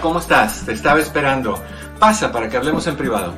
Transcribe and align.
¿Cómo 0.00 0.18
estás? 0.18 0.64
Te 0.64 0.72
estaba 0.72 0.98
esperando. 0.98 1.62
Pasa 1.98 2.32
para 2.32 2.48
que 2.48 2.56
hablemos 2.56 2.86
en 2.86 2.96
privado. 2.96 3.34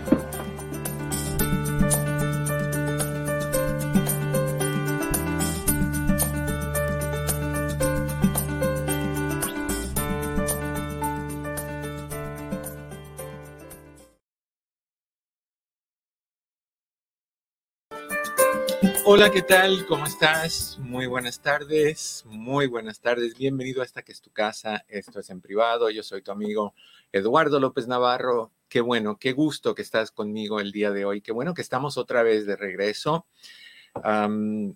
Hola, 19.17 19.31
¿qué 19.31 19.41
tal? 19.41 19.87
¿Cómo 19.87 20.05
estás? 20.05 20.79
Muy 20.79 21.07
buenas 21.07 21.41
tardes, 21.41 22.23
muy 22.27 22.67
buenas 22.67 23.01
tardes. 23.01 23.35
Bienvenido 23.35 23.81
a 23.81 23.87
esta 23.87 24.03
que 24.03 24.13
es 24.13 24.21
tu 24.21 24.31
casa. 24.31 24.85
Esto 24.89 25.21
es 25.21 25.31
en 25.31 25.41
privado. 25.41 25.89
Yo 25.89 26.03
soy 26.03 26.21
tu 26.21 26.33
amigo 26.33 26.75
Eduardo 27.13 27.59
López 27.59 27.89
Navarro. 27.89 28.53
Qué 28.69 28.83
bueno, 28.83 29.17
qué 29.19 29.33
gusto 29.33 29.75
que 29.75 29.81
estás 29.81 30.11
conmigo 30.11 30.61
el 30.61 30.71
día 30.71 30.91
de 30.91 31.07
hoy. 31.07 31.23
Qué 31.23 31.33
bueno 31.33 31.55
que 31.55 31.63
estamos 31.63 31.97
otra 31.97 32.23
vez 32.23 32.45
de 32.45 32.57
regreso. 32.57 33.27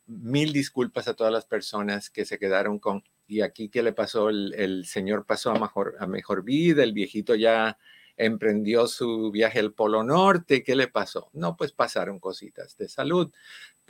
Mil 0.06 0.52
disculpas 0.54 1.06
a 1.06 1.12
todas 1.12 1.34
las 1.34 1.44
personas 1.44 2.08
que 2.08 2.24
se 2.24 2.38
quedaron 2.38 2.78
con, 2.78 3.04
y 3.26 3.42
aquí 3.42 3.68
qué 3.68 3.82
le 3.82 3.92
pasó, 3.92 4.30
el, 4.30 4.54
el 4.54 4.86
señor 4.86 5.26
pasó 5.26 5.50
a 5.50 5.58
mejor, 5.58 5.96
a 6.00 6.06
mejor 6.06 6.44
vida, 6.44 6.82
el 6.82 6.94
viejito 6.94 7.34
ya 7.34 7.76
emprendió 8.16 8.86
su 8.86 9.30
viaje 9.30 9.60
al 9.60 9.72
Polo 9.72 10.04
Norte, 10.04 10.62
¿qué 10.62 10.76
le 10.76 10.88
pasó? 10.88 11.30
No, 11.32 11.56
pues 11.56 11.72
pasaron 11.72 12.20
cositas 12.20 12.76
de 12.76 12.86
salud, 12.86 13.32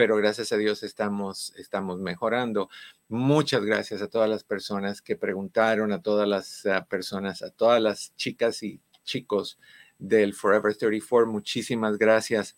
pero 0.01 0.17
gracias 0.17 0.51
a 0.51 0.57
Dios 0.57 0.83
estamos, 0.83 1.53
estamos 1.59 2.01
mejorando. 2.01 2.71
Muchas 3.09 3.63
gracias 3.67 4.01
a 4.01 4.09
todas 4.09 4.31
las 4.31 4.45
personas 4.45 5.03
que 5.03 5.15
preguntaron, 5.15 5.93
a 5.93 6.01
todas 6.01 6.27
las 6.27 6.65
ah, 6.65 6.87
personas, 6.87 7.43
a 7.43 7.51
todas 7.51 7.83
las 7.83 8.17
chicas 8.17 8.63
y 8.63 8.81
chicos 9.05 9.59
del 9.99 10.33
Forever 10.33 10.75
34. 10.75 11.31
Muchísimas 11.31 11.99
gracias 11.99 12.57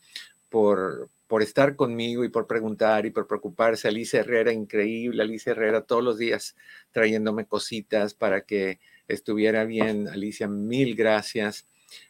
por, 0.51 1.11
por 1.27 1.43
estar 1.43 1.75
conmigo 1.75 2.23
y 2.23 2.29
por 2.29 2.47
preguntar 2.47 3.07
y 3.07 3.11
por 3.11 3.27
preocuparse. 3.27 3.89
Alicia 3.89 4.21
Herrera, 4.21 4.53
increíble. 4.53 5.25
Alicia 5.25 5.51
Herrera 5.51 5.81
todos 5.81 6.05
los 6.05 6.19
días 6.19 6.55
trayéndome 6.93 7.47
cositas 7.47 8.15
para 8.15 8.43
que 8.43 8.79
estuviera 9.09 9.65
bien. 9.65 10.07
Alicia, 10.07 10.47
mil 10.47 10.95
gracias. 10.95 11.67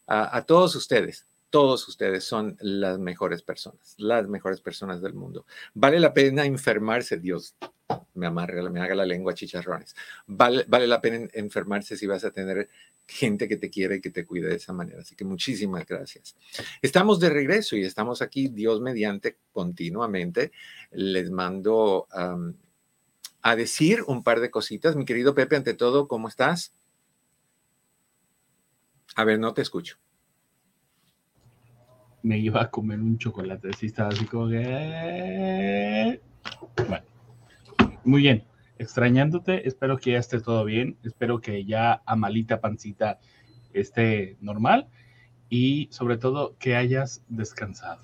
A, 0.07 0.37
a 0.37 0.45
todos 0.45 0.77
ustedes, 0.77 1.27
todos 1.53 1.87
ustedes 1.87 2.25
son 2.25 2.57
las 2.61 2.99
mejores 2.99 3.43
personas, 3.43 3.95
las 3.99 4.27
mejores 4.27 4.63
personas 4.63 5.03
del 5.03 5.13
mundo. 5.13 5.45
Vale 5.75 6.01
la 6.01 6.15
pena 6.15 6.47
enfermarse, 6.47 7.19
Dios 7.19 7.57
me 8.15 8.27
amarga, 8.27 8.67
me 8.71 8.81
haga 8.81 8.95
la 8.95 9.05
lengua 9.05 9.35
chicharrones. 9.35 9.95
Vale, 10.27 10.65
vale 10.67 10.87
la 10.87 11.03
pena 11.03 11.29
enfermarse 11.35 11.99
si 11.99 12.07
vas 12.07 12.25
a 12.25 12.31
tener 12.31 12.71
gente 13.07 13.49
que 13.49 13.59
te 13.59 13.69
quiere 13.69 13.97
y 13.97 14.01
que 14.01 14.09
te 14.09 14.25
cuide 14.25 14.49
de 14.49 14.57
esa 14.57 14.73
manera. 14.73 15.03
Así 15.03 15.15
que 15.15 15.27
muchísimas 15.27 15.85
gracias. 15.87 16.37
Estamos 16.81 17.21
de 17.21 17.29
regreso 17.29 17.77
y 17.77 17.85
estamos 17.85 18.23
aquí, 18.23 18.49
Dios 18.49 18.81
mediante, 18.81 19.37
continuamente. 19.53 20.53
Les 20.91 21.31
mando 21.31 22.09
a 23.43 23.57
decir 23.57 24.05
un 24.07 24.23
par 24.23 24.41
de 24.41 24.51
cositas. 24.51 24.97
Mi 24.97 25.05
querido 25.05 25.35
Pepe, 25.35 25.57
ante 25.57 25.75
todo, 25.75 26.09
¿cómo 26.09 26.29
estás? 26.29 26.73
A 29.17 29.25
ver, 29.25 29.39
no 29.39 29.53
te 29.53 29.61
escucho. 29.61 29.99
Me 32.23 32.39
iba 32.39 32.63
a 32.63 32.71
comer 32.71 33.01
un 33.01 33.19
chocolate, 33.19 33.71
así 33.71 33.87
estaba 33.87 34.11
así 34.11 34.25
como 34.27 34.49
que... 34.49 36.21
Bueno, 36.89 37.05
muy 38.05 38.23
bien. 38.23 38.45
Extrañándote, 38.79 39.69
espero 39.69 39.97
que 39.97 40.13
ya 40.13 40.19
esté 40.19 40.41
todo 40.41 40.65
bien. 40.65 40.97
Espero 41.05 41.41
que 41.41 41.65
ya 41.65 42.03
Amalita 42.05 42.61
Pancita 42.61 43.21
esté 43.73 44.37
normal 44.41 44.89
y 45.49 45.89
sobre 45.93 46.17
todo 46.17 46.57
que 46.59 46.75
hayas 46.75 47.23
descansado. 47.29 48.03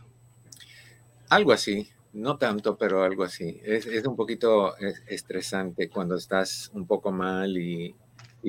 Algo 1.30 1.50
así, 1.52 1.88
no 2.12 2.38
tanto, 2.38 2.76
pero 2.76 3.02
algo 3.02 3.24
así. 3.24 3.60
Es, 3.64 4.06
un 4.06 4.14
poquito 4.14 4.76
es- 4.76 5.02
estresante 5.08 5.88
cuando 5.88 6.14
estás 6.14 6.70
un 6.74 6.86
poco 6.86 7.10
mal 7.10 7.56
y, 7.56 7.94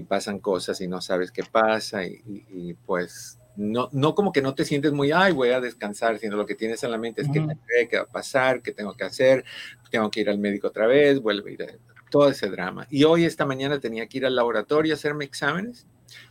pasan 0.07 0.39
cosas 0.39 0.79
y 0.81 0.87
no 0.87 1.01
sabes 1.01 1.31
qué 1.31 1.43
pasa 1.43 2.05
y, 2.05 2.73
pues 2.85 3.38
no, 3.59 3.89
no 3.91 4.15
como 4.15 4.31
que 4.31 4.41
no 4.41 4.55
te 4.55 4.63
sientes 4.63 4.93
muy, 4.93 5.11
ay, 5.11 5.33
voy 5.33 5.49
a 5.49 5.59
descansar, 5.59 6.17
sino 6.17 6.37
lo 6.37 6.45
que 6.45 6.55
tienes 6.55 6.81
en 6.85 6.91
la 6.91 6.97
mente 6.97 7.21
es 7.23 7.27
Ujú. 7.27 7.41
me 7.45 7.57
cree, 7.65 7.89
qué 7.89 7.97
va 7.97 8.03
a 8.03 8.07
pasar, 8.07 8.61
qué 8.61 8.71
tengo 8.71 8.93
que 8.93 9.03
hacer, 9.03 9.43
tengo 9.91 10.09
que 10.09 10.21
ir 10.21 10.29
al 10.29 10.37
médico 10.39 10.67
otra 10.67 10.87
vez, 10.87 11.21
vuelve 11.21 11.51
a 11.51 11.53
ir, 11.53 11.63
a- 11.63 11.67
todo 12.09 12.29
ese 12.29 12.49
drama. 12.49 12.87
Y 12.89 13.03
hoy, 13.03 13.25
esta 13.25 13.45
mañana, 13.45 13.79
tenía 13.81 14.07
que 14.07 14.17
ir 14.19 14.25
al 14.25 14.35
laboratorio 14.35 14.93
a 14.93 14.95
hacerme 14.95 15.25
exámenes. 15.25 15.85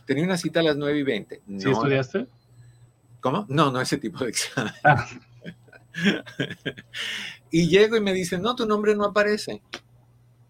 Tenía 0.05 0.23
una 0.23 0.37
cita 0.37 0.59
a 0.59 0.63
las 0.63 0.75
9 0.75 0.97
y 0.97 1.03
20. 1.03 1.35
¿Sí 1.35 1.41
No, 1.45 1.71
estudiaste? 1.71 2.25
¿Cómo? 3.21 3.45
No, 3.47 3.71
no 3.71 3.79
ese 3.79 3.97
tipo 3.97 4.23
de 4.23 4.31
examen. 4.31 4.73
Ah, 4.83 5.07
y 7.51 7.67
llego 7.67 7.95
y 7.95 8.01
me 8.01 8.13
dicen, 8.13 8.41
no, 8.41 8.55
tu 8.55 8.65
nombre 8.65 8.95
no 8.95 9.05
aparece. 9.05 9.61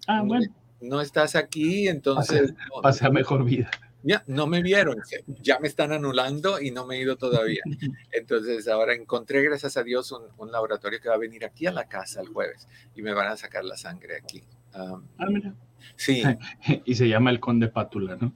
ah, 0.08 0.22
bueno, 0.24 0.46
No 0.80 1.02
estás 1.02 1.36
aquí, 1.36 1.88
entonces 1.90 2.54
no, 2.54 2.82
pasé 2.82 3.06
a 3.06 3.10
mejor 3.10 3.44
vida. 3.44 3.70
Ya 4.04 4.24
no 4.28 4.48
me 4.48 4.62
vieron. 4.62 4.98
Ya 5.42 5.60
me 5.60 5.68
están 5.68 5.92
anulando 5.92 6.60
y 6.62 6.72
no 6.72 6.86
me 6.86 6.96
he 6.98 7.02
ido 7.02 7.18
todavía. 7.18 7.62
Entonces 8.12 8.68
ahora 8.68 8.94
encontré, 8.94 9.42
gracias 9.44 9.78
a 9.78 9.84
Dios, 9.84 10.12
un, 10.12 10.24
un 10.38 10.52
laboratorio 10.52 11.00
que 11.02 11.10
va 11.10 11.16
a 11.16 11.20
venir 11.20 11.46
aquí 11.46 11.66
a 11.68 11.72
la 11.72 11.88
casa 11.88 12.22
el 12.22 12.28
jueves 12.30 12.68
y 12.96 13.02
me 13.02 13.14
van 13.14 13.28
a 13.28 13.38
sacar 13.38 13.64
la 13.66 13.78
sangre 13.78 14.18
aquí. 14.18 14.44
Um, 14.76 15.04
Ah, 15.18 15.26
mira. 15.30 15.54
sí, 15.96 16.24
Y 16.86 16.96
se 16.96 17.08
llama 17.08 17.32
el 17.32 17.40
Conde 17.40 17.68
Pátula, 17.70 18.16
¿no? 18.20 18.34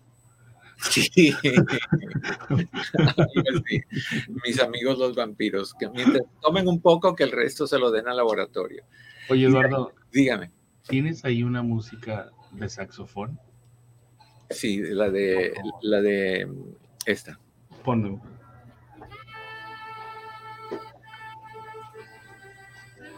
sí. 0.89 1.33
Mis 4.45 4.59
amigos 4.61 4.97
los 4.97 5.15
vampiros, 5.15 5.73
que 5.75 5.89
mientras 5.89 6.23
tomen 6.41 6.67
un 6.67 6.81
poco, 6.81 7.15
que 7.15 7.23
el 7.23 7.31
resto 7.31 7.67
se 7.67 7.79
lo 7.79 7.91
den 7.91 8.07
al 8.07 8.17
laboratorio. 8.17 8.83
Oye, 9.29 9.45
Eduardo, 9.45 9.93
Dígame. 10.11 10.51
¿tienes 10.87 11.23
ahí 11.25 11.43
una 11.43 11.61
música 11.63 12.31
de 12.51 12.67
saxofón? 12.69 13.39
Sí, 14.49 14.81
la 14.81 15.09
de 15.09 15.53
la 15.81 16.01
de 16.01 16.47
esta. 17.05 17.39
Ponme. 17.83 18.19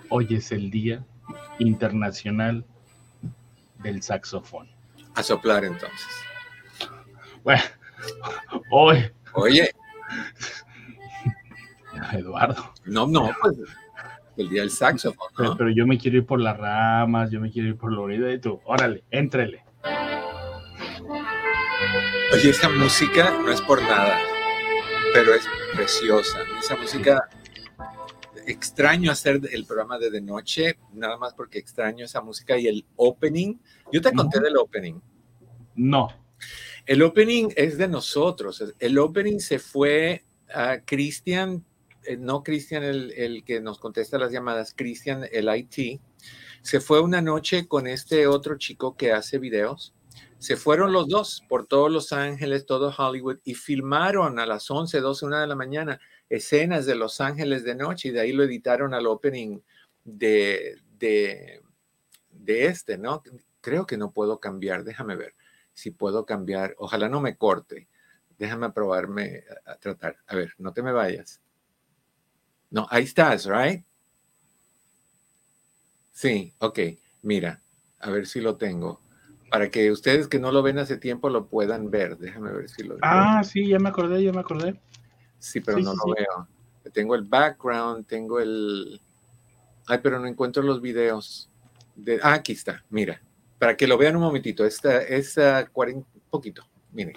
Hoy 0.09 0.27
es 0.31 0.51
el 0.51 0.69
Día 0.69 1.03
Internacional 1.59 2.65
del 3.83 4.01
Saxofón. 4.01 4.69
A 5.15 5.23
soplar 5.23 5.65
entonces. 5.65 6.07
Bueno, 7.43 7.61
hoy, 8.71 9.11
Oye, 9.35 9.69
Eduardo, 12.13 12.73
no, 12.85 13.05
no, 13.05 13.29
pues 13.41 13.57
el 14.37 14.49
día 14.49 14.61
del 14.61 14.69
saxofón, 14.69 15.27
pero, 15.35 15.49
¿no? 15.49 15.57
pero 15.57 15.69
yo 15.71 15.85
me 15.85 15.97
quiero 15.97 16.17
ir 16.17 16.25
por 16.25 16.39
las 16.39 16.57
ramas, 16.57 17.31
yo 17.31 17.41
me 17.41 17.51
quiero 17.51 17.67
ir 17.67 17.77
por 17.77 17.91
la 17.91 17.99
orilla 17.99 18.31
y 18.31 18.39
tú, 18.39 18.61
órale, 18.63 19.03
éntrele. 19.11 19.64
Oye, 22.33 22.49
esta 22.49 22.69
música 22.69 23.37
no 23.39 23.51
es 23.51 23.61
por 23.61 23.81
nada, 23.81 24.19
pero 25.13 25.33
es 25.33 25.43
preciosa. 25.73 26.39
Esa 26.59 26.75
música, 26.75 27.29
extraño 28.45 29.11
hacer 29.11 29.41
el 29.51 29.65
programa 29.65 29.97
de 29.97 30.09
de 30.11 30.21
noche, 30.21 30.77
nada 30.93 31.17
más 31.17 31.33
porque 31.33 31.59
extraño 31.59 32.05
esa 32.05 32.21
música 32.21 32.57
y 32.57 32.67
el 32.67 32.85
opening. 32.95 33.55
Yo 33.91 34.01
te 34.01 34.11
conté 34.11 34.39
del 34.39 34.57
opening. 34.57 34.99
No, 35.75 36.09
El 36.85 37.01
opening 37.01 37.49
es 37.55 37.77
de 37.77 37.87
nosotros. 37.87 38.63
El 38.79 38.97
opening 38.97 39.39
se 39.39 39.59
fue 39.59 40.23
a 40.53 40.79
Cristian, 40.79 41.65
eh, 42.03 42.17
no 42.17 42.43
Cristian 42.43 42.83
el, 42.83 43.11
el 43.11 43.43
que 43.43 43.59
nos 43.59 43.79
contesta 43.79 44.17
las 44.17 44.31
llamadas, 44.31 44.73
Cristian 44.75 45.25
el 45.31 45.49
IT, 45.53 45.99
se 46.61 46.79
fue 46.79 47.01
una 47.01 47.21
noche 47.21 47.67
con 47.67 47.87
este 47.87 48.27
otro 48.27 48.57
chico 48.57 48.95
que 48.95 49.11
hace 49.11 49.37
videos. 49.39 49.94
Se 50.39 50.57
fueron 50.57 50.93
los 50.93 51.07
dos 51.07 51.43
por 51.47 51.65
todos 51.65 51.91
Los 51.91 52.13
Ángeles, 52.13 52.65
todo 52.65 52.93
Hollywood, 52.95 53.39
y 53.43 53.55
filmaron 53.55 54.39
a 54.39 54.45
las 54.45 54.69
11, 54.69 54.99
12, 54.99 55.25
1 55.25 55.39
de 55.39 55.47
la 55.47 55.55
mañana 55.55 55.99
escenas 56.29 56.85
de 56.85 56.95
Los 56.95 57.21
Ángeles 57.21 57.63
de 57.63 57.75
noche 57.75 58.09
y 58.09 58.11
de 58.11 58.19
ahí 58.21 58.31
lo 58.31 58.43
editaron 58.43 58.93
al 58.93 59.07
opening 59.07 59.59
de, 60.03 60.77
de, 60.97 61.61
de 62.31 62.65
este, 62.65 62.97
¿no? 62.97 63.23
Creo 63.61 63.85
que 63.85 63.97
no 63.97 64.11
puedo 64.11 64.39
cambiar, 64.39 64.83
déjame 64.83 65.15
ver 65.15 65.33
si 65.75 65.91
puedo 65.91 66.25
cambiar. 66.25 66.73
Ojalá 66.79 67.07
no 67.09 67.21
me 67.21 67.37
corte. 67.37 67.87
Déjame 68.39 68.71
probarme 68.71 69.43
a, 69.65 69.75
tratar. 69.75 70.17
A 70.25 70.35
ver, 70.35 70.53
no 70.57 70.73
te 70.73 70.81
me 70.81 70.91
vayas. 70.91 71.41
No, 72.71 72.87
ahí 72.89 73.03
estás, 73.03 73.45
¿right? 73.45 73.85
Sí, 76.11 76.53
ok. 76.59 76.79
Mira, 77.21 77.61
a 77.99 78.09
ver 78.09 78.25
si 78.25 78.41
lo 78.41 78.57
tengo. 78.57 79.01
Para 79.55 79.69
que 79.69 79.89
ustedes 79.89 80.27
que 80.27 80.37
no 80.37 80.51
lo 80.51 80.61
ven 80.61 80.79
hace 80.79 80.97
tiempo 80.97 81.29
lo 81.29 81.47
puedan 81.47 81.89
ver. 81.89 82.17
Déjame 82.17 82.51
ver 82.51 82.67
si 82.67 82.83
lo. 82.83 82.97
Ah, 83.01 83.41
sí, 83.41 83.65
ya 83.65 83.79
me 83.79 83.87
acordé, 83.87 84.21
ya 84.21 84.33
me 84.33 84.41
acordé. 84.41 84.77
Sí, 85.39 85.61
pero 85.61 85.79
no 85.79 85.93
lo 85.93 86.13
veo. 86.13 86.49
Tengo 86.91 87.15
el 87.15 87.23
background, 87.23 88.05
tengo 88.05 88.41
el. 88.41 88.99
Ay, 89.87 89.99
pero 90.03 90.19
no 90.19 90.27
encuentro 90.27 90.61
los 90.61 90.81
videos. 90.81 91.49
De... 91.95 92.19
Ah, 92.21 92.33
aquí 92.33 92.51
está, 92.51 92.83
mira. 92.89 93.21
Para 93.57 93.77
que 93.77 93.87
lo 93.87 93.97
vean 93.97 94.17
un 94.17 94.23
momentito. 94.23 94.65
Esta 94.65 95.01
es 95.01 95.37
uh, 95.37 95.65
40, 95.71 96.05
poquito. 96.29 96.67
Miren. 96.91 97.15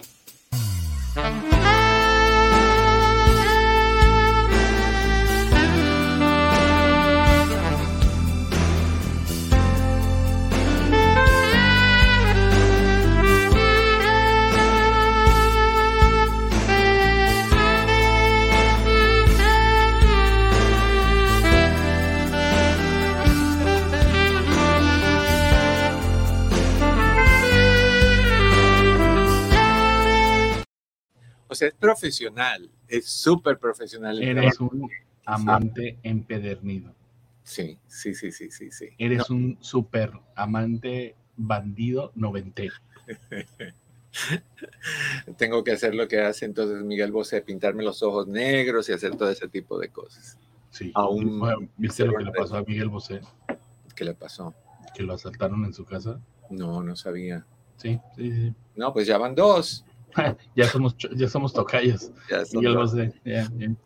Sea, 31.59 31.67
es 31.67 31.75
profesional, 31.75 32.69
es 32.87 33.05
súper 33.05 33.59
profesional. 33.59 34.21
Eres 34.21 34.59
un 34.59 34.89
amante 35.25 35.97
empedernido. 36.03 36.93
Sí, 37.43 37.77
sí, 37.87 38.13
sí, 38.13 38.31
sí, 38.31 38.51
sí, 38.51 38.71
sí. 38.71 38.89
Eres 38.97 39.29
un 39.29 39.57
súper 39.59 40.11
amante 40.35 41.15
bandido 41.35 42.11
noventero. 42.15 42.75
Tengo 45.37 45.63
que 45.63 45.71
hacer 45.71 45.95
lo 45.95 46.07
que 46.07 46.21
hace 46.21 46.45
entonces 46.45 46.83
Miguel 46.83 47.11
Bosé, 47.11 47.41
pintarme 47.41 47.83
los 47.83 48.03
ojos 48.03 48.27
negros 48.27 48.89
y 48.89 48.93
hacer 48.93 49.15
todo 49.15 49.29
ese 49.29 49.47
tipo 49.47 49.79
de 49.79 49.89
cosas. 49.89 50.37
Sí. 50.71 50.91
Aún, 50.93 51.69
¿Viste 51.77 52.05
lo 52.05 52.15
que 52.17 52.23
le 52.25 52.31
pasó 52.31 52.57
a 52.57 52.63
Miguel 52.63 52.89
Bosé? 52.89 53.21
¿Qué 53.95 54.05
le 54.05 54.13
pasó? 54.13 54.53
Que 54.93 55.03
lo 55.03 55.13
asaltaron 55.13 55.65
en 55.65 55.73
su 55.73 55.85
casa. 55.85 56.19
No, 56.49 56.83
no 56.83 56.95
sabía. 56.95 57.45
Sí, 57.77 57.99
sí, 58.15 58.31
sí. 58.31 58.53
No, 58.75 58.93
pues 58.93 59.07
ya 59.07 59.17
van 59.17 59.35
dos. 59.35 59.85
ya 60.55 60.67
somos 60.67 60.95
ya 60.97 61.27
somos 61.27 61.53
tocayos. 61.53 62.11
Ya 62.29 62.45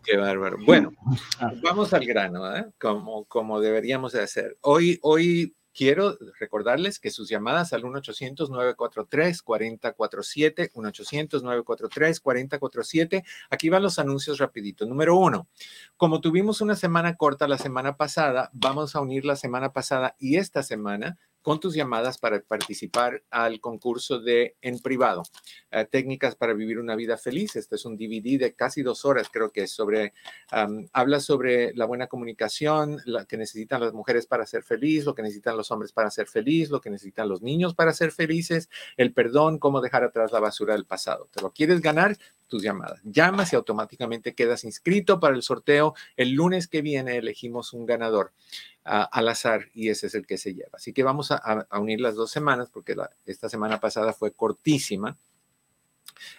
Qué 0.02 0.16
bárbaro. 0.16 0.58
Bueno, 0.64 0.92
ah. 1.40 1.52
vamos 1.62 1.92
al 1.92 2.04
grano, 2.04 2.54
¿eh? 2.56 2.66
como, 2.80 3.24
como 3.24 3.60
deberíamos 3.60 4.12
de 4.12 4.22
hacer. 4.22 4.56
Hoy, 4.60 4.98
hoy 5.02 5.54
quiero 5.74 6.16
recordarles 6.38 6.98
que 6.98 7.10
sus 7.10 7.28
llamadas 7.28 7.72
al 7.72 7.82
1-800-943-4047, 7.82 10.72
1-800-943-4047, 10.72 13.24
aquí 13.50 13.68
van 13.68 13.82
los 13.82 13.98
anuncios 13.98 14.38
rapidito. 14.38 14.86
Número 14.86 15.16
uno, 15.16 15.48
como 15.96 16.20
tuvimos 16.20 16.60
una 16.60 16.76
semana 16.76 17.16
corta 17.16 17.48
la 17.48 17.58
semana 17.58 17.96
pasada, 17.96 18.50
vamos 18.52 18.94
a 18.94 19.00
unir 19.00 19.24
la 19.24 19.34
semana 19.36 19.72
pasada 19.72 20.14
y 20.18 20.36
esta 20.36 20.62
semana 20.62 21.18
con 21.44 21.60
tus 21.60 21.74
llamadas 21.74 22.16
para 22.16 22.40
participar 22.40 23.22
al 23.30 23.60
concurso 23.60 24.18
de 24.18 24.56
En 24.62 24.78
Privado, 24.78 25.24
eh, 25.70 25.84
Técnicas 25.84 26.36
para 26.36 26.54
Vivir 26.54 26.78
una 26.78 26.96
Vida 26.96 27.18
Feliz. 27.18 27.54
Este 27.54 27.74
es 27.74 27.84
un 27.84 27.98
DVD 27.98 28.38
de 28.38 28.54
casi 28.54 28.80
dos 28.80 29.04
horas, 29.04 29.28
creo 29.30 29.52
que 29.52 29.64
es 29.64 29.70
sobre, 29.70 30.14
habla 30.94 31.20
sobre 31.20 31.74
la 31.74 31.84
buena 31.84 32.06
comunicación, 32.06 32.96
la 33.04 33.26
que 33.26 33.36
necesitan 33.36 33.82
las 33.82 33.92
mujeres 33.92 34.26
para 34.26 34.46
ser 34.46 34.62
feliz, 34.62 35.04
lo 35.04 35.14
que 35.14 35.20
necesitan 35.20 35.58
los 35.58 35.70
hombres 35.70 35.92
para 35.92 36.10
ser 36.10 36.28
feliz, 36.28 36.70
lo 36.70 36.80
que 36.80 36.88
necesitan 36.88 37.28
los 37.28 37.42
niños 37.42 37.74
para 37.74 37.92
ser 37.92 38.10
felices, 38.10 38.70
el 38.96 39.12
perdón, 39.12 39.58
cómo 39.58 39.82
dejar 39.82 40.02
atrás 40.02 40.32
la 40.32 40.40
basura 40.40 40.72
del 40.72 40.86
pasado. 40.86 41.28
¿Te 41.30 41.42
lo 41.42 41.52
quieres 41.52 41.82
ganar? 41.82 42.16
Llamadas. 42.62 43.00
Llamas 43.04 43.52
y 43.52 43.56
automáticamente 43.56 44.34
quedas 44.34 44.64
inscrito 44.64 45.20
para 45.20 45.34
el 45.34 45.42
sorteo. 45.42 45.94
El 46.16 46.32
lunes 46.32 46.68
que 46.68 46.82
viene 46.82 47.16
elegimos 47.16 47.72
un 47.72 47.86
ganador 47.86 48.32
al 48.84 49.28
azar 49.28 49.70
y 49.72 49.88
ese 49.88 50.08
es 50.08 50.14
el 50.14 50.26
que 50.26 50.36
se 50.36 50.54
lleva. 50.54 50.72
Así 50.74 50.92
que 50.92 51.02
vamos 51.02 51.30
a, 51.30 51.66
unir 51.78 52.00
las 52.00 52.14
dos 52.14 52.30
semanas 52.30 52.68
porque 52.70 52.96
esta 53.24 53.48
semana 53.48 53.80
pasada 53.80 54.12
fue 54.12 54.32
cortísima 54.32 55.16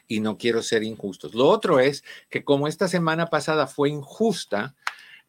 y 0.07 0.19
no 0.19 0.37
quiero 0.37 0.61
ser 0.61 0.83
injustos. 0.83 1.33
Lo 1.33 1.47
otro 1.47 1.79
es 1.79 2.03
que 2.29 2.43
como 2.43 2.67
esta 2.67 2.87
semana 2.87 3.27
pasada 3.27 3.67
fue 3.67 3.89
injusta, 3.89 4.75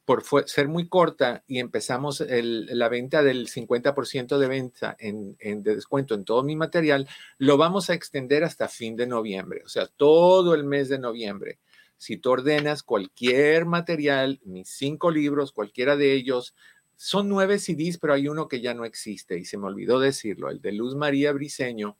por 0.06 0.22
ser 0.46 0.68
muy 0.68 0.88
corta 0.88 1.42
y 1.48 1.58
empezamos 1.58 2.24
la 2.28 2.88
venta 2.88 3.24
del 3.24 3.48
50% 3.48 4.38
de 4.38 4.46
venta 4.46 4.96
en, 5.00 5.36
de 5.40 5.74
descuento 5.74 6.14
en 6.14 6.24
todo 6.24 6.44
mi 6.44 6.54
material, 6.54 7.08
lo 7.38 7.56
vamos 7.56 7.90
a 7.90 7.94
extender 7.94 8.44
hasta 8.44 8.68
fin 8.68 8.94
de 8.94 9.08
noviembre, 9.08 9.62
o 9.64 9.68
sea, 9.68 9.88
todo 9.88 10.54
el 10.54 10.62
mes 10.62 10.88
de 10.88 11.00
noviembre. 11.00 11.58
Si 11.98 12.18
tú 12.18 12.30
ordenas 12.30 12.84
cualquier 12.84 13.66
material, 13.66 14.40
mis 14.44 14.68
cinco 14.68 15.10
libros, 15.10 15.50
cualquiera 15.50 15.96
de 15.96 16.12
ellos, 16.12 16.54
son 16.94 17.28
nueve 17.28 17.58
CDs, 17.58 17.98
pero 17.98 18.14
hay 18.14 18.28
uno 18.28 18.46
que 18.46 18.60
ya 18.60 18.74
no 18.74 18.84
existe 18.84 19.36
y 19.36 19.44
se 19.44 19.58
me 19.58 19.66
olvidó 19.66 19.98
decirlo, 19.98 20.50
el 20.50 20.60
de 20.60 20.70
Luz 20.70 20.94
María 20.94 21.32
Briseño 21.32 21.98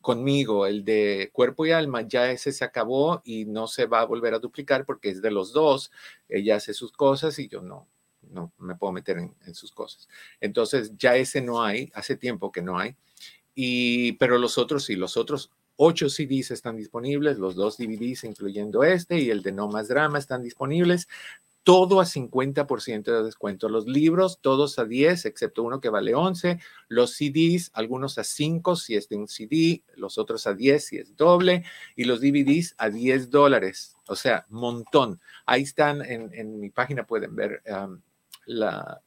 conmigo, 0.00 0.66
el 0.66 0.84
de 0.84 1.30
cuerpo 1.32 1.66
y 1.66 1.72
alma, 1.72 2.02
ya 2.02 2.30
ese 2.30 2.52
se 2.52 2.64
acabó 2.64 3.20
y 3.24 3.44
no 3.44 3.66
se 3.66 3.86
va 3.86 4.00
a 4.00 4.06
volver 4.06 4.34
a 4.34 4.38
duplicar 4.38 4.84
porque 4.84 5.10
es 5.10 5.22
de 5.22 5.30
los 5.30 5.52
dos. 5.52 5.90
Ella 6.28 6.56
hace 6.56 6.74
sus 6.74 6.92
cosas 6.92 7.38
y 7.38 7.48
yo 7.48 7.60
no, 7.62 7.86
no 8.22 8.52
me 8.58 8.74
puedo 8.76 8.92
meter 8.92 9.18
en, 9.18 9.54
sus 9.54 9.72
cosas. 9.72 10.08
Entonces 10.40 10.92
ya 10.96 11.16
ese 11.16 11.40
no 11.40 11.62
hay, 11.62 11.90
hace 11.94 12.16
tiempo 12.16 12.50
que 12.52 12.62
no 12.62 12.78
hay. 12.78 12.96
Y, 13.54 14.12
pero 14.12 14.38
los 14.38 14.58
otros 14.58 14.84
sí, 14.84 14.96
los 14.96 15.16
otros 15.16 15.50
ocho 15.76 16.08
CDs 16.08 16.50
están 16.50 16.76
disponibles, 16.76 17.38
los 17.38 17.54
dos 17.54 17.78
DVDs 17.78 18.24
incluyendo 18.24 18.84
este 18.84 19.18
y 19.18 19.30
el 19.30 19.42
de 19.42 19.52
No 19.52 19.68
Más 19.68 19.88
Drama 19.88 20.18
están 20.18 20.42
disponibles 20.42 21.08
todo 21.62 22.00
a 22.00 22.04
50% 22.04 23.04
de 23.04 23.22
descuento. 23.22 23.68
Los 23.68 23.86
libros, 23.86 24.40
todos 24.40 24.78
a 24.78 24.84
10, 24.84 25.26
excepto 25.26 25.62
uno 25.62 25.80
que 25.80 25.90
vale 25.90 26.14
11. 26.14 26.58
Los 26.88 27.14
CDs, 27.14 27.70
algunos 27.74 28.18
a 28.18 28.24
5 28.24 28.76
si 28.76 28.96
es 28.96 29.08
de 29.08 29.16
un 29.16 29.28
CD, 29.28 29.82
los 29.94 30.18
otros 30.18 30.46
a 30.46 30.54
10 30.54 30.84
si 30.84 30.96
es 30.98 31.16
doble. 31.16 31.64
Y 31.96 32.04
los 32.04 32.20
DVDs 32.20 32.74
a 32.78 32.88
10 32.88 33.30
dólares. 33.30 33.96
O 34.06 34.16
sea, 34.16 34.46
montón. 34.48 35.20
Ahí 35.46 35.62
están 35.62 36.02
en, 36.02 36.60
mi 36.60 36.70
página, 36.70 37.06
pueden 37.06 37.36
ver 37.36 37.62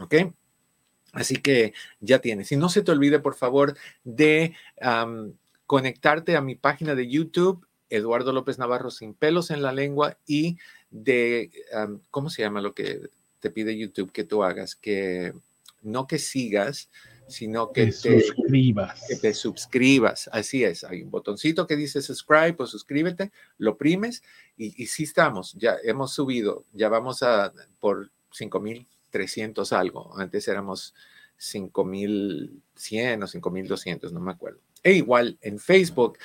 ¿Ok? 0.00 0.14
Así 1.12 1.36
que 1.36 1.74
ya 2.00 2.18
tienes. 2.20 2.52
Y 2.52 2.56
no 2.56 2.68
se 2.68 2.82
te 2.82 2.92
olvide, 2.92 3.18
por 3.18 3.34
favor, 3.34 3.76
de 4.04 4.54
conectarte 5.66 6.36
a 6.36 6.40
mi 6.40 6.54
página 6.56 6.94
de 6.94 7.08
YouTube, 7.08 7.66
Eduardo 7.90 8.32
López 8.32 8.58
Navarro 8.58 8.90
sin 8.90 9.14
pelos 9.14 9.50
en 9.50 9.62
la 9.62 9.72
lengua 9.72 10.16
y 10.26 10.58
de, 10.90 11.50
¿cómo 12.10 12.30
se 12.30 12.42
llama 12.42 12.60
lo 12.60 12.74
que 12.74 13.10
te 13.40 13.50
pide 13.50 13.76
YouTube 13.76 14.12
que 14.12 14.24
tú 14.24 14.42
hagas? 14.42 14.76
Que 14.76 15.34
no 15.82 16.06
que 16.06 16.18
sigas, 16.18 16.90
sino 17.28 17.72
que 17.72 17.86
te, 17.86 17.92
suscribas. 17.92 19.04
Que 19.08 19.16
te 19.16 19.34
suscribas. 19.34 20.28
Así 20.32 20.64
es. 20.64 20.84
Hay 20.84 21.02
un 21.02 21.10
botoncito 21.10 21.66
que 21.66 21.76
dice 21.76 22.02
subscribe 22.02 22.56
o 22.58 22.66
suscríbete, 22.66 23.32
lo 23.58 23.76
primes 23.76 24.22
y, 24.56 24.82
y 24.82 24.86
sí 24.86 25.04
estamos. 25.04 25.54
Ya 25.54 25.76
hemos 25.82 26.12
subido, 26.12 26.64
ya 26.72 26.88
vamos 26.88 27.22
a 27.22 27.52
por 27.78 28.10
5,300 28.32 29.72
algo. 29.72 30.16
Antes 30.18 30.48
éramos 30.48 30.94
5,100 31.36 33.22
o 33.22 33.26
5,200, 33.26 34.12
no 34.12 34.20
me 34.20 34.32
acuerdo. 34.32 34.60
E 34.82 34.92
igual 34.92 35.38
en 35.42 35.58
Facebook, 35.58 36.18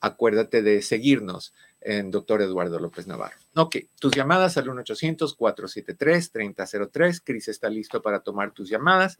acuérdate 0.00 0.62
de 0.62 0.82
seguirnos 0.82 1.52
en 1.80 2.10
doctor 2.10 2.42
Eduardo 2.42 2.78
López 2.78 3.06
Navarro. 3.06 3.36
Ok, 3.54 3.76
tus 4.00 4.12
llamadas 4.12 4.56
al 4.56 4.66
1-800-473-3003. 4.66 7.22
Cris 7.24 7.48
está 7.48 7.70
listo 7.70 8.02
para 8.02 8.20
tomar 8.20 8.52
tus 8.52 8.68
llamadas. 8.68 9.18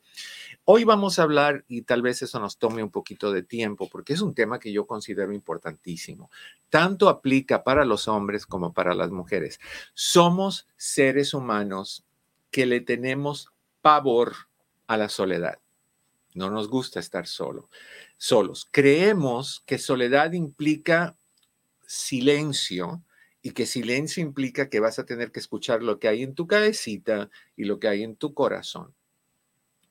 Hoy 0.64 0.84
vamos 0.84 1.18
a 1.18 1.22
hablar, 1.22 1.64
y 1.68 1.82
tal 1.82 2.02
vez 2.02 2.22
eso 2.22 2.40
nos 2.40 2.58
tome 2.58 2.82
un 2.82 2.90
poquito 2.90 3.32
de 3.32 3.42
tiempo, 3.42 3.88
porque 3.88 4.12
es 4.12 4.20
un 4.20 4.34
tema 4.34 4.58
que 4.58 4.72
yo 4.72 4.86
considero 4.86 5.32
importantísimo. 5.32 6.30
Tanto 6.68 7.08
aplica 7.08 7.64
para 7.64 7.84
los 7.84 8.08
hombres 8.08 8.44
como 8.44 8.72
para 8.72 8.94
las 8.94 9.10
mujeres. 9.10 9.60
Somos 9.94 10.66
seres 10.76 11.34
humanos 11.34 12.04
que 12.50 12.66
le 12.66 12.80
tenemos 12.80 13.52
pavor 13.82 14.34
a 14.86 14.96
la 14.96 15.08
soledad. 15.08 15.58
No 16.34 16.50
nos 16.50 16.68
gusta 16.68 17.00
estar 17.00 17.26
solo, 17.26 17.68
solos. 18.16 18.68
Creemos 18.70 19.62
que 19.66 19.78
soledad 19.78 20.32
implica 20.32 21.16
silencio 21.86 23.02
y 23.42 23.52
que 23.52 23.66
silencio 23.66 24.22
implica 24.22 24.68
que 24.68 24.80
vas 24.80 24.98
a 24.98 25.06
tener 25.06 25.32
que 25.32 25.40
escuchar 25.40 25.82
lo 25.82 25.98
que 25.98 26.08
hay 26.08 26.22
en 26.22 26.34
tu 26.34 26.46
cabecita 26.46 27.30
y 27.56 27.64
lo 27.64 27.80
que 27.80 27.88
hay 27.88 28.02
en 28.02 28.16
tu 28.16 28.34
corazón. 28.34 28.94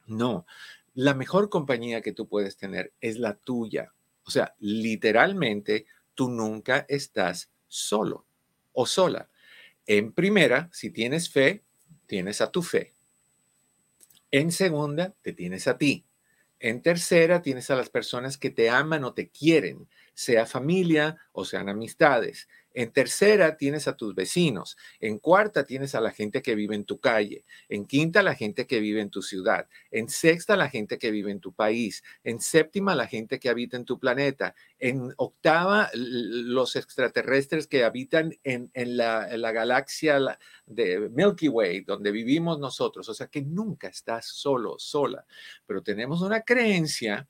No, 0.06 0.46
la 0.94 1.14
mejor 1.14 1.50
compañía 1.50 2.02
que 2.02 2.14
tú 2.14 2.28
puedes 2.28 2.58
tener 2.58 2.94
es 3.02 3.20
la 3.20 3.36
tuya. 3.36 3.94
O 4.24 4.32
sea, 4.32 4.56
literalmente, 4.60 5.86
tú 6.16 6.30
nunca 6.30 6.86
estás 6.90 7.52
solo 7.68 8.26
o 8.74 8.86
sola. 8.86 9.30
En 9.86 10.12
primera, 10.12 10.70
si 10.74 10.90
tienes 10.90 11.30
fe, 11.30 11.64
tienes 12.08 12.42
a 12.42 12.52
tu 12.52 12.62
fe. 12.62 12.94
En 14.32 14.52
segunda, 14.52 15.14
te 15.22 15.34
tienes 15.34 15.68
a 15.68 15.78
ti. 15.78 16.07
En 16.62 16.82
tercera, 16.82 17.42
tienes 17.44 17.70
a 17.70 17.76
las 17.76 17.90
personas 17.90 18.38
que 18.38 18.50
te 18.50 18.70
aman 18.70 19.04
o 19.04 19.14
te 19.14 19.30
quieren, 19.30 19.88
sea 20.16 20.46
familia 20.48 21.18
o 21.32 21.46
sean 21.46 21.70
amistades. 21.70 22.48
En 22.78 22.92
tercera 22.92 23.58
tienes 23.58 23.88
a 23.88 23.98
tus 23.98 24.14
vecinos. 24.14 24.78
En 25.00 25.18
cuarta 25.18 25.66
tienes 25.66 25.96
a 25.96 26.00
la 26.00 26.12
gente 26.12 26.44
que 26.44 26.54
vive 26.54 26.76
en 26.76 26.86
tu 26.86 27.00
calle. 27.00 27.44
En 27.70 27.88
quinta 27.88 28.22
la 28.22 28.36
gente 28.36 28.68
que 28.68 28.80
vive 28.80 29.02
en 29.02 29.10
tu 29.10 29.24
ciudad. 29.24 29.68
En 29.90 30.10
sexta 30.10 30.56
la 30.56 30.70
gente 30.70 31.00
que 31.00 31.10
vive 31.10 31.32
en 31.32 31.40
tu 31.40 31.54
país. 31.54 32.04
En 32.24 32.40
séptima 32.40 32.94
la 32.94 33.08
gente 33.08 33.40
que 33.40 33.50
habita 33.50 33.78
en 33.78 33.86
tu 33.86 33.98
planeta. 33.98 34.54
En 34.78 35.12
octava 35.18 35.90
los 35.96 36.76
extraterrestres 36.76 37.66
que 37.66 37.84
habitan 37.84 38.38
en, 38.44 38.70
la, 38.76 39.36
la, 39.36 39.52
galaxia 39.52 40.38
de 40.68 41.10
Milky 41.10 41.48
Way, 41.48 41.82
donde 41.82 42.12
vivimos 42.12 42.60
nosotros. 42.60 43.10
O 43.10 43.16
sea 43.16 43.26
que 43.26 43.42
nunca 43.42 43.88
estás 43.88 44.28
solo, 44.28 44.76
sola. 44.78 45.26
Pero 45.66 45.82
tenemos 45.82 46.22
una 46.22 46.42
creencia 46.42 47.28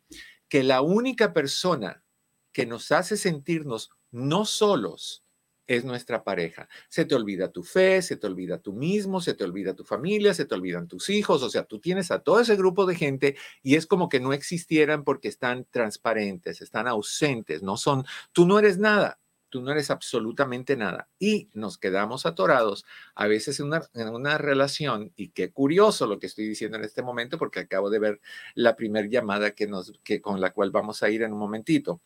que 0.49 0.61
la 0.63 0.81
única 0.81 1.31
persona 1.31 2.03
que 2.51 2.65
nos 2.65 2.91
hace 2.91 3.15
sentirnos 3.15 3.91
no 4.11 4.43
solos 4.43 5.23
es 5.67 5.85
nuestra 5.85 6.23
pareja. 6.23 6.67
Se 6.89 7.05
te 7.05 7.15
olvida 7.15 7.51
tu 7.51 7.63
fe, 7.63 8.01
se 8.01 8.15
te 8.15 8.25
olvida 8.25 8.57
tú 8.59 8.73
mismo, 8.73 9.21
se 9.21 9.33
te 9.33 9.43
olvida 9.43 9.75
tu 9.75 9.83
familia, 9.83 10.33
se 10.33 10.45
te 10.45 10.55
olvidan 10.55 10.87
tus 10.87 11.09
hijos, 11.09 11.43
o 11.43 11.49
sea, 11.49 11.65
tú 11.65 11.79
tienes 11.79 12.09
a 12.11 12.19
todo 12.19 12.39
ese 12.39 12.55
grupo 12.55 12.85
de 12.85 12.95
gente 12.95 13.35
y 13.61 13.75
es 13.75 13.85
como 13.85 14.09
que 14.09 14.19
no 14.19 14.33
existieran 14.33 15.03
porque 15.03 15.27
están 15.27 15.67
transparentes, 15.69 16.61
están 16.61 16.87
ausentes, 16.87 17.61
no 17.61 17.77
son, 17.77 18.05
tú 18.31 18.47
no 18.47 18.57
eres 18.59 18.77
nada, 18.77 19.19
tú 19.49 19.61
no 19.61 19.71
eres 19.71 19.91
absolutamente 19.91 20.75
nada. 20.75 21.09
Y 21.19 21.49
nos 21.53 21.77
quedamos 21.77 22.25
atorados 22.25 22.85
a 23.15 23.27
veces 23.27 23.59
en 23.59 23.67
una, 23.67 23.81
en 23.93 24.09
una 24.09 24.37
relación, 24.37 25.11
y 25.15 25.29
qué 25.29 25.51
curioso 25.51 26.07
lo 26.07 26.19
que 26.19 26.27
estoy 26.27 26.47
diciendo 26.47 26.77
en 26.77 26.83
este 26.85 27.01
momento, 27.01 27.37
porque 27.37 27.59
acabo 27.59 27.89
de 27.89 27.99
ver 27.99 28.21
la 28.55 28.75
primera 28.75 29.07
llamada 29.07 29.51
que 29.51 29.67
nos, 29.67 29.93
que, 30.03 30.21
con 30.21 30.41
la 30.41 30.53
cual 30.53 30.71
vamos 30.71 31.03
a 31.03 31.09
ir 31.09 31.23
en 31.23 31.33
un 31.33 31.39
momentito. 31.39 32.01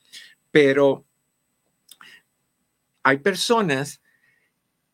Pero 0.52 1.06
hay 3.04 3.18
personas 3.18 4.02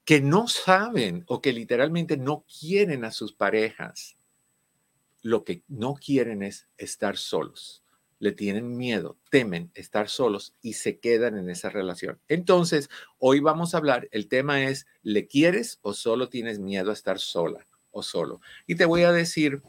que 0.06 0.22
no 0.22 0.48
saben 0.48 1.26
o 1.28 1.42
que 1.42 1.52
literalmente 1.52 2.16
no 2.16 2.46
quieren 2.60 3.04
a 3.04 3.12
sus 3.12 3.34
parejas. 3.34 4.18
Lo 5.22 5.44
que 5.44 5.64
no 5.68 5.96
quieren 5.96 6.44
es 6.44 6.70
estar 6.78 7.18
solos. 7.18 7.84
Le 8.20 8.32
tienen 8.32 8.78
miedo, 8.78 9.18
temen 9.30 9.70
estar 9.76 10.10
solos 10.10 10.56
y 10.62 10.74
se 10.74 11.00
quedan 11.00 11.38
en 11.38 11.50
esa 11.50 11.70
relación. 11.70 12.20
Entonces, 12.30 12.90
hoy 13.20 13.42
vamos 13.42 13.74
a 13.74 13.78
hablar, 13.80 14.08
el 14.12 14.28
tema 14.28 14.64
es, 14.64 14.88
¿le 15.04 15.28
quieres 15.28 15.78
o 15.82 15.94
solo 15.94 16.30
tienes 16.30 16.58
miedo 16.58 16.90
a 16.90 16.94
estar 16.94 17.20
sola 17.20 17.68
o 17.92 18.02
solo? 18.02 18.42
Y 18.66 18.76
te 18.76 18.86
voy 18.86 19.04
a 19.04 19.12
decir 19.12 19.62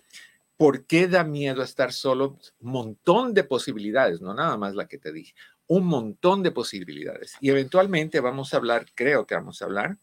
por 0.57 0.87
qué 0.87 1.09
da 1.09 1.25
miedo 1.25 1.63
estar 1.63 1.93
solo. 1.93 2.39
Un 2.61 2.71
montón 2.71 3.35
de 3.35 3.45
posibilidades, 3.45 4.21
no 4.21 4.33
nada 4.33 4.57
más 4.57 4.75
la 4.75 4.87
que 4.87 4.99
te 4.99 5.13
dije 5.13 5.35
un 5.69 5.87
montón 5.87 6.43
de 6.43 6.51
posibilidades. 6.51 7.37
Y 7.41 7.51
eventualmente 7.51 8.21
vamos 8.21 8.53
a 8.53 8.57
hablar, 8.57 8.87
creo 8.95 9.27
que 9.27 9.35
vamos 9.35 9.63
a 9.63 9.67
hablar 9.67 9.99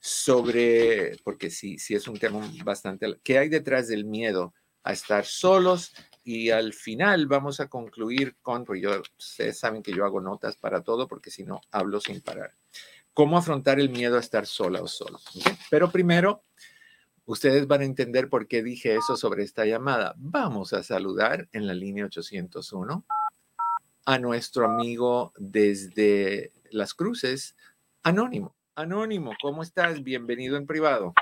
sobre, 0.00 1.16
porque 1.24 1.50
sí, 1.50 1.78
sí 1.78 1.94
es 1.94 2.06
un 2.08 2.18
tema 2.18 2.40
bastante, 2.62 3.18
¿qué 3.22 3.38
hay 3.38 3.48
detrás 3.48 3.88
del 3.88 4.04
miedo 4.04 4.52
a 4.82 4.92
estar 4.92 5.24
solos? 5.24 5.94
Y 6.24 6.50
al 6.50 6.72
final 6.74 7.26
vamos 7.26 7.60
a 7.60 7.68
concluir 7.68 8.36
con, 8.42 8.64
pues 8.64 8.82
yo, 8.82 9.02
ustedes 9.18 9.58
saben 9.58 9.82
que 9.82 9.92
yo 9.92 10.04
hago 10.04 10.20
notas 10.20 10.56
para 10.56 10.82
todo 10.82 11.06
porque 11.06 11.30
si 11.30 11.44
no, 11.44 11.60
hablo 11.70 12.00
sin 12.00 12.20
parar. 12.20 12.54
¿Cómo 13.14 13.38
afrontar 13.38 13.78
el 13.78 13.90
miedo 13.90 14.16
a 14.16 14.20
estar 14.20 14.46
sola 14.46 14.82
o 14.82 14.88
solo? 14.88 15.20
Pero 15.70 15.90
primero, 15.90 16.42
ustedes 17.24 17.68
van 17.68 17.82
a 17.82 17.84
entender 17.84 18.28
por 18.28 18.48
qué 18.48 18.62
dije 18.62 18.96
eso 18.96 19.16
sobre 19.16 19.44
esta 19.44 19.64
llamada. 19.64 20.14
Vamos 20.16 20.72
a 20.72 20.82
saludar 20.82 21.48
en 21.52 21.68
la 21.68 21.74
línea 21.74 22.06
801 22.06 23.06
a 24.06 24.18
nuestro 24.18 24.66
amigo 24.66 25.32
desde 25.36 26.52
Las 26.70 26.94
Cruces, 26.94 27.56
Anónimo. 28.02 28.54
Anónimo, 28.74 29.32
¿cómo 29.40 29.62
estás? 29.62 30.02
Bienvenido 30.02 30.56
en 30.56 30.66
privado. 30.66 31.14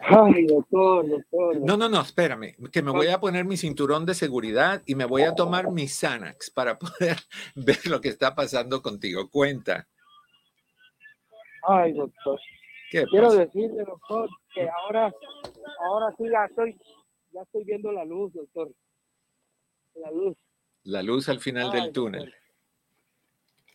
Ay, 0.00 0.46
doctor, 0.46 1.08
doctor. 1.08 1.60
No, 1.60 1.76
no, 1.76 1.88
no, 1.88 2.02
espérame, 2.02 2.54
que 2.70 2.82
me 2.82 2.92
voy 2.92 3.08
a 3.08 3.18
poner 3.18 3.44
mi 3.44 3.56
cinturón 3.56 4.06
de 4.06 4.14
seguridad 4.14 4.82
y 4.86 4.94
me 4.94 5.06
voy 5.06 5.22
a 5.22 5.34
tomar 5.34 5.72
mi 5.72 5.88
Xanax 5.88 6.50
para 6.50 6.78
poder 6.78 7.16
ver 7.56 7.84
lo 7.86 8.00
que 8.00 8.08
está 8.08 8.34
pasando 8.34 8.80
contigo. 8.80 9.28
Cuenta. 9.28 9.88
Ay, 11.66 11.94
doctor. 11.94 12.38
Quiero 12.90 13.32
decirle, 13.32 13.82
doctor, 13.84 14.28
que 14.54 14.68
ahora, 14.68 15.12
ahora 15.84 16.14
sí 16.16 16.24
ya 16.30 16.44
estoy, 16.44 16.78
ya 17.32 17.42
estoy 17.42 17.64
viendo 17.64 17.90
la 17.90 18.04
luz, 18.04 18.32
doctor 18.32 18.70
la 19.98 20.10
luz. 20.10 20.36
La 20.84 21.02
luz 21.02 21.28
al 21.28 21.40
final 21.40 21.70
del 21.70 21.92
túnel. 21.92 22.32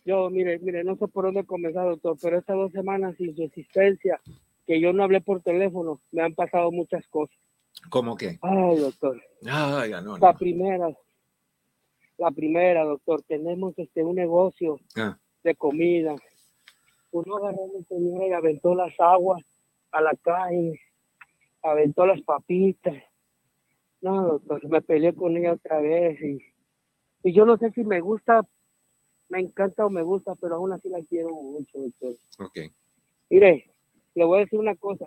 Yo, 0.04 0.28
mire, 0.28 0.58
mire, 0.58 0.84
no 0.84 0.96
sé 0.96 1.08
por 1.08 1.24
dónde 1.24 1.44
comenzar, 1.44 1.86
doctor, 1.86 2.16
pero 2.20 2.38
estas 2.38 2.56
dos 2.56 2.72
semanas 2.72 3.16
sin 3.16 3.34
su 3.34 3.42
existencia, 3.42 4.20
que 4.66 4.80
yo 4.80 4.92
no 4.92 5.02
hablé 5.02 5.20
por 5.20 5.42
teléfono, 5.42 6.00
me 6.12 6.22
han 6.22 6.34
pasado 6.34 6.70
muchas 6.70 7.06
cosas. 7.08 7.36
¿Cómo 7.88 8.16
qué? 8.16 8.38
Ay, 8.42 8.76
doctor. 8.76 9.20
Ay, 9.46 9.92
no, 10.02 10.18
La 10.18 10.34
primera, 10.34 10.88
la 12.18 12.30
primera, 12.30 12.84
doctor, 12.84 13.22
tenemos 13.22 13.78
este 13.78 14.04
un 14.04 14.16
negocio 14.16 14.78
ah. 14.96 15.18
de 15.42 15.54
comida. 15.54 16.14
Uno 17.10 17.36
agarró 17.36 17.64
a 17.64 17.78
mi 17.78 17.84
señora 17.84 18.26
y 18.26 18.32
aventó 18.32 18.74
las 18.74 18.98
aguas 18.98 19.42
a 19.90 20.00
la 20.00 20.14
calle, 20.22 20.80
aventó 21.62 22.06
las 22.06 22.20
papitas, 22.22 22.94
no, 24.04 24.38
doctor, 24.38 24.68
me 24.68 24.82
peleé 24.82 25.14
con 25.14 25.34
ella 25.34 25.54
otra 25.54 25.80
vez 25.80 26.20
y, 26.20 26.38
y 27.22 27.32
yo 27.32 27.46
no 27.46 27.56
sé 27.56 27.70
si 27.70 27.84
me 27.84 28.02
gusta, 28.02 28.46
me 29.30 29.40
encanta 29.40 29.86
o 29.86 29.88
me 29.88 30.02
gusta, 30.02 30.34
pero 30.34 30.56
aún 30.56 30.74
así 30.74 30.90
la 30.90 31.00
quiero 31.08 31.30
mucho, 31.30 31.78
doctor. 31.78 32.14
Ok. 32.38 32.58
Mire, 33.30 33.70
le 34.14 34.24
voy 34.24 34.36
a 34.36 34.40
decir 34.42 34.58
una 34.58 34.76
cosa. 34.76 35.06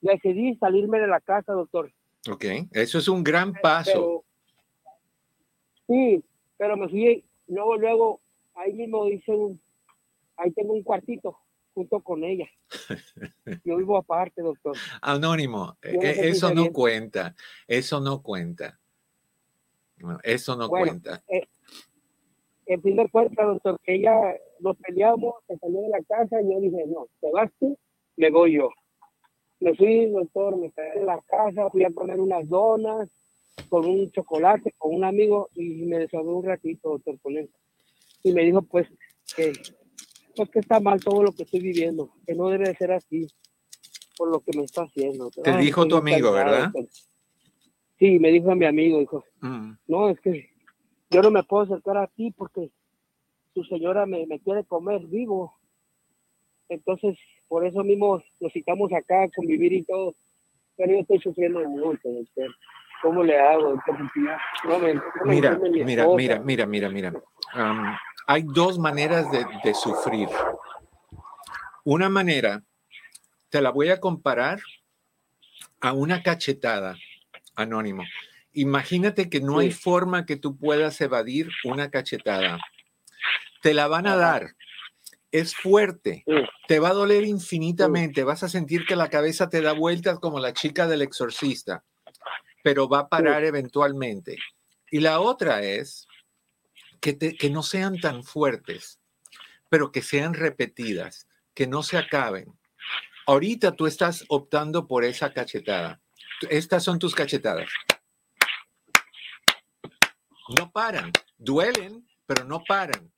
Decidí 0.00 0.56
salirme 0.56 0.98
de 0.98 1.06
la 1.06 1.20
casa, 1.20 1.52
doctor. 1.52 1.92
Ok, 2.28 2.44
eso 2.72 2.98
es 2.98 3.06
un 3.06 3.22
gran 3.22 3.52
paso. 3.52 4.24
sí, 5.86 6.24
pero 6.58 6.76
me 6.76 6.88
fui, 6.88 7.24
luego, 7.46 7.76
luego, 7.76 8.20
ahí 8.54 8.72
mismo 8.72 9.06
hice 9.06 9.30
un, 9.30 9.60
ahí 10.36 10.50
tengo 10.50 10.72
un 10.72 10.82
cuartito 10.82 11.38
junto 11.80 12.00
con 12.00 12.24
ella. 12.24 12.46
Yo 13.64 13.76
vivo 13.78 13.96
aparte, 13.96 14.42
doctor. 14.42 14.76
Anónimo, 15.00 15.78
e, 15.82 15.96
e, 15.96 16.28
eso 16.28 16.52
no 16.52 16.70
cuenta, 16.72 17.34
eso 17.66 18.00
no 18.00 18.22
cuenta. 18.22 18.78
eso 20.22 20.56
no 20.56 20.68
cuenta. 20.68 21.22
Eh, 21.28 21.46
en 22.66 22.80
primer 22.82 23.10
cuenta, 23.10 23.44
doctor, 23.44 23.80
que 23.82 23.94
ella 23.94 24.14
nos 24.60 24.76
peleamos, 24.76 25.34
se 25.46 25.56
salió 25.56 25.80
de 25.80 25.88
la 25.88 26.02
casa 26.02 26.40
y 26.42 26.52
yo 26.52 26.60
dije, 26.60 26.84
no, 26.86 27.06
te 27.20 27.30
vas 27.32 27.50
tú, 27.58 27.76
me 28.16 28.30
voy 28.30 28.56
yo. 28.56 28.68
Me 29.60 29.74
fui, 29.74 30.06
doctor, 30.10 30.56
me 30.56 30.70
quedé 30.70 30.98
en 30.98 31.06
la 31.06 31.20
casa, 31.22 31.70
fui 31.70 31.84
a 31.84 31.90
poner 31.90 32.20
unas 32.20 32.46
donas 32.48 33.08
con 33.68 33.86
un 33.86 34.10
chocolate 34.10 34.72
con 34.78 34.94
un 34.94 35.04
amigo 35.04 35.48
y 35.54 35.86
me 35.86 35.98
desahogó 35.98 36.38
un 36.38 36.44
ratito, 36.44 36.90
doctor, 36.90 37.18
con 37.20 37.36
él. 37.36 37.50
Y 38.22 38.32
me 38.32 38.42
dijo, 38.42 38.62
pues, 38.62 38.86
que 39.34 39.52
pues 40.36 40.48
que 40.50 40.60
está 40.60 40.80
mal 40.80 41.00
todo 41.00 41.22
lo 41.22 41.32
que 41.32 41.42
estoy 41.44 41.60
viviendo, 41.60 42.10
que 42.26 42.34
no 42.34 42.48
debe 42.48 42.68
de 42.68 42.76
ser 42.76 42.92
así 42.92 43.26
por 44.16 44.30
lo 44.30 44.40
que 44.40 44.52
me 44.56 44.64
está 44.64 44.82
haciendo. 44.82 45.30
Te 45.30 45.56
dijo 45.56 45.86
tu 45.88 45.96
amigo, 45.96 46.32
¿verdad? 46.32 46.72
Sí, 47.98 48.18
me 48.18 48.30
dijo 48.30 48.50
a 48.50 48.54
mi 48.54 48.64
amigo, 48.66 48.98
dijo, 48.98 49.24
mm. 49.40 49.72
no, 49.88 50.08
es 50.08 50.20
que 50.20 50.48
yo 51.10 51.22
no 51.22 51.30
me 51.30 51.42
puedo 51.42 51.64
acercar 51.64 51.98
a 51.98 52.06
ti 52.06 52.30
porque 52.30 52.70
su 53.54 53.64
señora 53.64 54.06
me, 54.06 54.26
me 54.26 54.40
quiere 54.40 54.64
comer 54.64 55.00
vivo. 55.06 55.54
Entonces, 56.68 57.18
por 57.48 57.66
eso 57.66 57.82
mismo 57.82 58.22
nos 58.38 58.52
citamos 58.52 58.92
acá 58.92 59.24
a 59.24 59.28
convivir 59.30 59.72
y 59.72 59.82
todo. 59.82 60.14
Pero 60.76 60.92
yo 60.92 60.98
estoy 61.00 61.18
sufriendo 61.20 61.60
mucho, 61.68 62.08
doctor. 62.08 62.54
¿Cómo 63.02 63.22
le 63.22 63.38
hago? 63.38 63.70
doctor? 63.72 63.98
No 64.64 64.78
me- 64.78 64.94
no 64.94 65.00
me 65.24 65.34
Mira, 65.34 65.58
mira, 65.58 66.02
esposa. 66.02 66.16
mira, 66.16 66.38
mira, 66.40 66.66
mira, 66.66 66.88
mira. 66.90 67.12
Am, 67.54 67.96
hay 68.26 68.42
dos 68.44 68.78
maneras 68.78 69.30
de, 69.30 69.46
de 69.64 69.74
sufrir. 69.74 70.28
Una 71.84 72.08
manera, 72.08 72.62
te 73.48 73.60
la 73.60 73.70
voy 73.70 73.90
a 73.90 74.00
comparar 74.00 74.60
a 75.80 75.92
una 75.92 76.22
cachetada, 76.22 76.96
anónimo. 77.54 78.04
Imagínate 78.52 79.30
que 79.30 79.40
no 79.40 79.58
hay 79.58 79.70
forma 79.70 80.26
que 80.26 80.36
tú 80.36 80.56
puedas 80.56 81.00
evadir 81.00 81.48
una 81.64 81.90
cachetada. 81.90 82.58
Te 83.62 83.74
la 83.74 83.86
van 83.86 84.06
a 84.06 84.16
dar. 84.16 84.54
Es 85.30 85.54
fuerte. 85.54 86.24
Sí. 86.26 86.34
Te 86.66 86.78
va 86.80 86.88
a 86.88 86.94
doler 86.94 87.24
infinitamente. 87.24 88.24
Vas 88.24 88.42
a 88.42 88.48
sentir 88.48 88.84
que 88.86 88.96
la 88.96 89.08
cabeza 89.08 89.48
te 89.48 89.62
da 89.62 89.72
vueltas 89.72 90.18
como 90.18 90.40
la 90.40 90.52
chica 90.52 90.88
del 90.88 91.02
exorcista, 91.02 91.84
pero 92.62 92.88
va 92.88 93.00
a 93.00 93.08
parar 93.08 93.44
eventualmente. 93.44 94.36
Y 94.90 95.00
la 95.00 95.20
otra 95.20 95.62
es 95.62 96.08
que, 97.00 97.50
no 97.50 97.62
sean 97.62 97.98
tan 97.98 98.22
fuertes, 98.24 99.00
pero 99.68 99.90
que 99.90 100.02
sean 100.02 100.34
repetidas, 100.34 101.26
que 101.54 101.66
no 101.66 101.82
se 101.82 101.96
acaben. 101.96 102.58
Ahorita 103.26 103.72
tú 103.72 103.86
estás 103.86 104.24
optando 104.28 104.86
por 104.86 105.04
esa 105.04 105.32
cachetada. 105.32 106.00
Estas 106.48 106.84
son 106.84 106.98
tus 106.98 107.14
cachetadas. 107.14 107.68
No 110.58 110.70
paran, 110.70 111.12
duelen, 111.38 112.06
pero 112.26 112.44
no 112.44 112.62
paran. 112.64 113.12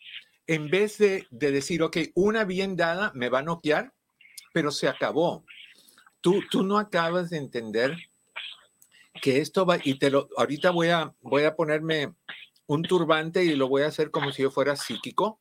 En 0.47 0.68
vez 0.68 0.99
de, 0.99 1.27
de 1.31 1.51
decir, 1.51 1.83
ok, 1.83 1.97
una 2.14 2.45
bien 2.45 2.77
dada 2.77 3.12
me 3.14 3.29
va 3.29 3.40
a 3.40 3.42
noquear, 3.42 3.92
pero 4.53 4.71
se 4.71 4.88
acabó. 4.88 5.45
Tú, 6.21 6.42
tú 6.51 6.62
no 6.62 6.79
acabas 6.79 7.31
de 7.31 7.38
entender 7.38 7.97
que 9.21 9.38
esto 9.38 9.66
va, 9.66 9.79
y 9.83 9.99
te 9.99 10.11
lo, 10.11 10.29
ahorita 10.37 10.71
voy 10.71 10.88
a, 10.88 11.14
voy 11.21 11.45
a 11.45 11.55
ponerme 11.55 12.12
un 12.66 12.83
turbante 12.83 13.44
y 13.44 13.55
lo 13.55 13.68
voy 13.68 13.83
a 13.83 13.87
hacer 13.88 14.11
como 14.11 14.33
si 14.33 14.42
yo 14.42 14.51
fuera 14.51 14.77
psíquico. 14.77 15.40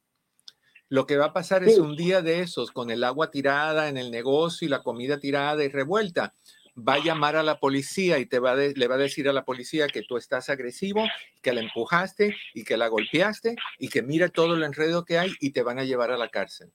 Lo 0.90 1.06
que 1.06 1.18
va 1.18 1.28
a 1.28 1.34
pasar 1.34 1.64
es 1.64 1.76
Sí. 1.76 1.80
un 1.80 1.96
día 1.96 2.22
de 2.22 2.42
esos, 2.42 2.72
con 2.72 2.92
el 2.92 3.04
agua 3.04 3.32
tirada 3.32 3.88
en 3.88 3.98
el 3.98 4.12
negocio 4.12 4.66
y 4.66 4.70
la 4.70 4.84
comida 4.84 5.20
tirada 5.20 5.64
y 5.64 5.70
revuelta. 5.70 6.36
Va 6.78 6.96
a 6.96 7.04
llamar 7.04 7.36
a 7.36 7.44
la 7.44 7.60
policía 7.60 8.18
y 8.20 8.26
te 8.26 8.40
va 8.40 8.56
de- 8.56 8.74
le 8.74 8.88
va 8.88 8.96
a 8.96 8.98
decir 8.98 9.28
a 9.30 9.34
la 9.34 9.46
policía 9.46 9.88
que 9.88 10.02
tú 10.04 10.18
estás 10.18 10.50
agresivo, 10.50 11.04
que 11.42 11.54
la 11.54 11.62
empujaste 11.62 12.36
y 12.54 12.64
que 12.64 12.76
la 12.78 12.88
golpeaste 12.88 13.56
y 13.78 13.88
que 13.90 14.02
mira 14.02 14.30
todo 14.30 14.56
el 14.56 14.64
enredo 14.64 15.06
que 15.06 15.18
hay 15.18 15.32
y 15.40 15.52
te 15.52 15.64
van 15.64 15.80
a 15.80 15.84
llevar 15.84 16.12
a 16.12 16.18
la 16.18 16.30
cárcel. 16.30 16.72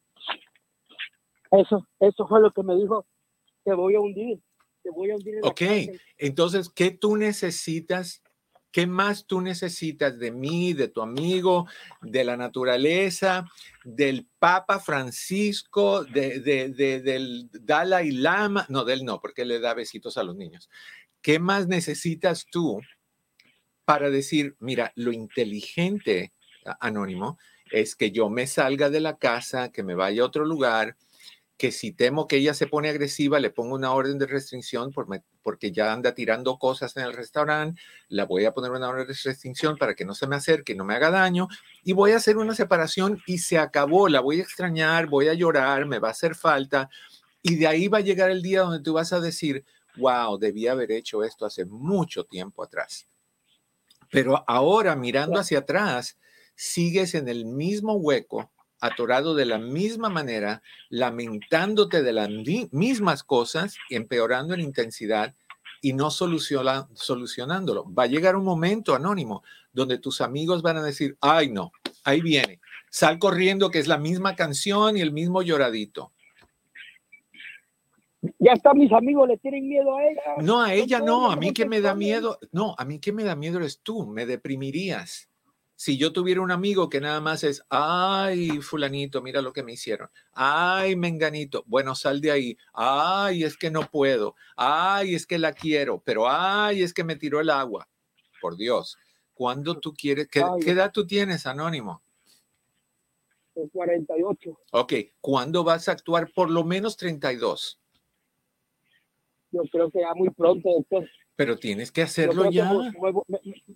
Eso, 1.51 1.87
eso 2.01 2.27
fue 2.27 2.41
lo 2.41 2.51
que 2.53 2.63
me 2.63 2.75
dijo. 2.77 3.07
Te 3.65 3.73
voy 3.75 3.95
a 3.95 4.01
hundir. 4.01 4.39
Te 4.83 4.91
voy 4.91 5.11
a 5.11 5.15
hundir 5.17 5.35
en 5.37 5.41
la 5.43 5.49
Ok, 5.49 5.59
cárcel. 5.59 6.01
entonces, 6.19 6.69
¿qué 6.71 6.91
tú 6.91 7.17
necesitas? 7.17 8.23
¿Qué 8.77 8.87
más 8.87 9.25
tú 9.25 9.41
necesitas 9.41 10.19
de 10.19 10.31
mí, 10.31 10.75
de 10.75 10.89
tu 10.89 11.01
amigo, 11.01 11.67
de 12.03 12.25
la 12.25 12.37
naturaleza, 12.37 13.47
del 13.85 14.27
Papa 14.39 14.81
Francisco, 14.81 16.05
de, 16.05 16.41
de- 16.41 16.69
de- 16.69 17.01
del 17.01 17.49
Dalai 17.53 18.11
Lama? 18.11 18.67
No, 18.69 18.85
del 18.85 19.03
no, 19.07 19.19
porque 19.19 19.47
le 19.47 19.61
da 19.61 19.73
besitos 19.73 20.19
a 20.19 20.25
los 20.25 20.37
niños. 20.37 20.69
¿Qué 21.23 21.39
más 21.39 21.69
necesitas 21.69 22.45
tú 22.53 22.83
para 23.87 24.11
decir, 24.11 24.57
mira, 24.59 24.93
lo 24.95 25.11
inteligente, 25.11 26.35
anónimo, 26.79 27.39
es 27.73 27.97
que 27.97 28.11
yo 28.11 28.29
me 28.29 28.47
salga 28.47 28.91
de 28.91 29.01
la 29.01 29.17
casa, 29.17 29.73
que 29.73 29.85
me 29.85 29.95
vaya 29.95 30.21
a 30.21 30.27
otro 30.27 30.45
lugar, 30.45 30.97
que 31.57 31.73
si 31.73 31.93
temo 31.93 32.27
que 32.29 32.37
ella 32.37 32.53
se 32.53 32.67
pone 32.67 32.91
agresiva, 32.91 33.41
le 33.41 33.49
pongo 33.49 33.75
una 33.75 33.93
orden 33.93 34.19
de 34.19 34.27
restricción 34.27 34.93
por 34.93 35.09
porque 35.47 35.71
ya 35.71 35.93
anda 35.93 36.13
tirando 36.13 36.59
cosas 36.59 36.97
en 36.97 37.05
el 37.05 37.13
restaurante, 37.13 37.81
la 38.09 38.25
voy 38.25 38.47
a 38.47 38.53
poner 38.53 38.73
una 38.73 38.89
orden 38.89 39.07
de 39.07 39.15
restricción 39.15 39.77
para 39.77 39.95
que 39.95 40.05
no 40.05 40.13
se 40.13 40.27
me 40.27 40.35
acerque, 40.35 40.75
no 40.75 40.85
me 40.85 40.97
haga 40.97 41.09
daño, 41.13 41.47
y 41.85 41.93
voy 41.93 42.11
a 42.11 42.17
hacer 42.17 42.37
una 42.37 42.53
separación 42.53 43.23
y 43.29 43.39
se 43.39 43.57
acabó, 43.57 44.09
la 44.09 44.19
voy 44.19 44.41
a 44.41 44.43
extrañar, 44.43 45.07
voy 45.07 45.29
a 45.29 45.35
llorar, 45.35 45.87
me 45.87 46.01
va 46.01 46.09
a 46.09 46.11
hacer 46.11 46.35
falta, 46.35 46.91
y 47.43 47.55
de 47.55 47.69
ahí 47.69 47.87
va 47.87 47.99
a 47.99 48.01
llegar 48.01 48.29
el 48.29 48.43
día 48.43 48.63
donde 48.63 48.83
tú 48.83 48.95
vas 48.95 49.13
a 49.13 49.21
decir, 49.21 49.65
wow, 49.99 50.37
debí 50.37 50.67
haber 50.67 50.91
hecho 50.91 51.23
esto 51.23 51.47
hace 51.47 51.65
mucho 51.65 52.25
tiempo 52.25 52.65
atrás. 52.65 53.07
Pero 54.11 54.43
ahora, 54.49 54.97
mirando 54.97 55.39
hacia 55.39 55.61
atrás, 55.61 56.19
sigues 56.57 57.15
en 57.15 57.29
el 57.29 57.45
mismo 57.45 57.95
hueco, 57.95 58.51
atorado 58.81 59.35
de 59.35 59.47
la 59.47 59.59
misma 59.59 60.09
manera, 60.09 60.63
lamentándote 60.89 62.03
de 62.03 62.13
las 62.13 62.29
mi- 62.29 62.69
mismas 62.73 63.23
cosas, 63.25 63.77
empeorando 63.91 64.55
en 64.55 64.61
intensidad 64.61 65.35
y 65.83 65.93
no 65.93 66.11
soluciona- 66.11 66.89
solucionándolo. 66.95 67.85
Va 67.93 68.05
a 68.05 68.07
llegar 68.09 68.37
un 68.37 68.45
momento 68.45 68.95
anónimo 68.95 69.43
donde 69.73 69.99
tus 69.99 70.21
amigos 70.21 70.63
van 70.63 70.77
a 70.79 70.83
decir, 70.83 71.17
ay 71.21 71.51
no, 71.51 71.73
ahí 72.05 72.21
viene, 72.21 72.61
sal 72.91 73.19
corriendo 73.19 73.71
que 73.71 73.79
es 73.79 73.87
la 73.87 73.99
misma 73.99 74.35
canción 74.35 74.97
y 74.97 75.01
el 75.01 75.13
mismo 75.13 75.43
lloradito. 75.43 76.13
Ya 78.39 78.53
están 78.55 78.79
mis 78.79 78.91
amigos, 78.93 79.29
le 79.29 79.37
tienen 79.37 79.69
miedo 79.69 79.97
a 79.97 80.03
ella. 80.05 80.21
No, 80.43 80.61
a 80.63 80.75
ella 80.75 80.99
no, 81.01 81.31
a 81.31 81.37
mí 81.37 81.53
que 81.53 81.67
me 81.67 81.81
da 81.81 81.95
miedo, 81.95 82.39
no, 82.51 82.75
a 82.77 82.85
mí 82.85 82.99
que 82.99 83.13
me 83.13 83.23
da 83.23 83.37
miedo 83.37 83.59
eres 83.59 83.81
tú, 83.81 84.07
me 84.07 84.27
deprimirías. 84.27 85.29
Si 85.79 85.99
yo 85.99 86.11
tuviera 86.11 86.41
un 86.41 86.51
amigo 86.51 86.89
que 86.89 87.03
nada 87.03 87.21
más 87.21 87.45
es, 87.45 87.63
ay, 87.69 88.63
fulanito, 88.63 89.21
mira 89.21 89.43
lo 89.43 89.53
que 89.53 89.63
me 89.63 89.75
hicieron, 89.75 90.09
ay, 90.33 90.97
menganito, 90.97 91.65
bueno, 91.67 91.95
sal 91.95 92.23
de 92.23 92.31
ahí, 92.31 92.59
ay, 92.73 93.45
es 93.45 93.59
que 93.59 93.71
no 93.71 93.83
puedo, 93.83 94.35
ay, 94.57 95.15
es 95.15 95.27
que 95.27 95.39
la 95.39 95.53
quiero, 95.53 96.03
pero 96.03 96.31
ay, 96.31 96.83
es 96.83 96.95
que 96.95 97.05
me 97.05 97.15
tiró 97.15 97.41
el 97.41 97.51
agua. 97.51 97.87
Por 98.41 98.57
Dios, 98.57 98.97
¿cuándo 99.35 99.79
tú 99.79 99.93
quieres, 99.93 100.29
qué, 100.29 100.41
edad 100.65 100.93
tú 100.93 101.07
tienes, 101.07 101.47
Anónimo? 101.47 102.01
El 103.55 103.71
48. 103.71 104.59
Ok, 104.73 104.93
¿cuándo 105.21 105.63
vas 105.63 105.89
a 105.89 105.93
actuar? 105.93 106.31
Por 106.35 106.51
lo 106.51 106.65
menos 106.65 106.97
32, 106.97 107.79
Yo 109.51 109.63
creo 109.71 109.91
que 109.91 110.01
ya 110.01 110.15
muy 110.15 110.31
pronto, 110.31 110.71
doctor. 110.71 111.07
pero 111.37 111.59
tienes 111.59 111.93
que 111.93 112.01
hacerlo 112.01 112.45
que 112.45 112.53
ya. 112.53 112.73
me- 112.73 112.91
me- 113.13 113.23
me- 113.29 113.76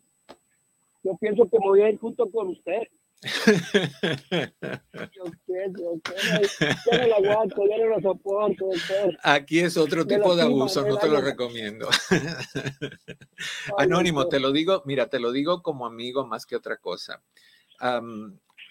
yo 1.02 1.16
pienso 1.20 1.48
que 1.48 1.58
me 1.58 1.66
voy 1.66 1.82
a 1.82 1.90
ir 1.90 1.98
junto 1.98 2.30
con 2.30 2.48
usted. 2.48 2.82
Yo 5.12 5.24
pienso, 5.46 5.82
doctor. 5.82 6.16
Yo 6.90 6.98
no 6.98 7.06
lo 7.06 7.14
aguanto, 7.16 7.62
yo 7.68 7.78
no 7.78 7.86
lo 7.86 8.00
soporto, 8.00 8.66
doctor. 8.66 9.18
Aquí 9.22 9.60
es 9.60 9.76
otro 9.76 10.06
tipo 10.06 10.34
de 10.34 10.42
abuso, 10.42 10.86
no 10.86 10.96
te 10.96 11.08
lo 11.08 11.20
recomiendo. 11.20 11.88
Anónimo, 13.76 14.26
te 14.28 14.40
lo 14.40 14.52
digo, 14.52 14.82
mira, 14.86 15.08
te 15.08 15.20
lo 15.20 15.32
digo 15.32 15.62
como 15.62 15.86
amigo 15.86 16.26
más 16.26 16.46
que 16.46 16.56
otra 16.56 16.78
cosa. 16.78 17.22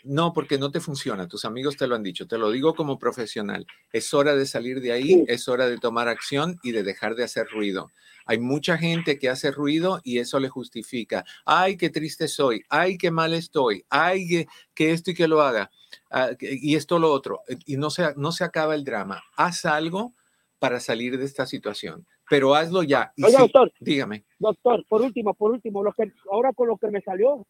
No, 0.04 0.34
porque 0.34 0.58
no 0.58 0.72
te 0.72 0.80
funciona, 0.80 1.28
tus 1.28 1.46
amigos 1.46 1.78
te 1.78 1.88
lo 1.88 1.96
han 1.96 2.04
dicho, 2.04 2.28
te 2.28 2.38
lo 2.38 2.52
digo 2.52 2.76
como 2.76 3.00
profesional. 3.00 3.66
Es 3.92 4.14
hora 4.14 4.36
de 4.36 4.46
salir 4.46 4.82
de 4.82 4.92
ahí, 4.92 5.24
es 5.28 5.48
hora 5.48 5.68
de 5.68 5.78
tomar 5.78 6.08
acción 6.08 6.60
y 6.64 6.72
de 6.72 6.84
dejar 6.84 7.16
de 7.16 7.24
hacer 7.24 7.48
ruido. 7.48 7.92
Hay 8.26 8.40
mucha 8.40 8.78
gente 8.78 9.18
que 9.18 9.30
hace 9.30 9.52
ruido 9.52 10.02
y 10.04 10.20
eso 10.20 10.40
le 10.40 10.50
justifica. 10.50 11.26
Ay, 11.46 11.78
qué 11.78 11.90
triste 11.90 12.28
soy, 12.28 12.64
ay, 12.70 12.98
qué 12.98 13.12
mal 13.12 13.34
estoy, 13.34 13.86
ay, 13.90 14.46
que, 14.76 14.92
esto 14.92 15.12
y 15.12 15.16
que 15.16 15.28
lo 15.28 15.42
haga, 15.42 15.72
ah, 16.12 16.30
y 16.40 16.76
esto 16.76 17.00
lo 17.00 17.12
otro. 17.12 17.42
Y 17.66 17.78
no 17.78 17.90
se, 17.90 18.14
no 18.16 18.32
se 18.32 18.44
acaba 18.44 18.76
el 18.76 18.84
drama. 18.84 19.24
Haz 19.36 19.66
algo 19.66 20.14
para 20.60 20.80
salir 20.80 21.18
de 21.18 21.26
esta 21.26 21.46
situación, 21.46 22.06
pero 22.30 22.54
hazlo 22.54 22.84
ya. 22.84 23.14
Y 23.16 23.24
sí, 23.24 23.36
doctor. 23.38 23.72
dígame. 23.80 24.26
Doctor, 24.38 24.86
por 24.88 25.02
último, 25.02 25.34
por 25.34 25.52
último, 25.52 25.84
lo 25.84 25.94
que, 25.94 26.12
ahora 26.32 26.54
con 26.54 26.68
lo 26.68 26.78
que 26.78 26.92
me 26.92 27.02
salió, 27.02 27.48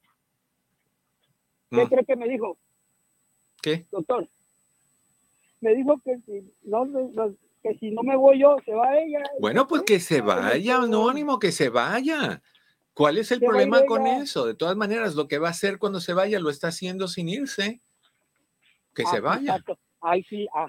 ¿qué 1.70 1.86
Mm, 1.86 1.88
cree 1.88 2.06
que 2.06 2.16
me 2.16 2.28
dijo, 2.28 2.58
¿Qué? 3.62 3.86
doctor? 3.92 4.28
Me 5.62 5.76
dijo 5.76 6.00
que 6.04 6.18
si 6.26 6.54
no, 6.64 6.86
no- 6.86 7.36
que 7.62 7.76
si 7.76 7.92
no 7.92 8.02
me 8.04 8.16
voy 8.16 8.40
yo, 8.40 8.56
se 8.66 8.74
va 8.74 8.98
ella. 8.98 9.22
Bueno, 9.40 9.68
pues 9.68 9.82
que 9.84 10.00
se 10.00 10.22
vaya, 10.22 10.76
doctor. 10.76 10.86
anónimo, 10.90 11.40
que 11.40 11.52
se 11.52 11.70
vaya. 11.70 12.42
¿Cuál 12.94 13.18
es 13.18 13.32
el 13.32 13.40
Se 13.40 13.46
problema 13.46 13.86
con 13.86 14.08
ella. 14.08 14.24
eso? 14.24 14.46
De 14.46 14.54
todas 14.56 14.76
maneras, 14.78 15.16
lo 15.16 15.28
que 15.28 15.38
va 15.38 15.48
a 15.50 15.52
hacer 15.52 15.78
cuando 15.78 16.00
se 16.00 16.14
vaya 16.14 16.40
lo 16.40 16.50
está 16.50 16.70
haciendo 16.70 17.08
sin 17.08 17.28
irse. 17.30 17.82
Que 18.96 19.04
Ah, 19.06 19.12
se 19.12 19.20
vaya. 19.20 19.56
Exacto. 19.56 19.78
Ay, 20.02 20.24
sí, 20.24 20.48
ah. 20.56 20.68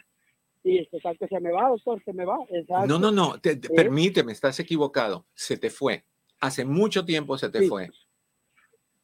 Sí, 0.63 0.87
exacto, 0.93 1.27
se 1.29 1.41
me 1.41 1.51
va, 1.53 1.69
doctor, 1.69 2.03
se 2.05 2.13
me 2.13 2.25
va. 2.25 2.37
Exacto. 2.51 2.87
No, 2.87 2.99
no, 2.99 3.11
no, 3.11 3.41
te- 3.41 3.57
te- 3.57 3.69
Sí. 3.69 3.75
permíteme, 3.75 4.33
estás 4.33 4.59
equivocado. 4.61 5.25
Se 5.35 5.57
te 5.57 5.71
fue. 5.71 6.05
Hace 6.41 6.65
mucho 6.65 7.05
tiempo 7.05 7.39
se 7.39 7.49
te 7.49 7.61
Sí. 7.61 7.69
fue. 7.69 7.91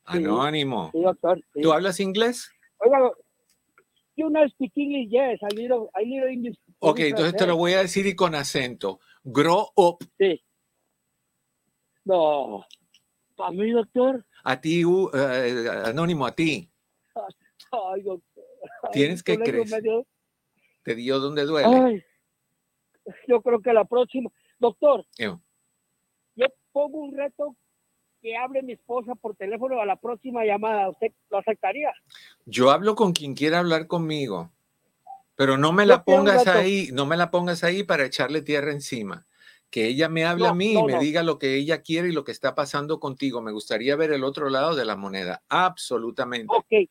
Anónimo. 0.07 0.91
Sí, 0.93 1.03
doctor. 1.03 1.41
sí. 1.55 1.61
¿Tú 1.63 1.73
hablas 1.73 2.01
inglés? 2.01 2.51
Oiga, 2.79 2.99
you 4.17 4.29
know 4.29 4.47
speak 4.49 4.73
English, 4.77 5.11
yes, 5.11 5.41
I 5.43 5.55
little, 5.55 5.89
I 5.95 6.05
little 6.07 6.33
English. 6.33 6.57
Ok, 6.79 6.99
entonces 7.01 7.37
te 7.37 7.47
lo 7.47 7.57
voy 7.57 7.73
a 7.73 7.81
decir 7.83 8.07
y 8.07 8.15
con 8.15 8.35
acento. 8.35 9.01
Grow 9.25 9.69
up. 9.77 9.99
Sí. 10.19 10.43
No. 12.05 12.65
¿Para 13.37 13.51
mí, 13.51 13.71
doctor? 13.71 14.25
A 14.45 14.61
ti, 14.61 14.85
u- 14.85 15.11
eh, 15.13 15.69
anónimo, 15.85 16.27
a 16.27 16.35
ti. 16.35 16.71
Ay, 17.73 18.03
doctor. 18.03 18.45
¿Tienes 18.93 19.23
que 19.23 19.37
me 19.37 19.51
dio- 19.81 20.07
¿Te 20.83 20.95
dio 20.95 21.19
donde 21.19 21.45
duele? 21.45 21.77
Ay, 21.77 22.05
yo 23.27 23.43
creo 23.43 23.61
que 23.61 23.73
la 23.73 23.85
próxima. 23.85 24.31
Doctor, 24.59 25.05
yo 25.19 26.47
pongo 26.73 26.99
un 27.01 27.17
reto 27.17 27.57
que 28.27 28.37
hable 28.37 28.61
mi 28.61 28.73
esposa 28.73 29.15
por 29.15 29.37
teléfono 29.37 29.81
a 29.81 29.87
la 29.87 29.95
próxima 29.95 30.45
llamada. 30.45 30.89
¿Usted 30.91 31.13
lo 31.31 31.39
aceptaría? 31.39 31.93
Yo 32.45 32.73
hablo 32.73 32.97
con 32.97 33.13
quien 33.13 33.35
quiera 33.35 33.61
hablar 33.61 33.87
conmigo, 33.87 34.51
pero 35.37 35.57
no 35.57 35.73
me 35.73 35.85
Yo 35.85 35.91
la 35.91 36.03
pongas 36.03 36.49
ahí, 36.49 36.89
no 36.93 37.07
me 37.07 37.17
la 37.17 37.31
pongas 37.31 37.63
ahí 37.63 37.85
para 37.85 38.05
echarle 38.05 38.43
tierra 38.43 38.73
encima. 38.73 39.25
Que 39.71 39.87
ella 39.87 40.09
me 40.09 40.25
hable 40.25 40.47
a 40.47 40.51
No, 40.51 40.55
mí 40.57 40.73
y 40.73 40.75
no, 40.75 40.87
me 40.87 40.95
no. 40.95 40.99
diga 41.01 41.23
lo 41.23 41.39
que 41.39 41.55
ella 41.55 41.83
quiere 41.83 42.09
y 42.09 42.13
lo 42.13 42.25
que 42.25 42.33
está 42.33 42.57
pasando 42.57 42.99
contigo. 42.99 43.43
Me 43.43 43.53
gustaría 43.53 43.95
ver 43.95 44.11
el 44.11 44.25
otro 44.25 44.51
lado 44.51 44.75
de 44.75 44.85
la 44.85 44.97
moneda, 44.97 45.43
absolutamente. 45.49 46.49
Ok. 46.53 46.91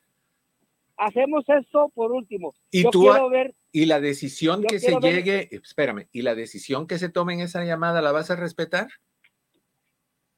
Hacemos 0.95 1.43
esto 1.49 1.91
por 1.93 2.13
último. 2.13 2.53
Y 2.71 2.83
yo 2.83 2.91
tú 2.91 3.01
quiero 3.01 3.29
ver, 3.29 3.53
Y 3.73 3.87
la 3.87 3.99
decisión 3.99 4.61
Yo 4.61 4.67
que 4.69 4.79
se 4.79 4.85
quiero 4.85 5.01
ver- 5.01 5.15
llegue, 5.15 5.49
espérame, 5.51 6.07
y 6.13 6.21
la 6.21 6.33
decisión 6.33 6.87
que 6.87 6.97
se 6.97 7.09
tome 7.09 7.33
en 7.33 7.41
esa 7.41 7.65
llamada, 7.65 8.01
¿la 8.01 8.13
vas 8.13 8.31
a 8.31 8.37
respetar? 8.37 8.87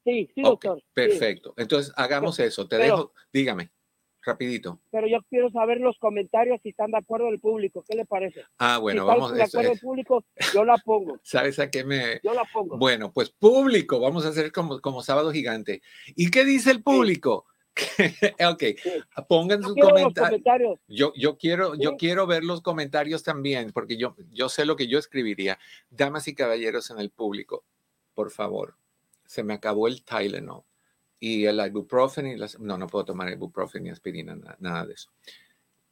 Sí, 0.08 0.30
sí, 0.34 0.42
Ok, 0.42 0.64
doctor. 0.64 0.80
sí. 0.80 0.86
perfecto. 0.94 1.54
Entonces 1.58 1.94
hagamos 1.98 2.40
eso. 2.40 2.68
Te 2.68 2.78
pero- 2.78 2.84
dejo, 2.98 3.14
dígame, 3.34 3.70
rapidito. 4.24 4.80
pero 4.92 5.08
yo 5.08 5.20
quiero 5.30 5.50
saber 5.52 5.80
los 5.80 5.98
comentarios 6.00 6.60
si 6.64 6.70
están 6.70 6.92
de 6.92 6.98
acuerdo 6.98 7.28
el 7.30 7.40
público. 7.40 7.84
¿Qué 7.88 7.96
le 7.96 8.06
parece? 8.06 8.44
Ah, 8.58 8.78
bueno, 8.78 9.04
si 9.04 9.08
están 9.08 9.20
vamos. 9.20 9.34
de 9.38 9.44
eso 9.44 9.58
acuerdo 9.58 9.74
el 9.74 9.80
público, 9.80 10.26
yo 10.54 10.66
la 10.66 10.78
pongo. 10.78 11.20
¿Sabes 11.24 11.60
a 11.60 11.70
qué 11.70 11.84
me, 11.84 12.20
Yo 12.24 12.34
la 12.34 12.46
pongo. 12.52 12.78
Bueno, 12.78 13.12
pues 13.14 13.30
público, 13.30 14.00
vamos 14.00 14.26
a 14.26 14.30
hacer 14.30 14.52
como, 14.52 14.80
como 14.82 15.02
sábado 15.04 15.32
gigante. 15.32 15.82
¿Y 16.16 16.32
qué 16.32 16.44
dice 16.46 16.72
el 16.72 16.82
público? 16.84 17.46
ok, 18.50 18.64
Sí. 18.82 18.90
pongan 19.30 19.62
Yo 19.62 19.68
sus 19.68 19.76
comentarios. 19.78 20.80
Yo, 20.88 21.14
yo, 21.16 21.38
quiero, 21.38 21.76
yo 21.76 21.96
quiero 21.96 22.26
ver 22.26 22.44
los 22.44 22.62
comentarios 22.62 23.22
también, 23.24 23.72
porque 23.72 23.98
yo, 23.98 24.16
yo 24.32 24.50
sé 24.50 24.66
lo 24.66 24.76
que 24.76 24.88
yo 24.88 24.98
escribiría. 24.98 25.60
Damas 25.90 26.28
y 26.28 26.34
caballeros 26.34 26.90
en 26.90 26.98
el 27.00 27.12
público, 27.12 27.66
por 28.16 28.32
favor, 28.32 28.76
se 29.28 29.44
me 29.44 29.54
acabó 29.54 29.88
el 29.88 30.04
Tylenol 30.04 30.64
y 31.20 31.46
el 31.46 31.60
ibuprofen 31.66 32.28
y 32.28 32.36
las... 32.36 32.60
No, 32.60 32.78
no 32.78 32.88
puedo 32.88 33.06
tomar 33.06 33.32
ibuprofen 33.32 33.84
ni 33.84 33.90
aspirina, 33.90 34.36
na- 34.36 34.58
nada 34.60 34.86
de 34.86 34.94
eso. 34.94 35.12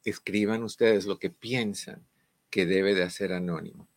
Escriban 0.04 0.62
ustedes 0.62 1.06
lo 1.06 1.18
que 1.18 1.30
piensan 1.30 2.04
que 2.50 2.66
debe 2.66 2.94
de 2.94 3.02
hacer 3.04 3.32
Anónimo. 3.32 3.88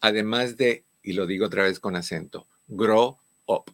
Además 0.00 0.56
de, 0.56 0.84
y 1.02 1.12
lo 1.12 1.26
digo 1.26 1.46
otra 1.46 1.64
vez 1.64 1.80
con 1.80 1.96
acento, 1.96 2.48
grow 2.66 3.18
up. 3.46 3.64